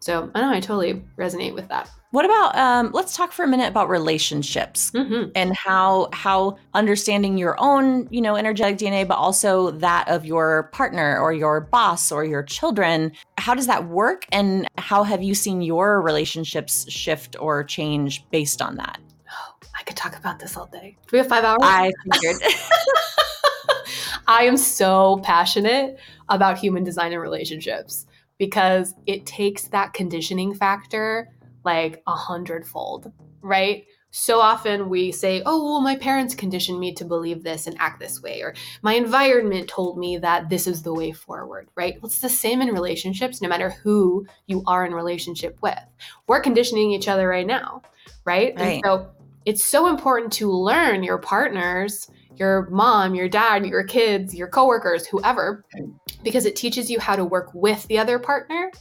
So 0.00 0.30
I 0.34 0.40
know 0.40 0.50
I 0.50 0.60
totally 0.60 1.02
resonate 1.16 1.54
with 1.54 1.68
that. 1.68 1.88
What 2.10 2.24
about 2.24 2.56
um, 2.56 2.90
let's 2.92 3.16
talk 3.16 3.32
for 3.32 3.44
a 3.44 3.48
minute 3.48 3.68
about 3.68 3.88
relationships 3.88 4.90
Mm-hmm. 4.90 5.30
and 5.34 5.56
how 5.56 6.08
how 6.12 6.58
understanding 6.74 7.38
your 7.38 7.56
own 7.58 8.08
you 8.10 8.20
know 8.20 8.36
energetic 8.36 8.78
DNA, 8.78 9.06
but 9.06 9.14
also 9.14 9.70
that 9.70 10.08
of 10.08 10.26
your 10.26 10.64
partner 10.72 11.18
or 11.18 11.32
your 11.32 11.60
boss 11.60 12.12
or 12.12 12.24
your 12.24 12.42
children. 12.42 13.12
How 13.38 13.54
does 13.54 13.66
that 13.66 13.88
work, 13.88 14.26
and 14.32 14.66
how 14.76 15.04
have 15.04 15.22
you 15.22 15.34
seen 15.34 15.62
your 15.62 16.02
relationships 16.02 16.90
shift 16.90 17.36
or 17.40 17.64
change 17.64 18.28
based 18.30 18.60
on 18.60 18.76
that? 18.76 19.00
Oh, 19.30 19.54
I 19.78 19.82
could 19.84 19.96
talk 19.96 20.16
about 20.18 20.38
this 20.38 20.56
all 20.56 20.66
day. 20.66 20.96
Do 21.06 21.08
we 21.12 21.18
have 21.18 21.28
five 21.28 21.44
hours? 21.44 21.60
I 21.62 21.92
figured. 22.12 22.42
I 24.26 24.44
am 24.44 24.56
so 24.56 25.20
passionate 25.22 25.98
about 26.28 26.58
human 26.58 26.84
design 26.84 27.12
and 27.12 27.20
relationships 27.20 28.06
because 28.38 28.94
it 29.06 29.26
takes 29.26 29.64
that 29.68 29.92
conditioning 29.92 30.54
factor 30.54 31.28
like 31.64 32.02
a 32.06 32.14
hundredfold, 32.14 33.12
right? 33.40 33.84
So 34.14 34.40
often 34.40 34.90
we 34.90 35.10
say, 35.10 35.42
oh, 35.46 35.64
well, 35.64 35.80
my 35.80 35.96
parents 35.96 36.34
conditioned 36.34 36.78
me 36.78 36.92
to 36.94 37.04
believe 37.04 37.42
this 37.42 37.66
and 37.66 37.74
act 37.78 37.98
this 37.98 38.22
way, 38.22 38.42
or 38.42 38.54
my 38.82 38.92
environment 38.92 39.68
told 39.68 39.96
me 39.96 40.18
that 40.18 40.50
this 40.50 40.66
is 40.66 40.82
the 40.82 40.92
way 40.92 41.12
forward, 41.12 41.68
right? 41.76 41.94
Well, 41.94 42.08
it's 42.08 42.20
the 42.20 42.28
same 42.28 42.60
in 42.60 42.68
relationships, 42.68 43.40
no 43.40 43.48
matter 43.48 43.70
who 43.70 44.26
you 44.46 44.62
are 44.66 44.84
in 44.84 44.92
relationship 44.92 45.56
with. 45.62 45.78
We're 46.26 46.42
conditioning 46.42 46.92
each 46.92 47.08
other 47.08 47.26
right 47.26 47.46
now, 47.46 47.82
right? 48.26 48.54
Right. 48.54 48.74
And 48.74 48.82
so 48.84 49.08
it's 49.46 49.64
so 49.64 49.88
important 49.88 50.32
to 50.34 50.52
learn 50.52 51.02
your 51.02 51.18
partners, 51.18 52.10
your 52.42 52.68
mom, 52.70 53.14
your 53.14 53.28
dad, 53.28 53.64
your 53.64 53.84
kids, 53.84 54.34
your 54.34 54.48
coworkers, 54.48 55.06
whoever, 55.06 55.64
because 56.24 56.44
it 56.44 56.56
teaches 56.56 56.90
you 56.90 56.98
how 56.98 57.14
to 57.14 57.24
work 57.24 57.50
with 57.54 57.86
the 57.86 57.98
other 57.98 58.18
partner, 58.18 58.72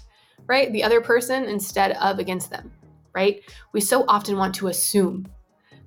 right? 0.48 0.74
The 0.74 0.84
other 0.84 1.00
person 1.00 1.46
instead 1.46 1.92
of 1.92 2.18
against 2.18 2.50
them, 2.50 2.72
right? 3.14 3.42
We 3.72 3.80
so 3.80 4.04
often 4.08 4.36
want 4.36 4.56
to 4.56 4.68
assume 4.68 5.28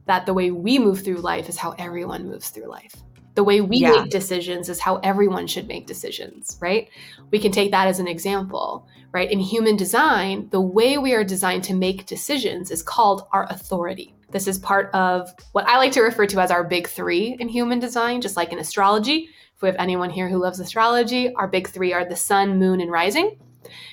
that 0.06 0.24
the 0.24 0.34
way 0.34 0.52
we 0.52 0.78
move 0.78 1.02
through 1.02 1.16
life 1.16 1.48
is 1.48 1.56
how 1.56 1.72
everyone 1.72 2.28
moves 2.28 2.50
through 2.50 2.68
life. 2.68 2.94
The 3.34 3.42
way 3.42 3.60
we 3.60 3.80
Yeah. 3.80 3.90
make 3.90 4.10
decisions 4.10 4.68
is 4.68 4.78
how 4.78 4.98
everyone 4.98 5.48
should 5.48 5.66
make 5.66 5.88
decisions, 5.88 6.56
right? 6.60 6.88
We 7.32 7.40
can 7.40 7.50
take 7.50 7.72
that 7.72 7.88
as 7.88 7.98
an 7.98 8.06
example, 8.06 8.86
right? 9.12 9.28
In 9.28 9.40
human 9.40 9.76
design, 9.76 10.48
the 10.50 10.60
way 10.60 10.98
we 10.98 11.12
are 11.14 11.24
designed 11.24 11.64
to 11.64 11.74
make 11.74 12.06
decisions 12.06 12.70
is 12.70 12.84
called 12.84 13.26
our 13.32 13.48
authority. 13.50 14.14
This 14.34 14.48
is 14.48 14.58
part 14.58 14.92
of 14.94 15.32
what 15.52 15.64
I 15.68 15.76
like 15.76 15.92
to 15.92 16.02
refer 16.02 16.26
to 16.26 16.40
as 16.40 16.50
our 16.50 16.64
big 16.64 16.88
three 16.88 17.36
in 17.38 17.48
human 17.48 17.78
design, 17.78 18.20
just 18.20 18.36
like 18.36 18.52
in 18.52 18.58
astrology. 18.58 19.28
If 19.54 19.62
we 19.62 19.68
have 19.68 19.76
anyone 19.78 20.10
here 20.10 20.28
who 20.28 20.38
loves 20.38 20.58
astrology, 20.58 21.32
our 21.34 21.46
big 21.46 21.68
three 21.68 21.92
are 21.92 22.04
the 22.04 22.16
sun, 22.16 22.58
moon, 22.58 22.80
and 22.80 22.90
rising. 22.90 23.38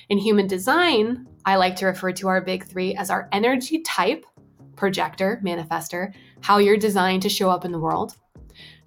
In 0.08 0.18
human 0.18 0.48
design, 0.48 1.28
I 1.44 1.54
like 1.54 1.76
to 1.76 1.86
refer 1.86 2.10
to 2.10 2.26
our 2.26 2.40
big 2.40 2.64
three 2.64 2.92
as 2.96 3.08
our 3.08 3.28
energy 3.30 3.82
type, 3.82 4.26
projector, 4.74 5.40
manifester, 5.44 6.12
how 6.40 6.58
you're 6.58 6.76
designed 6.76 7.22
to 7.22 7.28
show 7.28 7.48
up 7.48 7.64
in 7.64 7.70
the 7.70 7.78
world, 7.78 8.16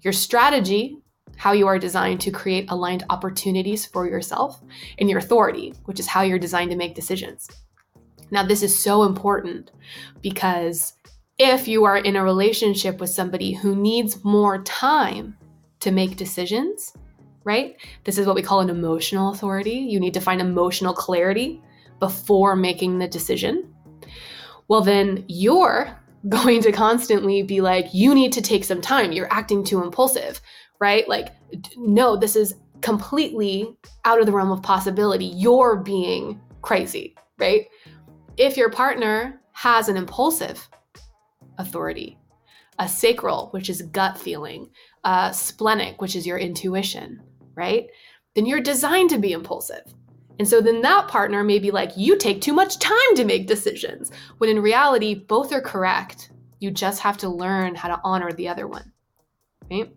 your 0.02 0.12
strategy, 0.12 0.98
how 1.38 1.52
you 1.52 1.66
are 1.68 1.78
designed 1.78 2.20
to 2.20 2.30
create 2.30 2.70
aligned 2.70 3.04
opportunities 3.08 3.86
for 3.86 4.06
yourself, 4.06 4.60
and 4.98 5.08
your 5.08 5.20
authority, 5.20 5.72
which 5.86 6.00
is 6.00 6.06
how 6.06 6.20
you're 6.20 6.38
designed 6.38 6.70
to 6.70 6.76
make 6.76 6.94
decisions. 6.94 7.48
Now, 8.30 8.42
this 8.42 8.62
is 8.62 8.78
so 8.78 9.04
important 9.04 9.70
because 10.20 10.92
if 11.38 11.68
you 11.68 11.84
are 11.84 11.98
in 11.98 12.16
a 12.16 12.24
relationship 12.24 12.98
with 12.98 13.10
somebody 13.10 13.52
who 13.52 13.76
needs 13.76 14.24
more 14.24 14.62
time 14.62 15.36
to 15.80 15.90
make 15.90 16.16
decisions, 16.16 16.94
right? 17.44 17.76
This 18.04 18.18
is 18.18 18.26
what 18.26 18.34
we 18.34 18.42
call 18.42 18.60
an 18.60 18.70
emotional 18.70 19.32
authority. 19.32 19.74
You 19.74 20.00
need 20.00 20.14
to 20.14 20.20
find 20.20 20.40
emotional 20.40 20.94
clarity 20.94 21.62
before 22.00 22.56
making 22.56 22.98
the 22.98 23.08
decision. 23.08 23.72
Well, 24.68 24.80
then 24.80 25.24
you're 25.28 25.96
going 26.28 26.60
to 26.62 26.72
constantly 26.72 27.42
be 27.42 27.60
like, 27.60 27.92
you 27.92 28.14
need 28.14 28.32
to 28.32 28.42
take 28.42 28.64
some 28.64 28.80
time. 28.80 29.12
You're 29.12 29.32
acting 29.32 29.62
too 29.62 29.82
impulsive, 29.82 30.40
right? 30.80 31.08
Like, 31.08 31.28
no, 31.76 32.16
this 32.16 32.34
is 32.34 32.54
completely 32.80 33.76
out 34.04 34.20
of 34.20 34.26
the 34.26 34.32
realm 34.32 34.50
of 34.50 34.62
possibility. 34.62 35.26
You're 35.26 35.76
being 35.76 36.40
crazy, 36.62 37.14
right? 37.38 37.66
If 38.36 38.56
your 38.56 38.70
partner 38.70 39.40
has 39.52 39.88
an 39.88 39.96
impulsive 39.96 40.68
authority, 41.58 42.18
a 42.78 42.88
sacral, 42.88 43.48
which 43.50 43.70
is 43.70 43.82
gut 43.82 44.18
feeling, 44.18 44.70
a 45.04 45.32
splenic, 45.32 46.00
which 46.00 46.16
is 46.16 46.26
your 46.26 46.38
intuition, 46.38 47.20
right? 47.54 47.86
Then 48.34 48.46
you're 48.46 48.60
designed 48.60 49.10
to 49.10 49.18
be 49.18 49.32
impulsive. 49.32 49.82
And 50.38 50.46
so 50.46 50.60
then 50.60 50.82
that 50.82 51.08
partner 51.08 51.42
may 51.42 51.58
be 51.58 51.70
like, 51.70 51.92
you 51.96 52.18
take 52.18 52.40
too 52.42 52.52
much 52.52 52.78
time 52.78 53.14
to 53.16 53.24
make 53.24 53.46
decisions, 53.46 54.10
when 54.38 54.50
in 54.50 54.60
reality, 54.60 55.14
both 55.14 55.52
are 55.52 55.62
correct. 55.62 56.30
You 56.60 56.70
just 56.70 57.00
have 57.00 57.16
to 57.18 57.28
learn 57.28 57.74
how 57.74 57.88
to 57.88 58.00
honor 58.04 58.32
the 58.32 58.48
other 58.48 58.66
one, 58.66 58.92
right? 59.70 59.90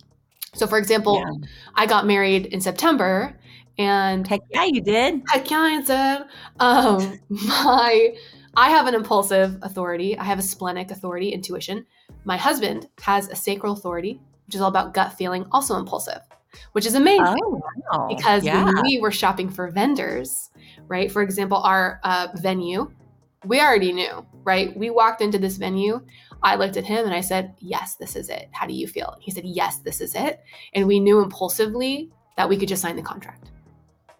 So, 0.56 0.66
for 0.66 0.78
example, 0.78 1.18
Yeah. 1.18 1.48
I 1.76 1.86
got 1.86 2.08
married 2.08 2.48
in 2.48 2.62
September, 2.62 3.38
and 3.78 4.26
Heck 4.28 4.42
yeah, 4.50 4.66
you 4.66 4.82
did. 4.82 5.22
I 5.32 5.40
can't 5.40 5.86
say, 5.86 6.20
um, 6.60 7.20
my 7.30 8.16
I 8.60 8.70
have 8.72 8.88
an 8.88 8.94
impulsive 8.94 9.58
authority. 9.62 10.18
I 10.18 10.26
have 10.26 10.38
a 10.38 10.42
splenic 10.42 10.92
authority, 10.92 11.30
intuition. 11.30 11.86
My 12.26 12.36
husband 12.36 12.90
has 13.02 13.30
a 13.30 13.36
sacral 13.36 13.72
authority, 13.72 14.20
which 14.46 14.56
is 14.56 14.60
all 14.60 14.68
about 14.68 14.94
gut 14.94 15.14
feeling, 15.14 15.46
also 15.54 15.78
impulsive, 15.78 16.20
which 16.74 16.86
is 16.86 16.94
amazing 16.96 17.40
Oh, 17.42 17.62
wow. 17.90 18.08
because 18.14 18.44
yeah. 18.44 18.66
when 18.66 18.82
we 18.82 19.00
were 19.00 19.12
shopping 19.12 19.50
for 19.50 19.72
vendors, 19.72 20.52
right? 20.90 21.10
For 21.10 21.22
example, 21.22 21.60
our 21.60 22.02
uh, 22.04 22.28
venue, 22.36 22.92
we 23.46 23.62
already 23.62 23.94
knew, 23.94 24.26
right? 24.44 24.76
We 24.76 24.90
walked 24.90 25.22
into 25.22 25.38
this 25.40 25.56
venue. 25.56 26.06
I 26.44 26.56
looked 26.56 26.76
at 26.76 26.84
him 26.84 27.06
and 27.06 27.14
I 27.14 27.22
said, 27.22 27.54
Yes, 27.60 27.96
this 27.96 28.18
is 28.18 28.28
it. 28.28 28.50
How 28.52 28.68
do 28.68 28.74
you 28.74 28.88
feel? 28.88 29.16
He 29.22 29.32
said, 29.32 29.46
Yes, 29.46 29.78
this 29.80 30.02
is 30.02 30.16
it. 30.16 30.42
And 30.74 30.86
we 30.86 31.00
knew 31.00 31.22
impulsively 31.22 32.10
that 32.36 32.50
we 32.50 32.58
could 32.58 32.68
just 32.68 32.82
sign 32.82 32.98
the 32.98 33.04
contract, 33.04 33.52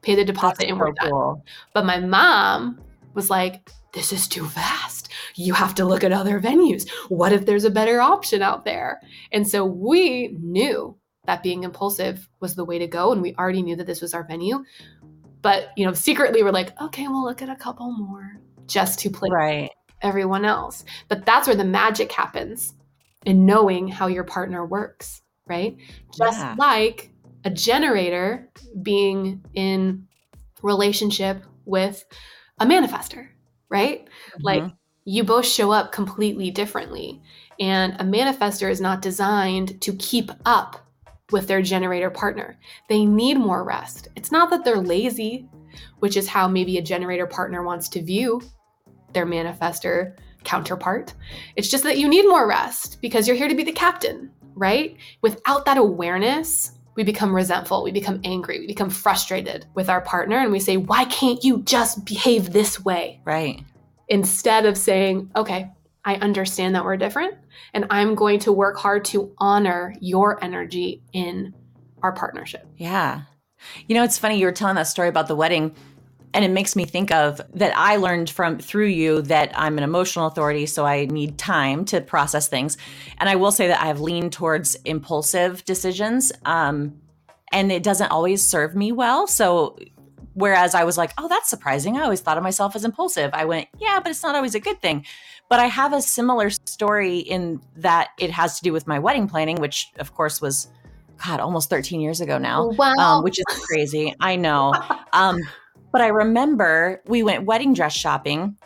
pay 0.02 0.16
the 0.16 0.24
deposit, 0.24 0.60
That's 0.60 0.72
and 0.72 0.80
so 0.80 0.86
we're 0.86 0.94
done. 0.94 1.10
cool. 1.10 1.44
But 1.74 1.86
my 1.86 2.00
mom 2.00 2.80
was 3.16 3.30
like, 3.30 3.70
this 3.94 4.14
is 4.14 4.28
too 4.28 4.46
fast. 4.48 5.10
You 5.36 5.54
have 5.54 5.74
to 5.76 5.86
look 5.86 6.04
at 6.04 6.12
other 6.12 6.40
venues. 6.40 6.90
What 7.10 7.34
if 7.34 7.46
there's 7.46 7.66
a 7.66 7.70
better 7.72 8.02
option 8.02 8.42
out 8.42 8.66
there? 8.66 9.02
And 9.32 9.48
so 9.48 9.66
we 9.66 10.36
knew 10.42 10.96
that 11.26 11.44
being 11.44 11.64
impulsive 11.64 12.28
was 12.40 12.56
the 12.56 12.66
way 12.66 12.80
to 12.80 12.88
go. 12.88 13.12
And 13.12 13.22
we 13.22 13.36
already 13.36 13.62
knew 13.62 13.76
that 13.76 13.88
this 13.88 14.02
was 14.02 14.14
our 14.14 14.24
venue. 14.24 14.64
But, 15.42 15.70
you 15.78 15.86
know, 15.86 15.94
secretly 15.94 16.44
we're 16.44 16.52
like, 16.52 16.80
okay, 16.82 17.08
we'll 17.08 17.24
look 17.24 17.42
at 17.42 17.50
a 17.50 17.56
couple 17.56 17.92
more 17.92 18.40
just 18.68 19.00
to 19.00 19.10
play 19.10 19.30
Right. 19.32 19.72
everyone 20.02 20.46
else. 20.46 20.84
But 21.08 21.26
that's 21.26 21.48
where 21.48 21.56
the 21.56 21.64
magic 21.64 22.12
happens 22.12 22.74
in 23.26 23.46
knowing 23.46 23.88
how 23.88 24.08
your 24.08 24.24
partner 24.24 24.66
works, 24.66 25.22
right? 25.48 25.76
Just 26.18 26.40
Yeah. 26.40 26.56
like 26.58 27.12
a 27.46 27.50
generator 27.50 28.50
being 28.82 29.44
in 29.54 30.08
relationship 30.62 31.44
with 31.66 32.04
a 32.60 32.66
manifester, 32.66 33.30
right? 33.70 34.08
Like 34.42 34.64
Mhm. 34.64 34.74
you 35.06 35.24
both 35.24 35.46
show 35.46 35.72
up 35.72 35.92
completely 35.92 36.52
differently. 36.52 37.22
And 37.60 37.94
a 38.00 38.04
manifester 38.04 38.70
is 38.70 38.80
not 38.82 39.02
designed 39.02 39.82
to 39.82 39.94
keep 39.94 40.32
up 40.46 40.88
with 41.32 41.48
their 41.48 41.62
generator 41.62 42.10
partner. 42.10 42.58
They 42.88 43.06
need 43.06 43.38
more 43.38 43.64
rest. 43.64 44.08
It's 44.16 44.32
not 44.32 44.50
that 44.50 44.64
they're 44.64 44.82
lazy, 44.82 45.48
which 46.00 46.18
is 46.18 46.28
how 46.28 46.48
maybe 46.48 46.78
a 46.78 46.82
generator 46.82 47.28
partner 47.28 47.64
wants 47.64 47.90
to 47.90 48.02
view 48.02 48.42
their 49.14 49.26
manifester 49.26 50.16
counterpart. 50.44 51.14
It's 51.56 51.70
just 51.70 51.84
that 51.84 51.98
you 51.98 52.08
need 52.08 52.28
more 52.28 52.48
rest 52.48 53.02
because 53.02 53.28
you're 53.28 53.38
here 53.38 53.50
to 53.50 53.56
be 53.56 53.64
the 53.64 53.72
captain, 53.72 54.32
right? 54.56 54.96
Without 55.22 55.66
that 55.66 55.78
awareness, 55.78 56.72
we 56.96 57.04
become 57.04 57.36
resentful, 57.36 57.84
we 57.84 57.92
become 57.92 58.20
angry, 58.24 58.60
we 58.60 58.68
become 58.68 58.90
frustrated 58.90 59.66
with 59.74 59.90
our 59.90 60.02
partner, 60.02 60.38
and 60.38 60.52
we 60.52 60.60
say, 60.60 60.78
Why 60.78 61.06
can't 61.06 61.44
you 61.44 61.62
just 61.64 62.06
behave 62.06 62.52
this 62.52 62.84
way? 62.84 63.22
Right. 63.26 63.64
Instead 64.08 64.66
of 64.66 64.78
saying, 64.78 65.32
Okay, 65.36 65.70
I 66.06 66.16
understand 66.16 66.76
that 66.76 66.84
we're 66.84 66.98
different, 66.98 67.36
and 67.74 67.86
I'm 67.90 68.16
going 68.16 68.40
to 68.40 68.52
work 68.52 68.78
hard 68.78 69.06
to 69.06 69.34
honor 69.38 69.94
your 70.02 70.44
energy 70.44 71.02
in 71.14 71.54
our 72.02 72.12
partnership. 72.12 72.66
Yeah. 72.78 73.24
You 73.88 73.96
know, 73.96 74.04
it's 74.04 74.18
funny. 74.18 74.40
You 74.40 74.46
were 74.46 74.52
telling 74.52 74.76
that 74.76 74.84
story 74.84 75.10
about 75.10 75.28
the 75.28 75.36
wedding. 75.36 75.76
And 76.34 76.46
it 76.46 76.52
makes 76.52 76.76
me 76.76 76.86
think 76.86 77.12
of 77.12 77.42
that 77.54 77.74
I 77.76 77.96
learned 77.96 78.30
from 78.30 78.60
through 78.60 78.88
you 78.88 79.22
that 79.24 79.52
I'm 79.56 79.78
an 79.78 79.84
emotional 79.84 80.28
authority, 80.28 80.66
so 80.66 80.86
I 80.86 81.06
need 81.06 81.38
time 81.38 81.86
to 81.86 82.02
process 82.02 82.48
things. 82.48 82.78
And 83.18 83.28
I 83.30 83.36
will 83.36 83.52
say 83.52 83.68
that 83.68 83.82
I 83.82 83.86
have 83.86 84.00
leaned 84.00 84.34
towards 84.34 84.76
impulsive 84.86 85.66
decisions, 85.66 86.32
um, 86.46 87.00
and 87.52 87.72
it 87.72 87.82
doesn't 87.84 88.12
always 88.12 88.44
serve 88.46 88.76
me 88.76 88.92
well. 88.92 89.26
So 89.26 89.78
whereas 90.34 90.76
I 90.76 90.84
was 90.84 90.98
like, 90.98 91.12
oh, 91.18 91.28
that's 91.28 91.50
surprising. 91.50 91.98
I 91.98 92.04
always 92.04 92.22
thought 92.22 92.38
of 92.38 92.44
myself 92.44 92.76
as 92.76 92.86
impulsive. 92.86 93.32
I 93.34 93.46
went, 93.46 93.68
yeah, 93.80 94.00
but 94.00 94.10
it's 94.12 94.24
not 94.24 94.36
always 94.36 94.56
a 94.56 94.60
good 94.60 94.82
thing. 94.82 95.06
But 95.50 95.60
I 95.60 95.66
have 95.66 95.94
a 95.94 96.02
similar 96.02 96.52
story 96.52 97.18
in 97.18 97.60
that 97.78 98.10
it 98.20 98.30
has 98.30 98.58
to 98.58 98.64
do 98.64 98.72
with 98.72 98.86
my 98.86 99.00
wedding 99.00 99.28
planning, 99.28 99.58
which 99.58 99.88
of 99.98 100.14
course 100.14 100.42
was 100.42 100.68
God, 101.26 101.40
almost 101.40 101.70
13 101.70 102.00
years 102.00 102.22
ago 102.22 102.38
now, 102.38 102.70
Wow. 102.70 102.94
um, 102.98 103.24
which 103.24 103.40
is 103.40 103.46
crazy. 103.68 104.16
I 104.20 104.36
know. 104.36 104.74
Um, 105.12 105.40
but 105.92 106.02
I 106.02 106.08
remember 106.08 107.02
we 107.06 107.24
went 107.24 107.46
wedding 107.46 107.74
dress 107.74 107.94
shopping 107.94 108.58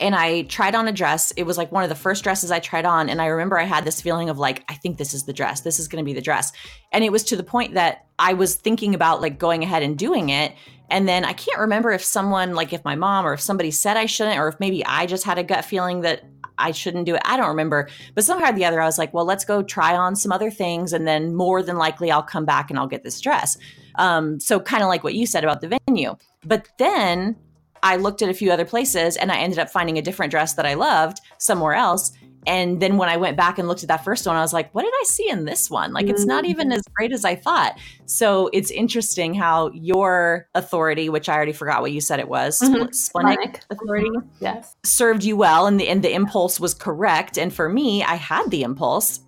and 0.00 0.14
I 0.14 0.42
tried 0.42 0.74
on 0.74 0.86
a 0.86 0.92
dress. 0.92 1.32
It 1.36 1.42
was 1.42 1.58
like 1.58 1.72
one 1.72 1.82
of 1.82 1.88
the 1.88 1.96
first 1.96 2.22
dresses 2.22 2.50
I 2.50 2.60
tried 2.60 2.84
on. 2.84 3.08
And 3.08 3.20
I 3.20 3.26
remember 3.26 3.58
I 3.58 3.64
had 3.64 3.84
this 3.84 4.00
feeling 4.00 4.28
of 4.28 4.38
like, 4.38 4.64
I 4.68 4.74
think 4.74 4.96
this 4.96 5.12
is 5.12 5.24
the 5.24 5.32
dress. 5.32 5.62
This 5.62 5.80
is 5.80 5.88
going 5.88 6.02
to 6.02 6.06
be 6.06 6.12
the 6.12 6.20
dress. 6.20 6.52
And 6.92 7.02
it 7.02 7.10
was 7.10 7.24
to 7.24 7.36
the 7.36 7.42
point 7.42 7.74
that 7.74 8.06
I 8.18 8.34
was 8.34 8.54
thinking 8.54 8.94
about 8.94 9.20
like 9.20 9.38
going 9.38 9.64
ahead 9.64 9.82
and 9.82 9.98
doing 9.98 10.28
it. 10.28 10.54
And 10.90 11.08
then 11.08 11.24
I 11.24 11.32
can't 11.32 11.58
remember 11.58 11.90
if 11.90 12.04
someone, 12.04 12.54
like 12.54 12.72
if 12.72 12.84
my 12.84 12.94
mom 12.94 13.26
or 13.26 13.32
if 13.32 13.40
somebody 13.40 13.70
said 13.70 13.96
I 13.96 14.06
shouldn't, 14.06 14.38
or 14.38 14.48
if 14.48 14.60
maybe 14.60 14.84
I 14.86 15.06
just 15.06 15.24
had 15.24 15.36
a 15.36 15.44
gut 15.44 15.64
feeling 15.64 16.02
that 16.02 16.22
I 16.58 16.72
shouldn't 16.72 17.06
do 17.06 17.14
it. 17.14 17.22
I 17.24 17.36
don't 17.36 17.48
remember. 17.48 17.88
But 18.14 18.24
somehow 18.24 18.50
or 18.50 18.52
the 18.52 18.64
other, 18.64 18.80
I 18.80 18.86
was 18.86 18.98
like, 18.98 19.12
well, 19.14 19.24
let's 19.24 19.44
go 19.44 19.62
try 19.62 19.96
on 19.96 20.16
some 20.16 20.32
other 20.32 20.50
things. 20.50 20.92
And 20.92 21.06
then 21.06 21.34
more 21.34 21.62
than 21.62 21.76
likely, 21.76 22.10
I'll 22.10 22.22
come 22.22 22.44
back 22.44 22.70
and 22.70 22.78
I'll 22.78 22.88
get 22.88 23.04
this 23.04 23.20
dress. 23.20 23.56
Um, 23.98 24.40
so 24.40 24.58
kind 24.60 24.82
of 24.82 24.88
like 24.88 25.04
what 25.04 25.14
you 25.14 25.26
said 25.26 25.44
about 25.44 25.60
the 25.60 25.78
venue. 25.86 26.16
But 26.44 26.68
then 26.78 27.36
I 27.82 27.96
looked 27.96 28.22
at 28.22 28.28
a 28.28 28.34
few 28.34 28.50
other 28.50 28.64
places 28.64 29.16
and 29.16 29.30
I 29.30 29.38
ended 29.38 29.58
up 29.58 29.68
finding 29.70 29.98
a 29.98 30.02
different 30.02 30.30
dress 30.30 30.54
that 30.54 30.66
I 30.66 30.74
loved 30.74 31.20
somewhere 31.38 31.74
else. 31.74 32.12
And 32.46 32.80
then 32.80 32.96
when 32.96 33.08
I 33.10 33.16
went 33.18 33.36
back 33.36 33.58
and 33.58 33.68
looked 33.68 33.82
at 33.82 33.88
that 33.88 34.04
first 34.04 34.26
one, 34.26 34.34
I 34.36 34.40
was 34.40 34.52
like, 34.54 34.74
what 34.74 34.82
did 34.82 34.92
I 34.94 35.02
see 35.04 35.28
in 35.28 35.44
this 35.44 35.70
one? 35.70 35.92
Like, 35.92 36.08
it's 36.08 36.24
not 36.24 36.46
even 36.46 36.72
as 36.72 36.82
great 36.94 37.12
as 37.12 37.24
I 37.24 37.34
thought. 37.34 37.78
So 38.06 38.48
it's 38.54 38.70
interesting 38.70 39.34
how 39.34 39.70
your 39.72 40.48
authority, 40.54 41.10
which 41.10 41.28
I 41.28 41.34
already 41.34 41.52
forgot 41.52 41.82
what 41.82 41.92
you 41.92 42.00
said 42.00 42.20
it 42.20 42.28
was, 42.28 42.56
splenic 42.58 42.94
Splenic. 42.94 43.60
authority, 43.70 44.08
Yes. 44.40 44.76
served 44.82 45.24
you 45.24 45.36
well 45.36 45.66
and 45.66 45.78
the, 45.78 45.88
and 45.88 46.02
the 46.02 46.14
impulse 46.14 46.58
was 46.58 46.72
correct. 46.72 47.36
And 47.36 47.52
for 47.52 47.68
me, 47.68 48.02
I 48.02 48.14
had 48.14 48.50
the 48.50 48.62
impulse, 48.62 49.20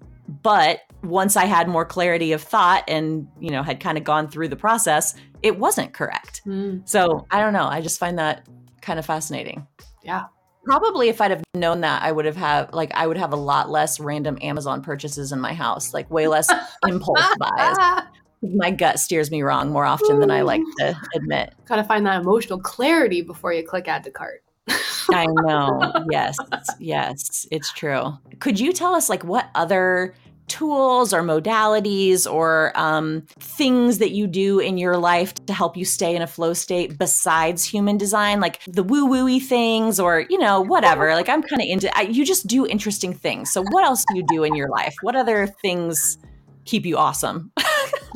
but 0.43 0.81
once 1.03 1.37
I 1.37 1.45
had 1.47 1.69
more 1.69 1.85
clarity 1.85 2.33
of 2.33 2.43
thought 2.43 2.85
and, 2.89 3.27
you 3.39 3.51
know, 3.51 3.63
had 3.63 3.81
kind 3.81 3.97
of 3.99 4.05
gone 4.05 4.29
through 4.29 4.49
the 4.49 4.57
process, 4.57 5.15
it 5.43 5.59
wasn't 5.59 5.93
correct. 5.95 6.43
Mm, 6.47 6.89
So 6.89 7.27
I 7.31 7.41
don't 7.41 7.53
know. 7.53 7.67
I 7.67 7.81
just 7.81 7.99
find 7.99 8.19
that 8.19 8.47
kind 8.83 8.99
of 8.99 9.07
fascinating. 9.07 9.67
yeah. 10.03 10.25
Probably 10.65 11.09
if 11.09 11.23
I'd 11.23 11.31
have 11.31 11.43
known 11.55 11.81
that, 11.81 12.03
I 12.03 12.13
would 12.13 12.27
have 12.27 12.37
had 12.37 12.75
like 12.75 12.93
I 12.95 13.07
would 13.07 13.17
have 13.17 13.33
a 13.33 13.37
lot 13.37 13.71
less 13.71 13.99
random 13.99 14.37
Amazon 14.43 14.83
purchases 14.83 15.33
in 15.33 15.41
my 15.41 15.55
house, 15.55 15.95
like 15.95 16.11
way 16.11 16.29
less 16.29 16.53
impulse 16.87 17.25
buys. 17.39 18.03
My 18.43 18.71
gut 18.71 18.99
steers 19.01 19.31
me 19.31 19.41
wrong 19.41 19.71
more 19.71 19.87
often 19.87 20.21
than 20.21 20.31
I 20.31 20.43
like 20.43 20.61
to 20.81 20.95
admit. 21.15 21.55
gotta 21.67 21.83
find 21.83 22.05
that 22.05 22.21
emotional 22.21 22.61
clarity 22.61 23.23
before 23.23 23.55
you 23.55 23.67
click 23.67 23.89
add 23.89 24.05
to 24.05 24.11
cart. 24.11 24.43
I 25.11 25.25
know. 25.29 25.93
Yes. 26.11 26.37
Yes, 26.79 27.47
it's 27.51 27.73
true. 27.73 28.13
Could 28.39 28.61
you 28.61 28.75
tell 28.75 28.95
us 28.95 29.09
like 29.09 29.25
what 29.25 29.49
other 29.55 30.15
tools 30.51 31.15
or 31.15 31.23
modalities 31.23 32.31
or 32.31 32.73
um, 32.75 33.23
things 33.39 33.99
that 33.99 34.11
you 34.11 34.27
do 34.27 34.59
in 34.59 34.77
your 34.77 34.99
life 34.99 35.33
to 35.47 35.55
help 35.55 35.77
you 35.77 35.85
stay 35.85 36.15
in 36.15 36.21
a 36.21 36.27
flow 36.27 36.53
state 36.53 36.99
besides 36.99 37.65
human 37.65 37.97
design, 37.97 38.41
like 38.41 38.61
the 38.67 38.83
woo 38.83 39.09
wooey 39.09 39.41
things 39.41 39.99
or 39.99 40.27
you 40.29 40.39
know 40.39 40.61
whatever? 40.61 41.15
Like 41.15 41.29
I'm 41.29 41.43
kind 41.43 41.63
of 41.63 41.69
into. 41.69 41.97
I, 41.97 42.03
you 42.03 42.27
just 42.27 42.47
do 42.47 42.67
interesting 42.67 43.15
things. 43.15 43.51
So 43.53 43.63
what 43.71 43.85
else 43.85 44.05
do 44.11 44.19
you 44.19 44.25
do 44.29 44.45
in 44.45 44.55
your 44.55 44.69
life? 44.69 44.95
What 45.01 45.17
other 45.17 45.47
things 45.47 46.19
keep 46.65 46.85
you 46.85 46.99
awesome? 46.99 47.53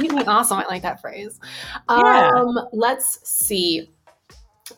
Keep 0.00 0.10
me 0.10 0.24
awesome. 0.24 0.58
I 0.58 0.64
like 0.66 0.82
that 0.82 1.00
phrase. 1.00 1.38
Yeah. 1.88 2.32
Um, 2.34 2.58
let's 2.72 3.20
see. 3.22 3.90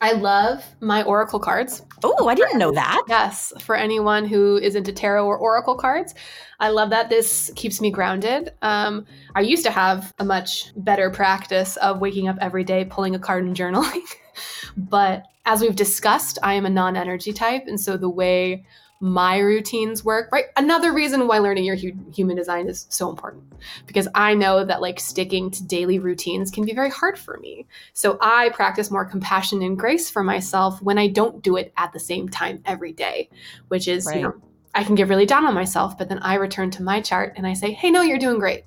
I 0.01 0.13
love 0.13 0.65
my 0.81 1.03
oracle 1.05 1.39
cards. 1.39 1.83
Oh, 2.03 2.29
I 2.29 2.35
didn't 2.35 2.59
know 2.59 2.73
that. 2.73 3.03
Yes, 3.09 3.53
for 3.61 3.77
anyone 3.77 4.27
who 4.27 4.57
is 4.57 4.75
into 4.75 4.93
tarot 4.93 5.25
or 5.25 5.39
oracle 5.39 5.77
cards, 5.77 6.15
I 6.59 6.71
love 6.71 6.91
that. 6.91 7.11
This 7.11 7.51
keeps 7.57 7.81
me 7.81 7.91
grounded. 7.91 8.53
Um, 8.63 9.07
I 9.35 9.41
used 9.41 9.65
to 9.65 9.71
have 9.71 10.13
a 10.19 10.25
much 10.25 10.73
better 10.77 11.11
practice 11.11 11.77
of 11.79 12.01
waking 12.01 12.29
up 12.29 12.37
every 12.41 12.65
day, 12.65 12.85
pulling 12.85 13.15
a 13.15 13.19
card 13.19 13.45
and 13.45 13.57
journaling. 13.57 14.03
but 14.77 15.25
as 15.45 15.61
we've 15.61 15.77
discussed, 15.77 16.39
I 16.43 16.55
am 16.55 16.67
a 16.67 16.71
non 16.71 16.97
energy 16.97 17.33
type. 17.33 17.65
And 17.67 17.81
so 17.81 17.97
the 17.97 18.11
way 18.11 18.65
my 19.01 19.39
routines 19.39 20.03
work, 20.05 20.31
right? 20.33 20.47
Another 20.57 20.93
reason 20.93 21.29
why 21.29 21.39
learning 21.39 21.65
your 21.65 21.77
hu- 21.77 21.93
human 22.15 22.35
design 22.35 22.67
is 22.67 22.87
so 22.89 23.11
important 23.11 23.45
because 23.87 24.09
I 24.15 24.33
know 24.33 24.65
that 24.65 24.81
like 24.81 24.99
sticking 24.99 25.51
to 25.51 25.65
daily 25.65 25.99
routines 25.99 26.51
can 26.51 26.65
be 26.65 26.73
very 26.73 26.89
hard 26.89 27.19
for 27.19 27.37
me. 27.39 27.67
So 27.93 28.17
I 28.23 28.49
practice 28.51 28.91
more 28.91 29.05
compassion 29.05 29.63
and 29.63 29.79
grace 29.79 30.09
for 30.09 30.25
myself 30.25 30.81
when 30.81 30.97
I 30.97 31.09
don't 31.09 31.43
do 31.43 31.57
it 31.57 31.75
at 31.77 31.93
the 31.93 32.01
same 32.01 32.29
time 32.29 32.63
every 32.65 32.93
day, 32.93 33.29
which 33.69 33.87
is, 33.87 34.07
Right. 34.07 34.17
you 34.17 34.23
know, 34.23 34.35
I 34.77 34.85
can 34.85 34.95
get 34.95 35.09
really 35.09 35.25
down 35.25 35.47
on 35.47 35.55
myself, 35.55 35.97
but 35.97 36.11
then 36.11 36.19
I 36.19 36.35
return 36.35 36.71
to 36.73 36.83
my 36.83 37.01
chart 37.01 37.33
and 37.37 37.47
I 37.47 37.55
say, 37.55 37.73
hey, 37.73 37.91
no, 37.91 38.03
you're 38.03 38.19
doing 38.19 38.39
great. 38.39 38.65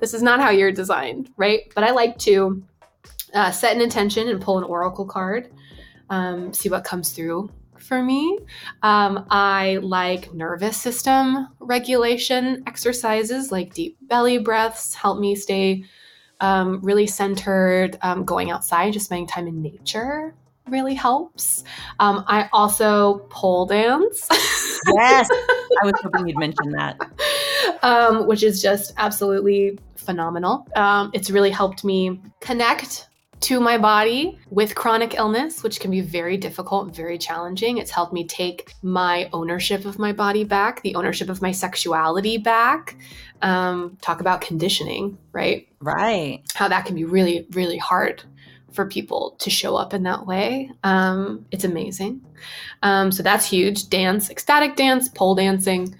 This 0.00 0.12
is 0.12 0.20
not 0.20 0.40
how 0.40 0.50
you're 0.50 0.72
designed, 0.72 1.30
right? 1.36 1.72
But 1.76 1.84
I 1.84 1.92
like 1.92 2.18
to 2.18 2.62
uh, 3.32 3.52
set 3.52 3.74
an 3.74 3.80
intention 3.80 4.28
and 4.28 4.42
pull 4.42 4.58
an 4.58 4.64
oracle 4.64 5.06
card, 5.06 5.50
um, 6.10 6.52
see 6.52 6.68
what 6.68 6.82
comes 6.82 7.12
through 7.12 7.48
for 7.78 8.02
me. 8.02 8.40
Um, 8.82 9.24
I 9.30 9.78
like 9.82 10.34
nervous 10.34 10.76
system 10.76 11.48
regulation 11.60 12.64
exercises 12.66 13.52
like 13.52 13.72
deep 13.72 13.96
belly 14.02 14.38
breaths, 14.38 14.94
help 14.94 15.20
me 15.20 15.36
stay 15.36 15.84
um, 16.40 16.80
really 16.82 17.06
centered. 17.06 17.96
Um, 18.02 18.24
going 18.24 18.50
outside, 18.50 18.92
just 18.92 19.06
spending 19.06 19.28
time 19.28 19.46
in 19.46 19.62
nature 19.62 20.34
really 20.72 20.94
helps. 20.94 21.62
Um, 22.00 22.24
I 22.26 22.48
also 22.52 23.18
pole 23.30 23.66
dance. 23.66 24.26
Yes, 24.94 25.28
I 25.82 25.84
was 25.84 25.94
hoping 26.02 26.26
you'd 26.26 26.38
mention 26.38 26.72
that. 26.72 26.98
um, 27.82 28.26
which 28.26 28.42
is 28.42 28.60
just 28.60 28.92
absolutely 28.96 29.78
phenomenal. 29.94 30.66
Um, 30.74 31.10
it's 31.14 31.30
really 31.30 31.50
helped 31.50 31.84
me 31.84 32.20
connect 32.40 33.08
to 33.42 33.58
my 33.58 33.76
body 33.76 34.38
with 34.50 34.74
chronic 34.76 35.14
illness, 35.14 35.64
which 35.64 35.80
can 35.80 35.90
be 35.90 36.00
very 36.00 36.36
difficult, 36.36 36.94
very 36.94 37.18
challenging. 37.18 37.78
It's 37.78 37.90
helped 37.90 38.12
me 38.12 38.24
take 38.24 38.72
my 38.82 39.28
ownership 39.32 39.84
of 39.84 39.98
my 39.98 40.12
body 40.12 40.44
back, 40.44 40.80
the 40.82 40.94
ownership 40.94 41.28
of 41.28 41.42
my 41.42 41.50
sexuality 41.50 42.38
back. 42.38 42.96
Um, 43.42 43.98
talk 44.00 44.20
about 44.20 44.42
conditioning, 44.42 45.18
right? 45.32 45.66
Right. 45.80 46.42
How 46.54 46.68
that 46.68 46.86
can 46.86 46.94
be 46.94 47.04
really, 47.04 47.48
really 47.50 47.78
hard 47.78 48.22
for 48.72 48.86
people 48.86 49.36
to 49.40 49.50
show 49.50 49.76
up 49.76 49.94
in 49.94 50.02
that 50.04 50.26
way. 50.26 50.70
Um, 50.84 51.46
it's 51.50 51.64
amazing. 51.64 52.20
Um, 52.82 53.12
so 53.12 53.22
that's 53.22 53.48
huge. 53.48 53.88
Dance, 53.88 54.30
ecstatic 54.30 54.76
dance, 54.76 55.08
pole 55.08 55.34
dancing, 55.34 55.94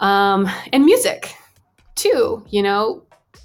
um, 0.00 0.48
and 0.72 0.84
music 0.84 1.34
too. 1.94 2.44
You 2.48 2.62
know, 2.62 3.02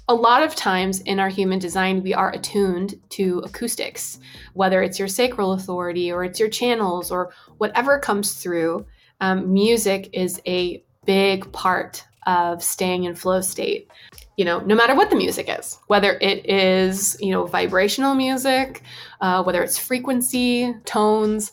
a 0.08 0.14
lot 0.14 0.42
of 0.42 0.54
times 0.54 1.00
in 1.02 1.18
our 1.20 1.28
human 1.28 1.58
design, 1.58 2.02
we 2.02 2.14
are 2.14 2.30
attuned 2.32 3.00
to 3.10 3.38
acoustics, 3.40 4.18
whether 4.54 4.82
it's 4.82 4.98
your 4.98 5.08
sacral 5.08 5.52
authority 5.52 6.10
or 6.10 6.24
it's 6.24 6.40
your 6.40 6.48
channels 6.48 7.10
or 7.10 7.32
whatever 7.58 7.98
comes 7.98 8.34
through. 8.34 8.84
Um, 9.20 9.52
music 9.52 10.10
is 10.12 10.40
a 10.46 10.84
big 11.04 11.50
part 11.52 12.04
of 12.26 12.62
staying 12.62 13.04
in 13.04 13.14
flow 13.14 13.40
state. 13.40 13.88
You 14.36 14.44
know, 14.46 14.60
no 14.60 14.74
matter 14.74 14.94
what 14.94 15.10
the 15.10 15.16
music 15.16 15.46
is, 15.48 15.78
whether 15.88 16.18
it 16.20 16.48
is, 16.48 17.16
you 17.20 17.30
know, 17.30 17.44
vibrational 17.44 18.14
music, 18.14 18.82
uh, 19.20 19.42
whether 19.42 19.62
it's 19.62 19.78
frequency, 19.78 20.74
tones, 20.84 21.52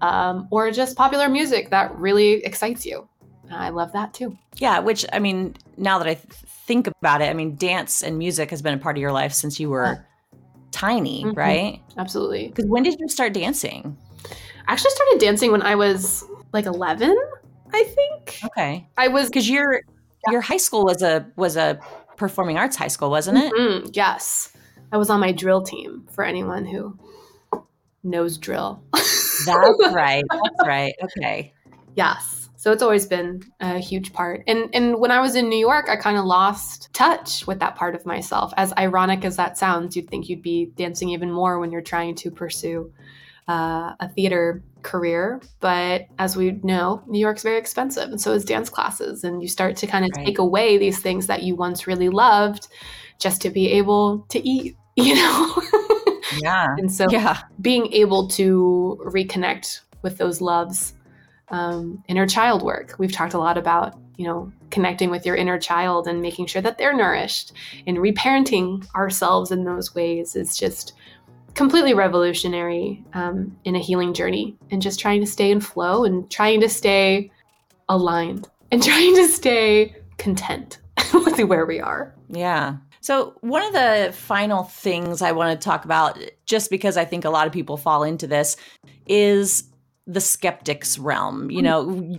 um, 0.00 0.46
or 0.50 0.70
just 0.70 0.96
popular 0.96 1.28
music 1.28 1.70
that 1.70 1.94
really 1.96 2.44
excites 2.44 2.84
you. 2.84 3.08
I 3.50 3.70
love 3.70 3.92
that 3.92 4.12
too. 4.12 4.36
Yeah, 4.58 4.80
which 4.80 5.06
I 5.12 5.18
mean, 5.20 5.56
now 5.76 5.98
that 5.98 6.06
I 6.06 6.14
th- 6.14 6.26
think 6.66 6.86
about 6.86 7.22
it, 7.22 7.30
I 7.30 7.32
mean, 7.34 7.56
dance 7.56 8.02
and 8.02 8.18
music 8.18 8.50
has 8.50 8.60
been 8.60 8.74
a 8.74 8.78
part 8.78 8.96
of 8.96 9.00
your 9.00 9.12
life 9.12 9.32
since 9.32 9.58
you 9.58 9.70
were 9.70 10.04
tiny, 10.70 11.24
Mhm. 11.24 11.36
right? 11.36 11.80
Absolutely. 11.96 12.48
Because 12.48 12.66
when 12.66 12.82
did 12.82 12.98
you 12.98 13.08
start 13.08 13.32
dancing? 13.32 13.96
I 14.66 14.72
actually 14.72 14.90
started 14.90 15.18
dancing 15.20 15.50
when 15.50 15.62
I 15.62 15.76
was 15.76 16.24
like 16.52 16.66
11, 16.66 17.16
I 17.72 17.84
think. 17.84 18.38
Okay, 18.44 18.86
I 18.96 19.08
was 19.08 19.28
because 19.28 19.48
your 19.48 19.80
your 20.30 20.40
high 20.42 20.58
school 20.58 20.84
was 20.84 21.02
a 21.02 21.26
was 21.36 21.56
a 21.56 21.80
performing 22.18 22.58
arts 22.58 22.76
high 22.76 22.88
school, 22.88 23.10
wasn't 23.10 23.38
it? 23.38 23.52
Mm, 23.52 23.90
yes. 23.94 24.52
I 24.92 24.96
was 24.98 25.08
on 25.08 25.20
my 25.20 25.32
drill 25.32 25.62
team 25.62 26.06
for 26.12 26.24
anyone 26.24 26.66
who 26.66 26.98
knows 28.02 28.36
drill. 28.38 28.82
That's 28.92 29.46
right. 29.92 30.24
That's 30.30 30.66
right. 30.66 30.94
Okay. 31.02 31.52
yes. 31.94 32.34
So 32.56 32.72
it's 32.72 32.82
always 32.82 33.06
been 33.06 33.42
a 33.60 33.78
huge 33.78 34.12
part. 34.12 34.42
And 34.48 34.68
and 34.74 34.98
when 34.98 35.12
I 35.12 35.20
was 35.20 35.36
in 35.36 35.48
New 35.48 35.58
York, 35.58 35.88
I 35.88 35.94
kind 35.94 36.18
of 36.18 36.24
lost 36.24 36.92
touch 36.92 37.46
with 37.46 37.60
that 37.60 37.76
part 37.76 37.94
of 37.94 38.04
myself. 38.04 38.52
As 38.56 38.72
ironic 38.76 39.24
as 39.24 39.36
that 39.36 39.56
sounds, 39.56 39.94
you'd 39.94 40.10
think 40.10 40.28
you'd 40.28 40.42
be 40.42 40.72
dancing 40.76 41.10
even 41.10 41.30
more 41.30 41.60
when 41.60 41.70
you're 41.70 41.80
trying 41.82 42.16
to 42.16 42.32
pursue 42.32 42.92
uh, 43.48 43.94
a 43.98 44.08
theater 44.08 44.62
career, 44.82 45.40
but 45.60 46.06
as 46.18 46.36
we 46.36 46.52
know, 46.62 47.02
New 47.06 47.18
York's 47.18 47.42
very 47.42 47.56
expensive, 47.56 48.10
and 48.10 48.20
so 48.20 48.32
is 48.32 48.44
dance 48.44 48.68
classes. 48.68 49.24
And 49.24 49.42
you 49.42 49.48
start 49.48 49.76
to 49.78 49.86
kind 49.86 50.04
of 50.04 50.10
right. 50.16 50.26
take 50.26 50.38
away 50.38 50.78
these 50.78 51.00
things 51.00 51.26
that 51.26 51.42
you 51.42 51.56
once 51.56 51.86
really 51.86 52.10
loved 52.10 52.68
just 53.18 53.40
to 53.42 53.50
be 53.50 53.70
able 53.72 54.20
to 54.28 54.46
eat, 54.46 54.76
you 54.96 55.14
know? 55.14 55.62
yeah. 56.42 56.74
and 56.76 56.92
so 56.92 57.06
yeah. 57.10 57.40
being 57.60 57.92
able 57.92 58.28
to 58.28 59.00
reconnect 59.06 59.80
with 60.02 60.18
those 60.18 60.40
loves, 60.40 60.94
um, 61.48 62.02
inner 62.08 62.26
child 62.26 62.62
work. 62.62 62.94
We've 62.98 63.12
talked 63.12 63.34
a 63.34 63.38
lot 63.38 63.56
about, 63.56 63.98
you 64.16 64.26
know, 64.26 64.52
connecting 64.70 65.10
with 65.10 65.24
your 65.24 65.34
inner 65.34 65.58
child 65.58 66.06
and 66.06 66.20
making 66.20 66.46
sure 66.46 66.60
that 66.62 66.76
they're 66.76 66.94
nourished 66.94 67.52
and 67.86 67.96
reparenting 67.96 68.86
ourselves 68.94 69.50
in 69.50 69.64
those 69.64 69.94
ways 69.94 70.36
is 70.36 70.56
just 70.56 70.92
completely 71.54 71.94
revolutionary 71.94 73.04
um, 73.14 73.56
in 73.64 73.74
a 73.76 73.80
healing 73.80 74.14
journey 74.14 74.56
and 74.70 74.80
just 74.80 75.00
trying 75.00 75.20
to 75.20 75.26
stay 75.26 75.50
in 75.50 75.60
flow 75.60 76.04
and 76.04 76.30
trying 76.30 76.60
to 76.60 76.68
stay 76.68 77.30
aligned 77.88 78.48
and 78.70 78.82
trying 78.84 79.14
to 79.16 79.28
stay 79.28 79.96
content 80.18 80.78
with 81.14 81.38
where 81.40 81.66
we 81.66 81.80
are. 81.80 82.14
Yeah. 82.28 82.76
So, 83.00 83.36
one 83.40 83.62
of 83.62 83.72
the 83.72 84.12
final 84.12 84.64
things 84.64 85.22
I 85.22 85.32
want 85.32 85.58
to 85.58 85.64
talk 85.64 85.84
about, 85.84 86.18
just 86.46 86.70
because 86.70 86.96
I 86.96 87.04
think 87.04 87.24
a 87.24 87.30
lot 87.30 87.46
of 87.46 87.52
people 87.52 87.76
fall 87.76 88.02
into 88.02 88.26
this, 88.26 88.56
is 89.06 89.64
the 90.06 90.20
skeptics 90.20 90.98
realm. 90.98 91.50
You 91.50 91.62
know, 91.62 92.18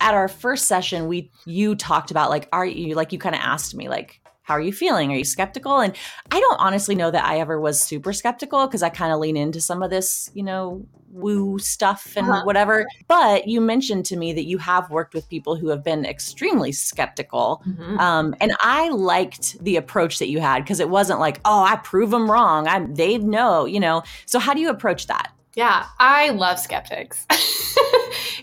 at 0.00 0.14
our 0.14 0.28
first 0.28 0.66
session, 0.66 1.08
we 1.08 1.30
you 1.46 1.74
talked 1.74 2.10
about 2.10 2.30
like, 2.30 2.48
are 2.52 2.66
you 2.66 2.94
like 2.94 3.12
you 3.12 3.18
kind 3.18 3.34
of 3.34 3.40
asked 3.40 3.74
me 3.74 3.88
like, 3.88 4.19
how 4.50 4.56
are 4.56 4.60
you 4.60 4.72
feeling? 4.72 5.12
Are 5.12 5.16
you 5.16 5.22
skeptical? 5.22 5.78
And 5.78 5.94
I 6.32 6.40
don't 6.40 6.58
honestly 6.58 6.96
know 6.96 7.08
that 7.12 7.24
I 7.24 7.38
ever 7.38 7.60
was 7.60 7.80
super 7.80 8.12
skeptical 8.12 8.66
because 8.66 8.82
I 8.82 8.88
kind 8.88 9.12
of 9.12 9.20
lean 9.20 9.36
into 9.36 9.60
some 9.60 9.80
of 9.80 9.90
this, 9.90 10.28
you 10.34 10.42
know, 10.42 10.84
woo 11.12 11.60
stuff 11.60 12.14
and 12.16 12.28
uh-huh. 12.28 12.42
whatever. 12.42 12.84
But 13.06 13.46
you 13.46 13.60
mentioned 13.60 14.06
to 14.06 14.16
me 14.16 14.32
that 14.32 14.46
you 14.46 14.58
have 14.58 14.90
worked 14.90 15.14
with 15.14 15.28
people 15.28 15.54
who 15.54 15.68
have 15.68 15.84
been 15.84 16.04
extremely 16.04 16.72
skeptical. 16.72 17.62
Mm-hmm. 17.64 18.00
Um, 18.00 18.34
and 18.40 18.52
I 18.58 18.88
liked 18.88 19.62
the 19.62 19.76
approach 19.76 20.18
that 20.18 20.28
you 20.28 20.40
had 20.40 20.64
because 20.64 20.80
it 20.80 20.90
wasn't 20.90 21.20
like, 21.20 21.40
oh, 21.44 21.62
I 21.62 21.76
prove 21.76 22.10
them 22.10 22.28
wrong. 22.28 22.66
I 22.66 22.84
they 22.90 23.18
know, 23.18 23.66
you 23.66 23.78
know. 23.78 24.02
So 24.26 24.40
how 24.40 24.52
do 24.52 24.60
you 24.60 24.70
approach 24.70 25.06
that? 25.06 25.30
Yeah, 25.54 25.86
I 25.98 26.30
love 26.30 26.60
skeptics. 26.60 27.26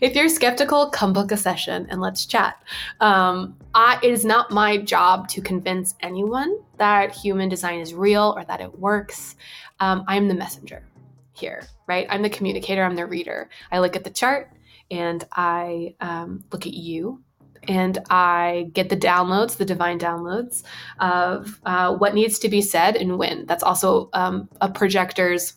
if 0.02 0.14
you're 0.14 0.28
skeptical, 0.28 0.90
come 0.90 1.14
book 1.14 1.32
a 1.32 1.38
session 1.38 1.88
and 1.90 2.02
let's 2.02 2.26
chat. 2.26 2.62
Um, 3.00 3.58
I, 3.74 3.98
it 4.04 4.12
is 4.12 4.26
not 4.26 4.52
my 4.52 4.78
job 4.78 5.30
to 5.30 5.42
convince 5.42 5.96
anyone 6.02 6.58
that 6.78 7.16
human 7.16 7.48
design 7.48 7.80
is 7.80 7.94
real 7.94 8.34
or 8.36 8.44
that 8.46 8.60
it 8.60 8.78
works. 8.78 9.36
Um, 9.80 10.04
I'm 10.08 10.28
the 10.28 10.34
messenger 10.34 10.84
here, 11.32 11.64
right? 11.88 12.08
I'm 12.10 12.24
the 12.24 12.30
communicator, 12.30 12.84
I'm 12.84 12.96
the 12.96 13.06
reader. 13.06 13.50
I 13.72 13.80
look 13.80 13.96
at 13.96 14.04
the 14.04 14.10
chart 14.10 14.52
and 14.92 15.24
I 15.32 15.96
um, 16.02 16.44
look 16.52 16.68
at 16.68 16.74
you 16.74 17.24
and 17.70 18.00
I 18.10 18.70
get 18.74 18.90
the 18.90 18.98
downloads, 18.98 19.56
the 19.56 19.66
divine 19.66 20.00
downloads 20.00 20.64
of 21.00 21.60
uh, 21.66 21.96
what 21.96 22.14
needs 22.14 22.40
to 22.40 22.50
be 22.50 22.62
said 22.62 22.98
and 22.98 23.18
when. 23.18 23.46
That's 23.46 23.64
also 23.64 24.10
um, 24.14 24.50
a 24.60 24.70
projector's 24.70 25.54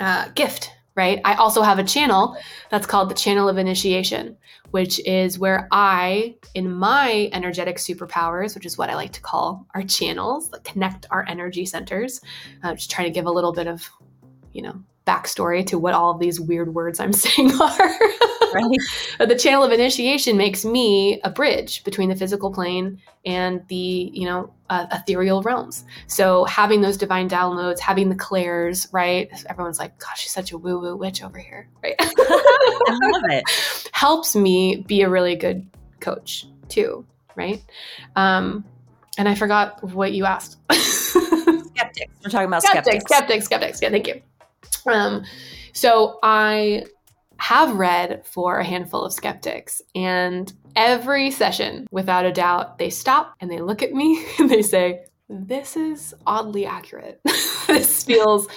uh, 0.00 0.28
gift 0.30 0.72
right? 0.96 1.20
I 1.24 1.34
also 1.34 1.62
have 1.62 1.78
a 1.78 1.84
channel 1.84 2.36
that's 2.70 2.86
called 2.86 3.10
the 3.10 3.14
Channel 3.14 3.48
of 3.48 3.58
Initiation, 3.58 4.36
which 4.70 4.98
is 5.06 5.38
where 5.38 5.68
I, 5.70 6.36
in 6.54 6.72
my 6.72 7.28
energetic 7.32 7.76
superpowers, 7.76 8.54
which 8.54 8.66
is 8.66 8.78
what 8.78 8.88
I 8.88 8.94
like 8.94 9.12
to 9.12 9.20
call 9.20 9.66
our 9.74 9.82
channels 9.82 10.50
that 10.50 10.64
connect 10.64 11.06
our 11.10 11.24
energy 11.28 11.66
centers, 11.66 12.22
uh, 12.62 12.74
just 12.74 12.90
trying 12.90 13.06
to 13.06 13.12
give 13.12 13.26
a 13.26 13.30
little 13.30 13.52
bit 13.52 13.66
of, 13.66 13.88
you 14.52 14.62
know, 14.62 14.82
backstory 15.06 15.64
to 15.66 15.78
what 15.78 15.94
all 15.94 16.10
of 16.10 16.18
these 16.18 16.40
weird 16.40 16.74
words 16.74 16.98
I'm 17.00 17.12
saying 17.12 17.52
are. 17.60 17.98
right. 18.52 18.78
the 19.28 19.38
channel 19.38 19.62
of 19.62 19.72
initiation 19.72 20.36
makes 20.36 20.64
me 20.64 21.20
a 21.22 21.30
bridge 21.30 21.84
between 21.84 22.08
the 22.08 22.16
physical 22.16 22.52
plane 22.52 23.00
and 23.24 23.66
the, 23.68 24.10
you 24.12 24.24
know, 24.24 24.52
uh, 24.68 24.86
ethereal 24.92 25.42
realms. 25.42 25.84
So 26.06 26.44
having 26.44 26.80
those 26.80 26.96
divine 26.96 27.28
downloads, 27.28 27.78
having 27.78 28.08
the 28.08 28.14
clairs, 28.16 28.88
right? 28.92 29.30
Everyone's 29.48 29.78
like, 29.78 29.98
gosh, 29.98 30.20
she's 30.22 30.32
such 30.32 30.52
a 30.52 30.58
woo 30.58 30.80
woo 30.80 30.96
witch 30.96 31.22
over 31.22 31.38
here, 31.38 31.68
right? 31.82 31.94
I 32.00 32.98
love 33.12 33.22
it. 33.30 33.44
Helps 33.92 34.34
me 34.34 34.84
be 34.86 35.02
a 35.02 35.08
really 35.08 35.36
good 35.36 35.66
coach 36.00 36.46
too, 36.68 37.06
right? 37.36 37.62
Um, 38.16 38.64
and 39.18 39.28
I 39.28 39.34
forgot 39.34 39.82
what 39.82 40.12
you 40.12 40.24
asked. 40.24 40.58
skeptics. 40.72 42.12
We're 42.24 42.30
talking 42.30 42.48
about 42.48 42.62
skeptics. 42.62 43.04
Skeptics, 43.04 43.04
skeptics, 43.04 43.44
skeptics. 43.46 43.82
Yeah, 43.82 43.90
thank 43.90 44.06
you. 44.08 44.20
Um, 44.86 45.24
so 45.72 46.18
I 46.22 46.84
have 47.38 47.76
read 47.76 48.24
for 48.24 48.58
a 48.58 48.64
handful 48.64 49.04
of 49.04 49.12
skeptics, 49.12 49.82
and 49.94 50.52
every 50.74 51.30
session, 51.30 51.86
without 51.90 52.24
a 52.24 52.32
doubt, 52.32 52.78
they 52.78 52.90
stop 52.90 53.34
and 53.40 53.50
they 53.50 53.60
look 53.60 53.82
at 53.82 53.92
me 53.92 54.24
and 54.38 54.50
they 54.50 54.62
say, 54.62 55.04
This 55.28 55.76
is 55.76 56.14
oddly 56.26 56.66
accurate. 56.66 57.20
this 57.66 58.04
feels 58.04 58.48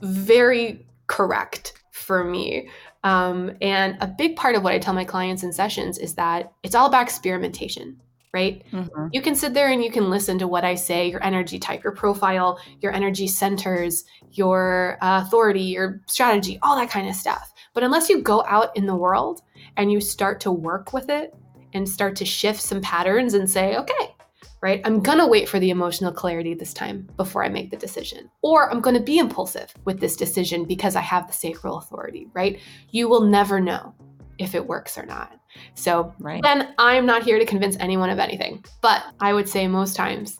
very 0.00 0.86
correct 1.06 1.74
for 1.90 2.24
me. 2.24 2.68
Um, 3.04 3.52
and 3.60 3.98
a 4.00 4.06
big 4.06 4.36
part 4.36 4.56
of 4.56 4.64
what 4.64 4.72
I 4.72 4.78
tell 4.78 4.94
my 4.94 5.04
clients 5.04 5.42
in 5.42 5.52
sessions 5.52 5.98
is 5.98 6.14
that 6.14 6.52
it's 6.62 6.74
all 6.74 6.86
about 6.86 7.02
experimentation 7.02 8.00
right? 8.34 8.64
Mm-hmm. 8.72 9.06
You 9.12 9.22
can 9.22 9.36
sit 9.36 9.54
there 9.54 9.70
and 9.70 9.82
you 9.82 9.92
can 9.92 10.10
listen 10.10 10.38
to 10.40 10.48
what 10.48 10.64
I 10.64 10.74
say, 10.74 11.08
your 11.08 11.24
energy 11.24 11.58
type, 11.58 11.84
your 11.84 11.92
profile, 11.92 12.58
your 12.80 12.92
energy 12.92 13.28
centers, 13.28 14.04
your 14.32 14.98
uh, 15.00 15.22
authority, 15.24 15.62
your 15.62 16.00
strategy, 16.08 16.58
all 16.60 16.76
that 16.76 16.90
kind 16.90 17.08
of 17.08 17.14
stuff. 17.14 17.54
But 17.72 17.84
unless 17.84 18.10
you 18.10 18.20
go 18.20 18.44
out 18.46 18.76
in 18.76 18.86
the 18.86 18.96
world 18.96 19.42
and 19.76 19.90
you 19.90 20.00
start 20.00 20.40
to 20.40 20.50
work 20.50 20.92
with 20.92 21.08
it 21.08 21.32
and 21.74 21.88
start 21.88 22.16
to 22.16 22.24
shift 22.24 22.60
some 22.60 22.80
patterns 22.82 23.34
and 23.34 23.48
say, 23.48 23.76
okay, 23.76 24.14
right, 24.60 24.80
I'm 24.84 25.00
gonna 25.00 25.28
wait 25.28 25.48
for 25.48 25.60
the 25.60 25.70
emotional 25.70 26.12
clarity 26.12 26.54
this 26.54 26.74
time 26.74 27.08
before 27.16 27.44
I 27.44 27.48
make 27.48 27.70
the 27.70 27.76
decision. 27.76 28.28
Or 28.42 28.68
I'm 28.68 28.80
gonna 28.80 29.00
be 29.00 29.18
impulsive 29.18 29.72
with 29.84 30.00
this 30.00 30.16
decision 30.16 30.64
because 30.64 30.96
I 30.96 31.02
have 31.02 31.28
the 31.28 31.32
sacral 31.32 31.78
authority, 31.78 32.26
right? 32.34 32.58
You 32.90 33.08
will 33.08 33.22
never 33.22 33.60
know 33.60 33.94
if 34.38 34.56
it 34.56 34.66
works 34.66 34.98
or 34.98 35.06
not. 35.06 35.38
So 35.74 36.14
right. 36.18 36.42
then 36.42 36.74
I'm 36.78 37.06
not 37.06 37.22
here 37.22 37.38
to 37.38 37.44
convince 37.44 37.76
anyone 37.80 38.10
of 38.10 38.18
anything. 38.18 38.64
But 38.80 39.04
I 39.20 39.32
would 39.32 39.48
say 39.48 39.66
most 39.68 39.96
times 39.96 40.38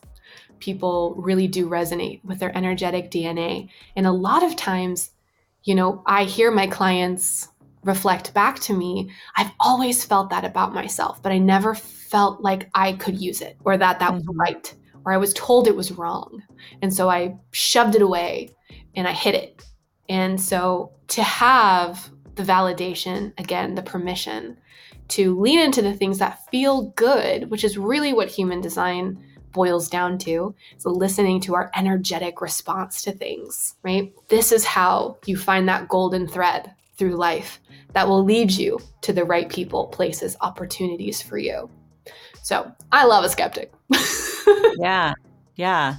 people 0.59 1.15
really 1.17 1.47
do 1.47 1.69
resonate 1.69 2.23
with 2.23 2.39
their 2.39 2.55
energetic 2.57 3.11
DNA. 3.11 3.69
And 3.95 4.07
a 4.07 4.11
lot 4.11 4.43
of 4.43 4.55
times, 4.55 5.11
you 5.63 5.75
know, 5.75 6.03
I 6.05 6.23
hear 6.23 6.51
my 6.51 6.67
clients 6.67 7.49
reflect 7.85 8.33
back 8.33 8.59
to 8.59 8.73
me, 8.73 9.11
I've 9.37 9.51
always 9.59 10.03
felt 10.03 10.31
that 10.31 10.43
about 10.43 10.73
myself, 10.73 11.21
but 11.21 11.31
I 11.31 11.37
never 11.37 11.75
felt 11.75 12.41
like 12.41 12.69
I 12.73 12.93
could 12.93 13.21
use 13.21 13.41
it 13.41 13.57
or 13.63 13.77
that 13.77 13.99
that 13.99 14.09
mm-hmm. 14.09 14.27
was 14.27 14.35
right 14.35 14.73
or 15.05 15.13
I 15.13 15.17
was 15.17 15.33
told 15.35 15.67
it 15.67 15.75
was 15.75 15.91
wrong. 15.91 16.41
And 16.81 16.93
so 16.93 17.09
I 17.09 17.37
shoved 17.51 17.95
it 17.95 18.01
away 18.01 18.55
and 18.95 19.07
I 19.07 19.11
hid 19.11 19.35
it. 19.35 19.63
And 20.09 20.41
so 20.41 20.91
to 21.09 21.23
have 21.23 22.09
the 22.33 22.43
validation, 22.43 23.33
again, 23.39 23.75
the 23.75 23.83
permission 23.83 24.57
to 25.09 25.39
lean 25.39 25.59
into 25.59 25.81
the 25.81 25.93
things 25.93 26.17
that 26.19 26.45
feel 26.49 26.89
good, 26.95 27.49
which 27.49 27.63
is 27.63 27.77
really 27.77 28.13
what 28.13 28.29
human 28.29 28.61
design 28.61 29.23
boils 29.51 29.89
down 29.89 30.17
to. 30.19 30.53
So 30.77 30.89
listening 30.89 31.39
to 31.41 31.55
our 31.55 31.71
energetic 31.75 32.41
response 32.41 33.01
to 33.03 33.11
things, 33.11 33.75
right? 33.83 34.13
This 34.27 34.51
is 34.51 34.65
how 34.65 35.17
you 35.25 35.37
find 35.37 35.67
that 35.69 35.87
golden 35.87 36.27
thread 36.27 36.73
through 36.97 37.15
life 37.15 37.59
that 37.93 38.07
will 38.07 38.23
lead 38.23 38.51
you 38.51 38.79
to 39.01 39.13
the 39.13 39.23
right 39.23 39.49
people, 39.49 39.87
places, 39.87 40.35
opportunities 40.41 41.21
for 41.21 41.37
you. 41.37 41.69
So 42.43 42.71
I 42.91 43.05
love 43.05 43.23
a 43.23 43.29
skeptic. 43.29 43.71
yeah. 44.77 45.13
Yeah. 45.55 45.95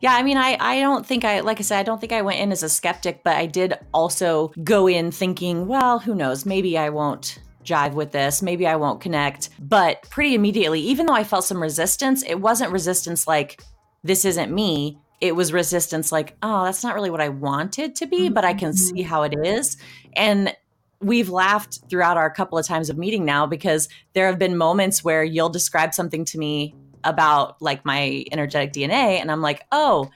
Yeah, 0.00 0.14
I 0.14 0.24
mean, 0.24 0.36
I, 0.36 0.56
I 0.58 0.80
don't 0.80 1.06
think 1.06 1.24
I, 1.24 1.40
like 1.40 1.60
I 1.60 1.62
said, 1.62 1.78
I 1.78 1.82
don't 1.84 2.00
think 2.00 2.12
I 2.12 2.22
went 2.22 2.40
in 2.40 2.50
as 2.50 2.64
a 2.64 2.68
skeptic, 2.68 3.22
but 3.22 3.36
I 3.36 3.46
did 3.46 3.74
also 3.94 4.52
go 4.64 4.88
in 4.88 5.12
thinking, 5.12 5.68
well, 5.68 6.00
who 6.00 6.14
knows, 6.14 6.44
maybe 6.44 6.76
I 6.76 6.88
won't 6.88 7.38
jive 7.64 7.94
with 7.94 8.12
this. 8.12 8.42
Maybe 8.42 8.66
I 8.66 8.76
won't 8.76 9.00
connect. 9.00 9.50
But 9.58 10.02
pretty 10.10 10.34
immediately, 10.34 10.80
even 10.80 11.06
though 11.06 11.14
I 11.14 11.24
felt 11.24 11.44
some 11.44 11.62
resistance, 11.62 12.22
it 12.22 12.40
wasn't 12.40 12.72
resistance 12.72 13.26
like, 13.26 13.62
this 14.04 14.24
isn't 14.24 14.52
me. 14.52 14.98
It 15.20 15.36
was 15.36 15.52
resistance 15.52 16.10
like, 16.10 16.36
oh, 16.42 16.64
that's 16.64 16.82
not 16.82 16.94
really 16.94 17.10
what 17.10 17.20
I 17.20 17.28
wanted 17.28 17.94
to 17.96 18.06
be, 18.06 18.28
but 18.28 18.44
I 18.44 18.54
can 18.54 18.72
see 18.72 19.02
mm-hmm. 19.02 19.08
how 19.08 19.22
it 19.22 19.34
is. 19.44 19.76
And 20.14 20.54
we've 21.00 21.28
laughed 21.28 21.80
throughout 21.88 22.16
our 22.16 22.30
couple 22.30 22.58
of 22.58 22.66
times 22.66 22.90
of 22.90 22.98
meeting 22.98 23.24
now 23.24 23.46
because 23.46 23.88
there 24.14 24.26
have 24.26 24.38
been 24.38 24.56
moments 24.56 25.04
where 25.04 25.22
you'll 25.22 25.48
describe 25.48 25.94
something 25.94 26.24
to 26.26 26.38
me 26.38 26.74
about 27.04 27.60
like 27.60 27.84
my 27.84 28.24
energetic 28.32 28.72
DNA. 28.72 29.20
And 29.20 29.30
I'm 29.30 29.42
like, 29.42 29.64
oh, 29.72 30.10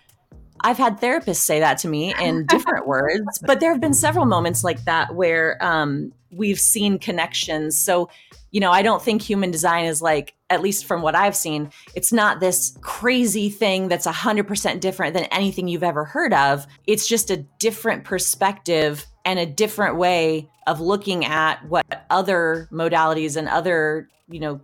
I've 0.60 0.78
had 0.78 1.00
therapists 1.00 1.36
say 1.36 1.60
that 1.60 1.78
to 1.78 1.88
me 1.88 2.14
in 2.20 2.46
different 2.48 2.86
words, 2.86 3.38
but 3.42 3.60
there 3.60 3.72
have 3.72 3.80
been 3.80 3.94
several 3.94 4.24
moments 4.24 4.64
like 4.64 4.84
that 4.84 5.14
where 5.14 5.62
um, 5.64 6.12
we've 6.30 6.60
seen 6.60 6.98
connections. 6.98 7.76
So, 7.76 8.10
you 8.50 8.60
know, 8.60 8.70
I 8.70 8.82
don't 8.82 9.02
think 9.02 9.22
human 9.22 9.50
design 9.50 9.84
is 9.84 10.00
like, 10.00 10.34
at 10.48 10.62
least 10.62 10.84
from 10.84 11.02
what 11.02 11.14
I've 11.14 11.36
seen, 11.36 11.70
it's 11.94 12.12
not 12.12 12.40
this 12.40 12.76
crazy 12.80 13.50
thing 13.50 13.88
that's 13.88 14.06
100% 14.06 14.80
different 14.80 15.14
than 15.14 15.24
anything 15.24 15.68
you've 15.68 15.82
ever 15.82 16.04
heard 16.04 16.32
of. 16.32 16.66
It's 16.86 17.08
just 17.08 17.30
a 17.30 17.38
different 17.58 18.04
perspective 18.04 19.04
and 19.24 19.38
a 19.38 19.46
different 19.46 19.96
way 19.96 20.48
of 20.66 20.80
looking 20.80 21.24
at 21.24 21.66
what 21.68 22.06
other 22.10 22.68
modalities 22.70 23.36
and 23.36 23.48
other, 23.48 24.08
you 24.28 24.38
know, 24.38 24.60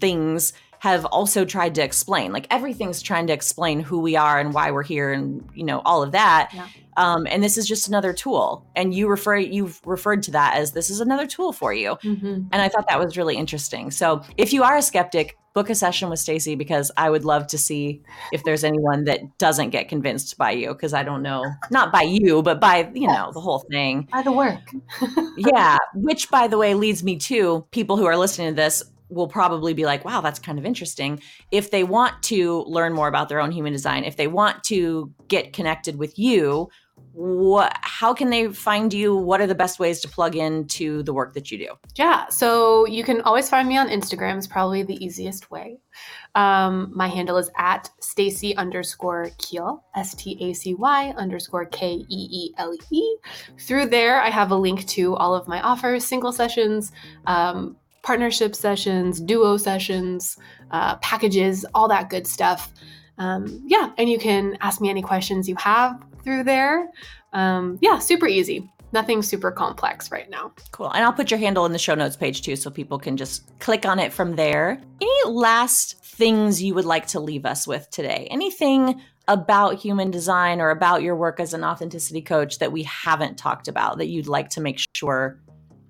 things 0.00 0.52
have 0.82 1.04
also 1.04 1.44
tried 1.44 1.76
to 1.76 1.80
explain. 1.80 2.32
Like 2.32 2.48
everything's 2.50 3.02
trying 3.02 3.28
to 3.28 3.32
explain 3.32 3.78
who 3.78 4.00
we 4.00 4.16
are 4.16 4.40
and 4.40 4.52
why 4.52 4.72
we're 4.72 4.82
here 4.82 5.12
and, 5.12 5.48
you 5.54 5.62
know, 5.62 5.80
all 5.84 6.02
of 6.02 6.10
that. 6.10 6.50
Yeah. 6.52 6.66
Um, 6.96 7.24
and 7.30 7.40
this 7.40 7.56
is 7.56 7.68
just 7.68 7.86
another 7.86 8.12
tool. 8.12 8.66
And 8.74 8.92
you 8.92 9.06
refer 9.06 9.36
you've 9.36 9.80
referred 9.86 10.24
to 10.24 10.32
that 10.32 10.56
as 10.56 10.72
this 10.72 10.90
is 10.90 10.98
another 11.00 11.28
tool 11.28 11.52
for 11.52 11.72
you. 11.72 11.90
Mm-hmm. 12.02 12.48
And 12.50 12.54
I 12.54 12.68
thought 12.68 12.88
that 12.88 12.98
was 12.98 13.16
really 13.16 13.36
interesting. 13.36 13.92
So 13.92 14.24
if 14.36 14.52
you 14.52 14.64
are 14.64 14.76
a 14.76 14.82
skeptic, 14.82 15.38
book 15.52 15.70
a 15.70 15.74
session 15.76 16.10
with 16.10 16.18
Stacy 16.18 16.56
because 16.56 16.90
I 16.96 17.10
would 17.10 17.24
love 17.24 17.46
to 17.48 17.58
see 17.58 18.02
if 18.32 18.42
there's 18.42 18.64
anyone 18.64 19.04
that 19.04 19.38
doesn't 19.38 19.70
get 19.70 19.88
convinced 19.88 20.36
by 20.36 20.50
you 20.50 20.68
because 20.68 20.94
I 20.94 21.04
don't 21.04 21.22
know, 21.22 21.44
not 21.70 21.92
by 21.92 22.02
you, 22.02 22.42
but 22.42 22.58
by, 22.58 22.90
you 22.92 23.06
know, 23.06 23.30
the 23.32 23.40
whole 23.40 23.60
thing. 23.70 24.08
By 24.10 24.22
the 24.22 24.32
work. 24.32 24.72
yeah, 25.36 25.78
which 25.94 26.28
by 26.28 26.48
the 26.48 26.58
way 26.58 26.74
leads 26.74 27.04
me 27.04 27.18
to 27.18 27.64
people 27.70 27.96
who 27.96 28.06
are 28.06 28.16
listening 28.16 28.48
to 28.48 28.54
this 28.56 28.82
will 29.12 29.28
probably 29.28 29.74
be 29.74 29.84
like, 29.84 30.04
wow, 30.04 30.20
that's 30.20 30.38
kind 30.38 30.58
of 30.58 30.64
interesting. 30.64 31.20
If 31.50 31.70
they 31.70 31.84
want 31.84 32.22
to 32.24 32.62
learn 32.62 32.92
more 32.92 33.08
about 33.08 33.28
their 33.28 33.40
own 33.40 33.52
human 33.52 33.72
design, 33.72 34.04
if 34.04 34.16
they 34.16 34.26
want 34.26 34.64
to 34.64 35.12
get 35.28 35.52
connected 35.52 35.96
with 35.96 36.18
you, 36.18 36.68
what 37.12 37.76
how 37.82 38.14
can 38.14 38.30
they 38.30 38.48
find 38.48 38.92
you? 38.92 39.14
What 39.14 39.40
are 39.40 39.46
the 39.46 39.54
best 39.54 39.78
ways 39.78 40.00
to 40.00 40.08
plug 40.08 40.34
into 40.34 41.02
the 41.02 41.12
work 41.12 41.34
that 41.34 41.50
you 41.50 41.58
do? 41.58 41.68
Yeah 41.96 42.28
so 42.28 42.86
you 42.86 43.04
can 43.04 43.20
always 43.22 43.50
find 43.50 43.68
me 43.68 43.76
on 43.76 43.88
instagram. 43.88 44.38
Is 44.38 44.46
probably 44.46 44.82
the 44.82 45.02
easiest 45.04 45.50
way. 45.50 45.78
Um, 46.34 46.90
my 46.94 47.08
handle 47.08 47.36
is 47.36 47.50
at 47.58 47.90
stacy 48.00 48.56
underscore 48.56 49.28
keele 49.38 49.84
s-t-a-c-y 49.94 51.14
underscore 51.16 51.66
k-e-e-l-e 51.66 53.16
through 53.58 53.86
there 53.86 54.20
i 54.22 54.30
have 54.30 54.50
a 54.50 54.56
link 54.56 54.86
to 54.86 55.14
all 55.16 55.34
of 55.34 55.46
my 55.46 55.60
offers 55.60 56.06
single 56.06 56.32
sessions 56.32 56.92
um, 57.26 57.76
partnership 58.02 58.54
sessions 58.54 59.20
duo 59.20 59.56
sessions 59.56 60.36
uh, 60.70 60.96
packages 60.96 61.64
all 61.74 61.88
that 61.88 62.10
good 62.10 62.26
stuff 62.26 62.72
um, 63.18 63.62
yeah 63.66 63.92
and 63.98 64.08
you 64.08 64.18
can 64.18 64.56
ask 64.60 64.80
me 64.80 64.90
any 64.90 65.02
questions 65.02 65.48
you 65.48 65.56
have 65.56 66.00
through 66.22 66.44
there. 66.44 66.90
Um, 67.32 67.78
yeah, 67.80 67.98
super 67.98 68.26
easy. 68.26 68.70
Nothing 68.92 69.22
super 69.22 69.50
complex 69.50 70.10
right 70.10 70.28
now. 70.28 70.52
Cool. 70.70 70.90
And 70.90 71.02
I'll 71.02 71.12
put 71.12 71.30
your 71.30 71.40
handle 71.40 71.64
in 71.64 71.72
the 71.72 71.78
show 71.78 71.94
notes 71.94 72.16
page 72.16 72.42
too, 72.42 72.56
so 72.56 72.70
people 72.70 72.98
can 72.98 73.16
just 73.16 73.58
click 73.58 73.86
on 73.86 73.98
it 73.98 74.12
from 74.12 74.36
there. 74.36 74.80
Any 75.00 75.30
last 75.32 76.04
things 76.04 76.62
you 76.62 76.74
would 76.74 76.84
like 76.84 77.06
to 77.08 77.20
leave 77.20 77.46
us 77.46 77.66
with 77.66 77.88
today? 77.90 78.28
Anything 78.30 79.00
about 79.28 79.78
human 79.78 80.10
design 80.10 80.60
or 80.60 80.70
about 80.70 81.02
your 81.02 81.16
work 81.16 81.40
as 81.40 81.54
an 81.54 81.64
authenticity 81.64 82.20
coach 82.20 82.58
that 82.58 82.72
we 82.72 82.82
haven't 82.82 83.38
talked 83.38 83.68
about 83.68 83.98
that 83.98 84.08
you'd 84.08 84.26
like 84.26 84.50
to 84.50 84.60
make 84.60 84.80
sure 84.94 85.40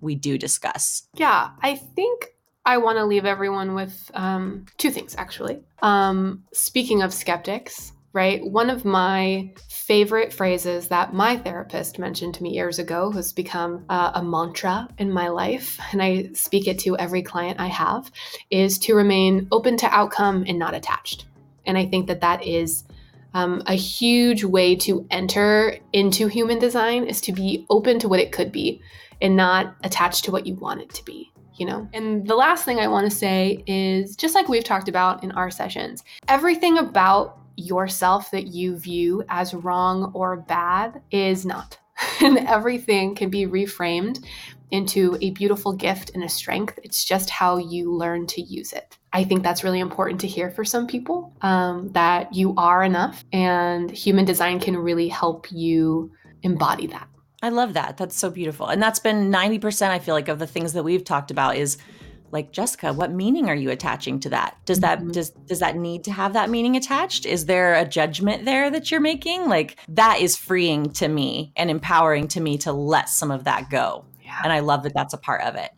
we 0.03 0.15
do 0.15 0.37
discuss? 0.37 1.05
Yeah, 1.15 1.51
I 1.63 1.77
think 1.77 2.35
I 2.65 2.77
want 2.77 2.99
to 2.99 3.05
leave 3.05 3.25
everyone 3.25 3.75
with 3.75 4.11
um, 4.15 4.67
two 4.77 4.91
things 4.91 5.15
actually. 5.17 5.63
Um, 5.81 6.45
speaking 6.53 7.03
of 7.03 7.13
skeptics, 7.13 7.93
right? 8.13 8.45
One 8.45 8.69
of 8.69 8.85
my 8.85 9.53
favorite 9.69 10.33
phrases 10.33 10.89
that 10.89 11.15
my 11.15 11.37
therapist 11.39 11.99
mentioned 11.99 12.35
to 12.35 12.43
me 12.43 12.51
years 12.51 12.79
ago 12.79 13.11
has 13.13 13.33
become 13.33 13.85
uh, 13.89 14.13
a 14.15 14.23
mantra 14.23 14.89
in 14.99 15.11
my 15.11 15.29
life, 15.29 15.81
and 15.93 16.03
I 16.03 16.31
speak 16.35 16.69
it 16.69 16.79
to 16.81 16.97
every 16.99 17.23
client 17.23 17.59
I 17.59 17.69
have, 17.69 18.11
is 18.51 18.79
to 18.81 18.95
remain 18.95 19.49
open 19.51 19.77
to 19.79 19.87
outcome 19.87 20.45
and 20.47 20.59
not 20.59 20.75
attached. 20.75 21.25
And 21.65 21.79
I 21.79 21.87
think 21.87 22.07
that 22.09 22.21
that 22.21 22.45
is 22.45 22.85
um, 23.35 23.62
a 23.66 23.74
huge 23.74 24.45
way 24.45 24.76
to 24.76 25.07
enter 25.11 25.78
into 25.93 26.28
human 26.28 26.59
design 26.59 27.05
is 27.05 27.20
to 27.22 27.33
be 27.33 27.66
open 27.70 27.99
to 28.01 28.09
what 28.09 28.20
it 28.20 28.33
could 28.33 28.53
be 28.53 28.83
and 29.20 29.37
not 29.37 29.76
attached 29.85 30.24
to 30.24 30.30
what 30.30 30.47
you 30.47 30.55
want 30.55 30.80
it 30.80 30.91
to 30.91 31.05
be 31.05 31.33
you 31.57 31.66
know? 31.66 31.89
And 31.93 32.26
the 32.26 32.35
last 32.35 32.64
thing 32.64 32.78
I 32.80 32.89
want 32.89 33.09
to 33.09 33.16
say 33.16 33.62
is 33.66 34.16
just 34.16 34.35
like 34.35 34.49
we've 34.49 34.64
talked 34.64 34.89
about 34.89 35.22
in 35.22 35.33
our 35.33 35.51
sessions, 35.51 36.03
everything 36.26 36.78
about 36.78 37.39
yourself 37.57 38.30
that 38.30 38.49
you 38.49 38.76
view 38.76 39.22
as 39.28 39.55
wrong 39.55 40.11
or 40.14 40.37
bad 40.37 41.03
is 41.11 41.45
not. 41.45 41.78
and 42.20 42.39
everything 42.39 43.14
can 43.14 43.30
be 43.30 43.47
reframed 43.47 44.24
into 44.70 45.18
a 45.20 45.30
beautiful 45.30 45.72
gift 45.72 46.11
and 46.14 46.24
a 46.24 46.28
strength. 46.28 46.78
It's 46.83 47.05
just 47.05 47.30
how 47.30 47.59
you 47.59 47.93
learn 47.93 48.26
to 48.28 48.41
use 48.41 48.72
it. 48.72 48.99
I 49.13 49.25
think 49.25 49.43
that's 49.43 49.63
really 49.63 49.81
important 49.81 50.21
to 50.23 50.27
hear 50.27 50.51
for 50.51 50.65
some 50.65 50.87
people 50.87 51.35
um, 51.43 51.91
that 51.93 52.35
you 52.35 52.55
are 52.57 52.83
enough, 52.83 53.25
and 53.33 53.91
human 53.91 54.25
design 54.25 54.59
can 54.59 54.77
really 54.77 55.09
help 55.09 55.51
you 55.53 56.13
embody 56.43 56.87
that. 56.89 57.09
I 57.43 57.49
love 57.49 57.75
that. 57.75 57.97
That's 57.97 58.17
so 58.17 58.31
beautiful. 58.31 58.69
And 58.69 58.81
that's 58.81 59.01
been 59.01 59.31
90%, 59.31 59.91
I 59.91 59.99
feel 59.99 60.15
like, 60.15 60.29
of 60.29 60.39
the 60.39 60.47
things 60.47 60.75
that 60.75 60.85
we've 60.85 61.05
talked 61.05 61.33
about 61.33 61.57
is 61.57 61.77
like 62.31 62.51
Jessica, 62.51 62.93
what 62.93 63.13
meaning 63.13 63.49
are 63.49 63.55
you 63.55 63.71
attaching 63.71 64.19
to 64.21 64.31
that? 64.31 64.57
Does 64.65 64.81
that 64.81 65.01
mm-hmm. 65.01 65.11
does 65.11 65.31
does 65.31 65.59
that 65.59 65.77
need 65.77 66.05
to 66.05 66.13
have 66.13 66.33
that 66.33 66.49
meaning 66.49 66.77
attached? 66.77 67.27
Is 67.27 67.45
there 67.45 67.75
a 67.75 67.87
judgment 67.87 68.47
there 68.47 68.71
that 68.71 68.91
you're 68.91 69.01
making? 69.01 69.49
Like 69.49 69.77
that 69.89 70.21
is 70.21 70.37
freeing 70.37 70.91
to 70.95 71.09
me 71.09 71.53
and 71.57 71.71
empowering 71.71 72.29
to 72.29 72.41
me 72.41 72.57
to 72.59 72.73
let 72.73 73.11
some 73.11 73.31
of 73.31 73.45
that 73.45 73.69
go. 73.71 74.07
Yeah. 74.25 74.41
And 74.43 74.53
I 74.53 74.61
love 74.61 74.83
that 74.85 74.95
that's 74.95 75.13
a 75.13 75.19
part 75.19 75.43
of 75.43 75.57
it. 75.57 75.71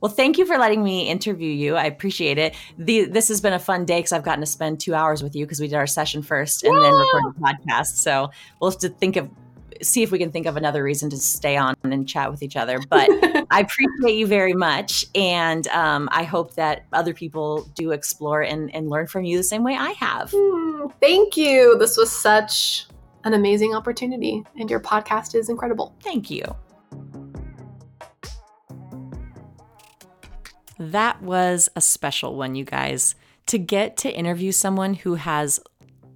Well, 0.00 0.10
thank 0.10 0.38
you 0.38 0.46
for 0.46 0.58
letting 0.58 0.82
me 0.82 1.08
interview 1.08 1.50
you. 1.50 1.76
I 1.76 1.84
appreciate 1.84 2.38
it. 2.38 2.54
The, 2.78 3.04
this 3.04 3.28
has 3.28 3.40
been 3.40 3.52
a 3.52 3.58
fun 3.58 3.84
day 3.84 3.98
because 3.98 4.12
I've 4.12 4.22
gotten 4.22 4.40
to 4.40 4.46
spend 4.46 4.80
two 4.80 4.94
hours 4.94 5.22
with 5.22 5.36
you 5.36 5.44
because 5.44 5.60
we 5.60 5.68
did 5.68 5.76
our 5.76 5.86
session 5.86 6.22
first 6.22 6.62
and 6.64 6.74
then 6.74 6.92
recorded 6.92 7.34
the 7.34 7.40
podcast. 7.40 7.96
So 7.96 8.30
we'll 8.60 8.70
have 8.70 8.80
to 8.80 8.88
think 8.88 9.16
of 9.16 9.28
see 9.82 10.02
if 10.02 10.10
we 10.10 10.18
can 10.18 10.30
think 10.30 10.46
of 10.46 10.56
another 10.56 10.82
reason 10.82 11.10
to 11.10 11.16
stay 11.16 11.56
on 11.56 11.74
and 11.82 12.08
chat 12.08 12.30
with 12.30 12.42
each 12.42 12.56
other. 12.56 12.80
But 12.88 13.08
I 13.50 13.60
appreciate 13.60 14.16
you 14.16 14.26
very 14.26 14.52
much. 14.52 15.06
And 15.14 15.66
um, 15.68 16.08
I 16.12 16.24
hope 16.24 16.54
that 16.54 16.86
other 16.92 17.14
people 17.14 17.68
do 17.74 17.92
explore 17.92 18.42
and, 18.42 18.74
and 18.74 18.90
learn 18.90 19.06
from 19.06 19.24
you 19.24 19.36
the 19.36 19.42
same 19.42 19.64
way 19.64 19.74
I 19.74 19.90
have. 19.92 20.30
Mm, 20.32 20.92
thank 21.00 21.36
you. 21.36 21.76
This 21.78 21.96
was 21.96 22.10
such 22.10 22.86
an 23.24 23.34
amazing 23.34 23.74
opportunity, 23.74 24.42
and 24.58 24.70
your 24.70 24.80
podcast 24.80 25.34
is 25.34 25.50
incredible. 25.50 25.94
Thank 26.02 26.30
you. 26.30 26.42
That 30.80 31.20
was 31.20 31.68
a 31.76 31.80
special 31.82 32.36
one, 32.36 32.54
you 32.54 32.64
guys. 32.64 33.14
To 33.48 33.58
get 33.58 33.98
to 33.98 34.10
interview 34.10 34.50
someone 34.50 34.94
who 34.94 35.16
has 35.16 35.60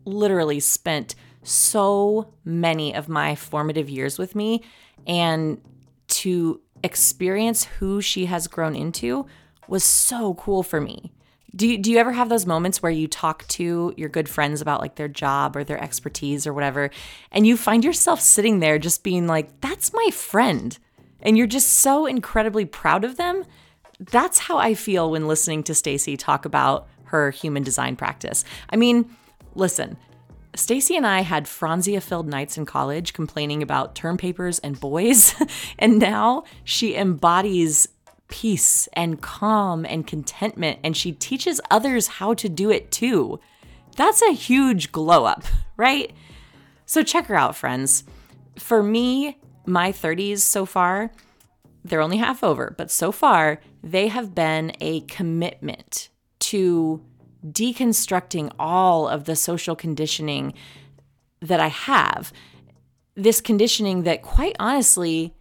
literally 0.06 0.58
spent 0.58 1.14
so 1.42 2.32
many 2.46 2.94
of 2.94 3.06
my 3.06 3.34
formative 3.34 3.90
years 3.90 4.18
with 4.18 4.34
me 4.34 4.62
and 5.06 5.60
to 6.08 6.62
experience 6.82 7.64
who 7.64 8.00
she 8.00 8.24
has 8.24 8.48
grown 8.48 8.74
into 8.74 9.26
was 9.68 9.84
so 9.84 10.32
cool 10.34 10.62
for 10.62 10.80
me. 10.80 11.12
Do 11.54 11.68
you, 11.68 11.76
do 11.76 11.92
you 11.92 11.98
ever 11.98 12.12
have 12.12 12.30
those 12.30 12.46
moments 12.46 12.82
where 12.82 12.90
you 12.90 13.06
talk 13.06 13.46
to 13.48 13.92
your 13.98 14.08
good 14.08 14.30
friends 14.30 14.62
about 14.62 14.80
like 14.80 14.94
their 14.94 15.08
job 15.08 15.56
or 15.56 15.62
their 15.62 15.82
expertise 15.82 16.46
or 16.46 16.54
whatever 16.54 16.88
and 17.30 17.46
you 17.46 17.58
find 17.58 17.84
yourself 17.84 18.20
sitting 18.20 18.60
there 18.60 18.78
just 18.78 19.04
being 19.04 19.26
like 19.26 19.60
that's 19.60 19.92
my 19.92 20.08
friend 20.10 20.78
and 21.20 21.36
you're 21.36 21.46
just 21.46 21.68
so 21.68 22.06
incredibly 22.06 22.64
proud 22.64 23.04
of 23.04 23.18
them? 23.18 23.44
That's 24.00 24.38
how 24.38 24.58
I 24.58 24.74
feel 24.74 25.10
when 25.10 25.28
listening 25.28 25.62
to 25.64 25.74
Stacy 25.74 26.16
talk 26.16 26.44
about 26.44 26.88
her 27.04 27.30
human 27.30 27.62
design 27.62 27.96
practice. 27.96 28.44
I 28.70 28.76
mean, 28.76 29.14
listen, 29.54 29.96
Stacy 30.56 30.96
and 30.96 31.06
I 31.06 31.20
had 31.20 31.46
Franzia 31.46 32.02
filled 32.02 32.28
nights 32.28 32.56
in 32.56 32.66
college 32.66 33.12
complaining 33.12 33.62
about 33.62 33.94
term 33.94 34.16
papers 34.16 34.58
and 34.60 34.78
boys, 34.78 35.34
and 35.78 35.98
now 35.98 36.44
she 36.64 36.96
embodies 36.96 37.88
peace 38.28 38.88
and 38.94 39.20
calm 39.20 39.84
and 39.84 40.06
contentment, 40.06 40.78
and 40.82 40.96
she 40.96 41.12
teaches 41.12 41.60
others 41.70 42.06
how 42.06 42.34
to 42.34 42.48
do 42.48 42.70
it 42.70 42.90
too. 42.90 43.38
That's 43.96 44.22
a 44.22 44.32
huge 44.32 44.92
glow 44.92 45.24
up, 45.24 45.44
right? 45.76 46.12
So 46.86 47.02
check 47.02 47.26
her 47.26 47.34
out, 47.34 47.56
friends. 47.56 48.04
For 48.56 48.82
me, 48.82 49.38
my 49.66 49.92
30s 49.92 50.38
so 50.38 50.66
far, 50.66 51.10
they're 51.84 52.00
only 52.00 52.16
half 52.18 52.42
over, 52.42 52.74
but 52.76 52.90
so 52.90 53.12
far, 53.12 53.60
they 53.84 54.08
have 54.08 54.34
been 54.34 54.72
a 54.80 55.02
commitment 55.02 56.08
to 56.40 57.04
deconstructing 57.46 58.50
all 58.58 59.06
of 59.06 59.24
the 59.24 59.36
social 59.36 59.76
conditioning 59.76 60.54
that 61.40 61.60
I 61.60 61.68
have. 61.68 62.32
This 63.14 63.40
conditioning 63.40 64.04
that, 64.04 64.22
quite 64.22 64.56
honestly, 64.58 65.34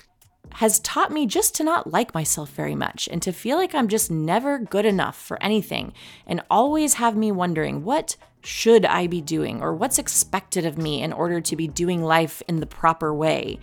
has 0.55 0.79
taught 0.81 1.11
me 1.11 1.25
just 1.25 1.55
to 1.55 1.63
not 1.63 1.91
like 1.91 2.13
myself 2.13 2.49
very 2.51 2.75
much 2.75 3.07
and 3.09 3.21
to 3.21 3.31
feel 3.31 3.57
like 3.57 3.73
I'm 3.73 3.87
just 3.87 4.11
never 4.11 4.59
good 4.59 4.85
enough 4.85 5.17
for 5.17 5.41
anything 5.41 5.93
and 6.27 6.43
always 6.51 6.95
have 6.95 7.15
me 7.15 7.31
wondering 7.31 7.83
what 7.83 8.17
should 8.43 8.85
I 8.85 9.07
be 9.07 9.21
doing 9.21 9.61
or 9.61 9.73
what's 9.73 9.97
expected 9.97 10.65
of 10.65 10.77
me 10.77 11.01
in 11.01 11.13
order 11.13 11.39
to 11.39 11.55
be 11.55 11.67
doing 11.67 12.03
life 12.03 12.43
in 12.47 12.59
the 12.59 12.65
proper 12.65 13.13
way. 13.13 13.57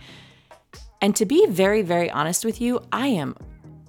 And 0.99 1.15
to 1.15 1.25
be 1.25 1.45
very, 1.45 1.83
very 1.83 2.09
honest 2.09 2.43
with 2.43 2.59
you, 2.59 2.81
I 2.91 3.07
am 3.07 3.35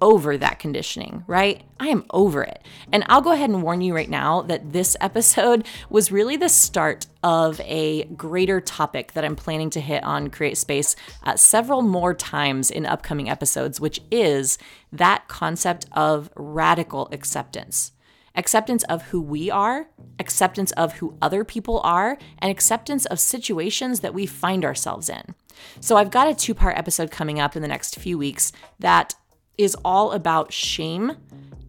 over 0.03 0.37
that 0.37 0.59
conditioning, 0.59 1.23
right? 1.27 1.63
I 1.79 1.87
am 1.87 2.03
over 2.09 2.43
it. 2.43 2.61
And 2.91 3.05
I'll 3.07 3.21
go 3.21 3.31
ahead 3.31 3.49
and 3.49 3.63
warn 3.63 3.79
you 3.79 3.95
right 3.95 4.09
now 4.09 4.41
that 4.41 4.73
this 4.73 4.97
episode 5.01 5.65
was 5.89 6.11
really 6.11 6.35
the 6.35 6.49
start 6.49 7.07
of 7.23 7.61
a 7.61 8.03
greater 8.03 8.59
topic 8.59 9.13
that 9.13 9.23
I'm 9.23 9.37
planning 9.37 9.69
to 9.71 9.79
hit 9.79 10.03
on 10.03 10.29
Create 10.29 10.57
Space 10.57 10.97
uh, 11.23 11.37
several 11.37 11.81
more 11.81 12.13
times 12.13 12.69
in 12.69 12.85
upcoming 12.85 13.29
episodes, 13.29 13.79
which 13.79 14.01
is 14.11 14.57
that 14.91 15.29
concept 15.29 15.85
of 15.93 16.29
radical 16.35 17.07
acceptance 17.13 17.93
acceptance 18.35 18.83
of 18.85 19.03
who 19.03 19.21
we 19.21 19.51
are, 19.51 19.85
acceptance 20.17 20.71
of 20.71 20.93
who 20.93 21.15
other 21.21 21.43
people 21.43 21.79
are, 21.81 22.17
and 22.39 22.49
acceptance 22.49 23.05
of 23.05 23.19
situations 23.19 23.99
that 23.99 24.11
we 24.11 24.25
find 24.25 24.65
ourselves 24.65 25.07
in. 25.07 25.35
So, 25.79 25.97
I've 25.97 26.09
got 26.09 26.27
a 26.27 26.33
two 26.33 26.55
part 26.55 26.75
episode 26.75 27.11
coming 27.11 27.39
up 27.39 27.55
in 27.55 27.61
the 27.61 27.67
next 27.67 27.99
few 27.99 28.17
weeks 28.17 28.51
that 28.79 29.13
is 29.57 29.75
all 29.83 30.11
about 30.11 30.51
shame 30.53 31.17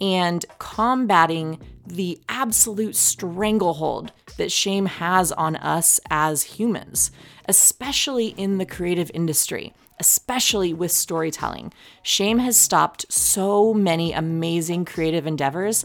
and 0.01 0.45
combating 0.59 1.61
the 1.87 2.19
absolute 2.29 2.97
stranglehold 2.97 4.13
that 4.37 4.51
shame 4.51 4.87
has 4.87 5.33
on 5.33 5.57
us 5.57 6.01
as 6.11 6.43
humans, 6.43 7.11
especially 7.47 8.29
in 8.29 8.59
the 8.59 8.67
creative 8.67 9.11
industry, 9.15 9.73
especially 10.01 10.73
with 10.73 10.91
storytelling. 10.91 11.73
Shame 12.03 12.39
has 12.39 12.57
stopped 12.57 13.07
so 13.13 13.75
many 13.75 14.13
amazing 14.13 14.85
creative 14.85 15.27
endeavors 15.27 15.85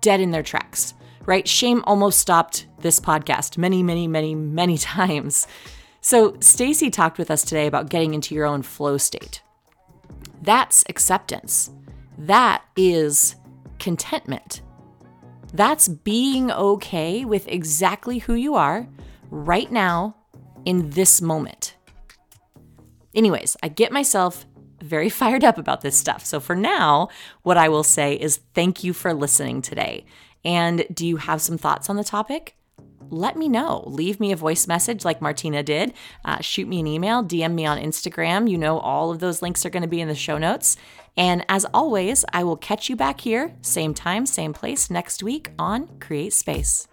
dead 0.00 0.20
in 0.20 0.30
their 0.30 0.42
tracks, 0.42 0.94
right? 1.26 1.46
Shame 1.46 1.84
almost 1.86 2.18
stopped 2.18 2.66
this 2.80 2.98
podcast 2.98 3.58
many, 3.58 3.82
many, 3.82 4.08
many, 4.08 4.34
many 4.34 4.78
times. 4.98 5.46
So, 6.00 6.36
Stacy 6.40 6.90
talked 6.90 7.16
with 7.16 7.30
us 7.30 7.44
today 7.44 7.66
about 7.66 7.88
getting 7.88 8.12
into 8.12 8.34
your 8.34 8.44
own 8.44 8.62
flow 8.62 8.98
state. 8.98 9.40
That's 10.44 10.84
acceptance. 10.90 11.70
That 12.18 12.62
is 12.76 13.36
contentment. 13.78 14.60
That's 15.54 15.88
being 15.88 16.50
okay 16.50 17.24
with 17.24 17.48
exactly 17.48 18.18
who 18.18 18.34
you 18.34 18.54
are 18.54 18.86
right 19.30 19.70
now 19.72 20.16
in 20.66 20.90
this 20.90 21.22
moment. 21.22 21.76
Anyways, 23.14 23.56
I 23.62 23.68
get 23.68 23.90
myself 23.90 24.44
very 24.82 25.08
fired 25.20 25.44
up 25.44 25.56
about 25.56 25.80
this 25.80 25.96
stuff. 25.96 26.26
So 26.26 26.40
for 26.40 26.54
now, 26.54 27.08
what 27.42 27.56
I 27.56 27.70
will 27.70 27.84
say 27.84 28.14
is 28.14 28.40
thank 28.52 28.84
you 28.84 28.92
for 28.92 29.14
listening 29.14 29.62
today. 29.62 30.04
And 30.44 30.84
do 30.92 31.06
you 31.06 31.16
have 31.16 31.40
some 31.40 31.56
thoughts 31.56 31.88
on 31.88 31.96
the 31.96 32.04
topic? 32.04 32.54
Let 33.10 33.36
me 33.36 33.48
know. 33.48 33.84
Leave 33.86 34.20
me 34.20 34.32
a 34.32 34.36
voice 34.36 34.66
message 34.66 35.04
like 35.04 35.20
Martina 35.20 35.62
did. 35.62 35.92
Uh, 36.24 36.40
shoot 36.40 36.68
me 36.68 36.80
an 36.80 36.86
email, 36.86 37.22
DM 37.22 37.54
me 37.54 37.66
on 37.66 37.78
Instagram. 37.78 38.50
You 38.50 38.58
know, 38.58 38.78
all 38.78 39.10
of 39.10 39.20
those 39.20 39.42
links 39.42 39.64
are 39.64 39.70
going 39.70 39.82
to 39.82 39.88
be 39.88 40.00
in 40.00 40.08
the 40.08 40.14
show 40.14 40.38
notes. 40.38 40.76
And 41.16 41.44
as 41.48 41.64
always, 41.72 42.24
I 42.32 42.44
will 42.44 42.56
catch 42.56 42.88
you 42.88 42.96
back 42.96 43.20
here, 43.20 43.54
same 43.62 43.94
time, 43.94 44.26
same 44.26 44.52
place 44.52 44.90
next 44.90 45.22
week 45.22 45.50
on 45.58 45.88
Create 46.00 46.32
Space. 46.32 46.88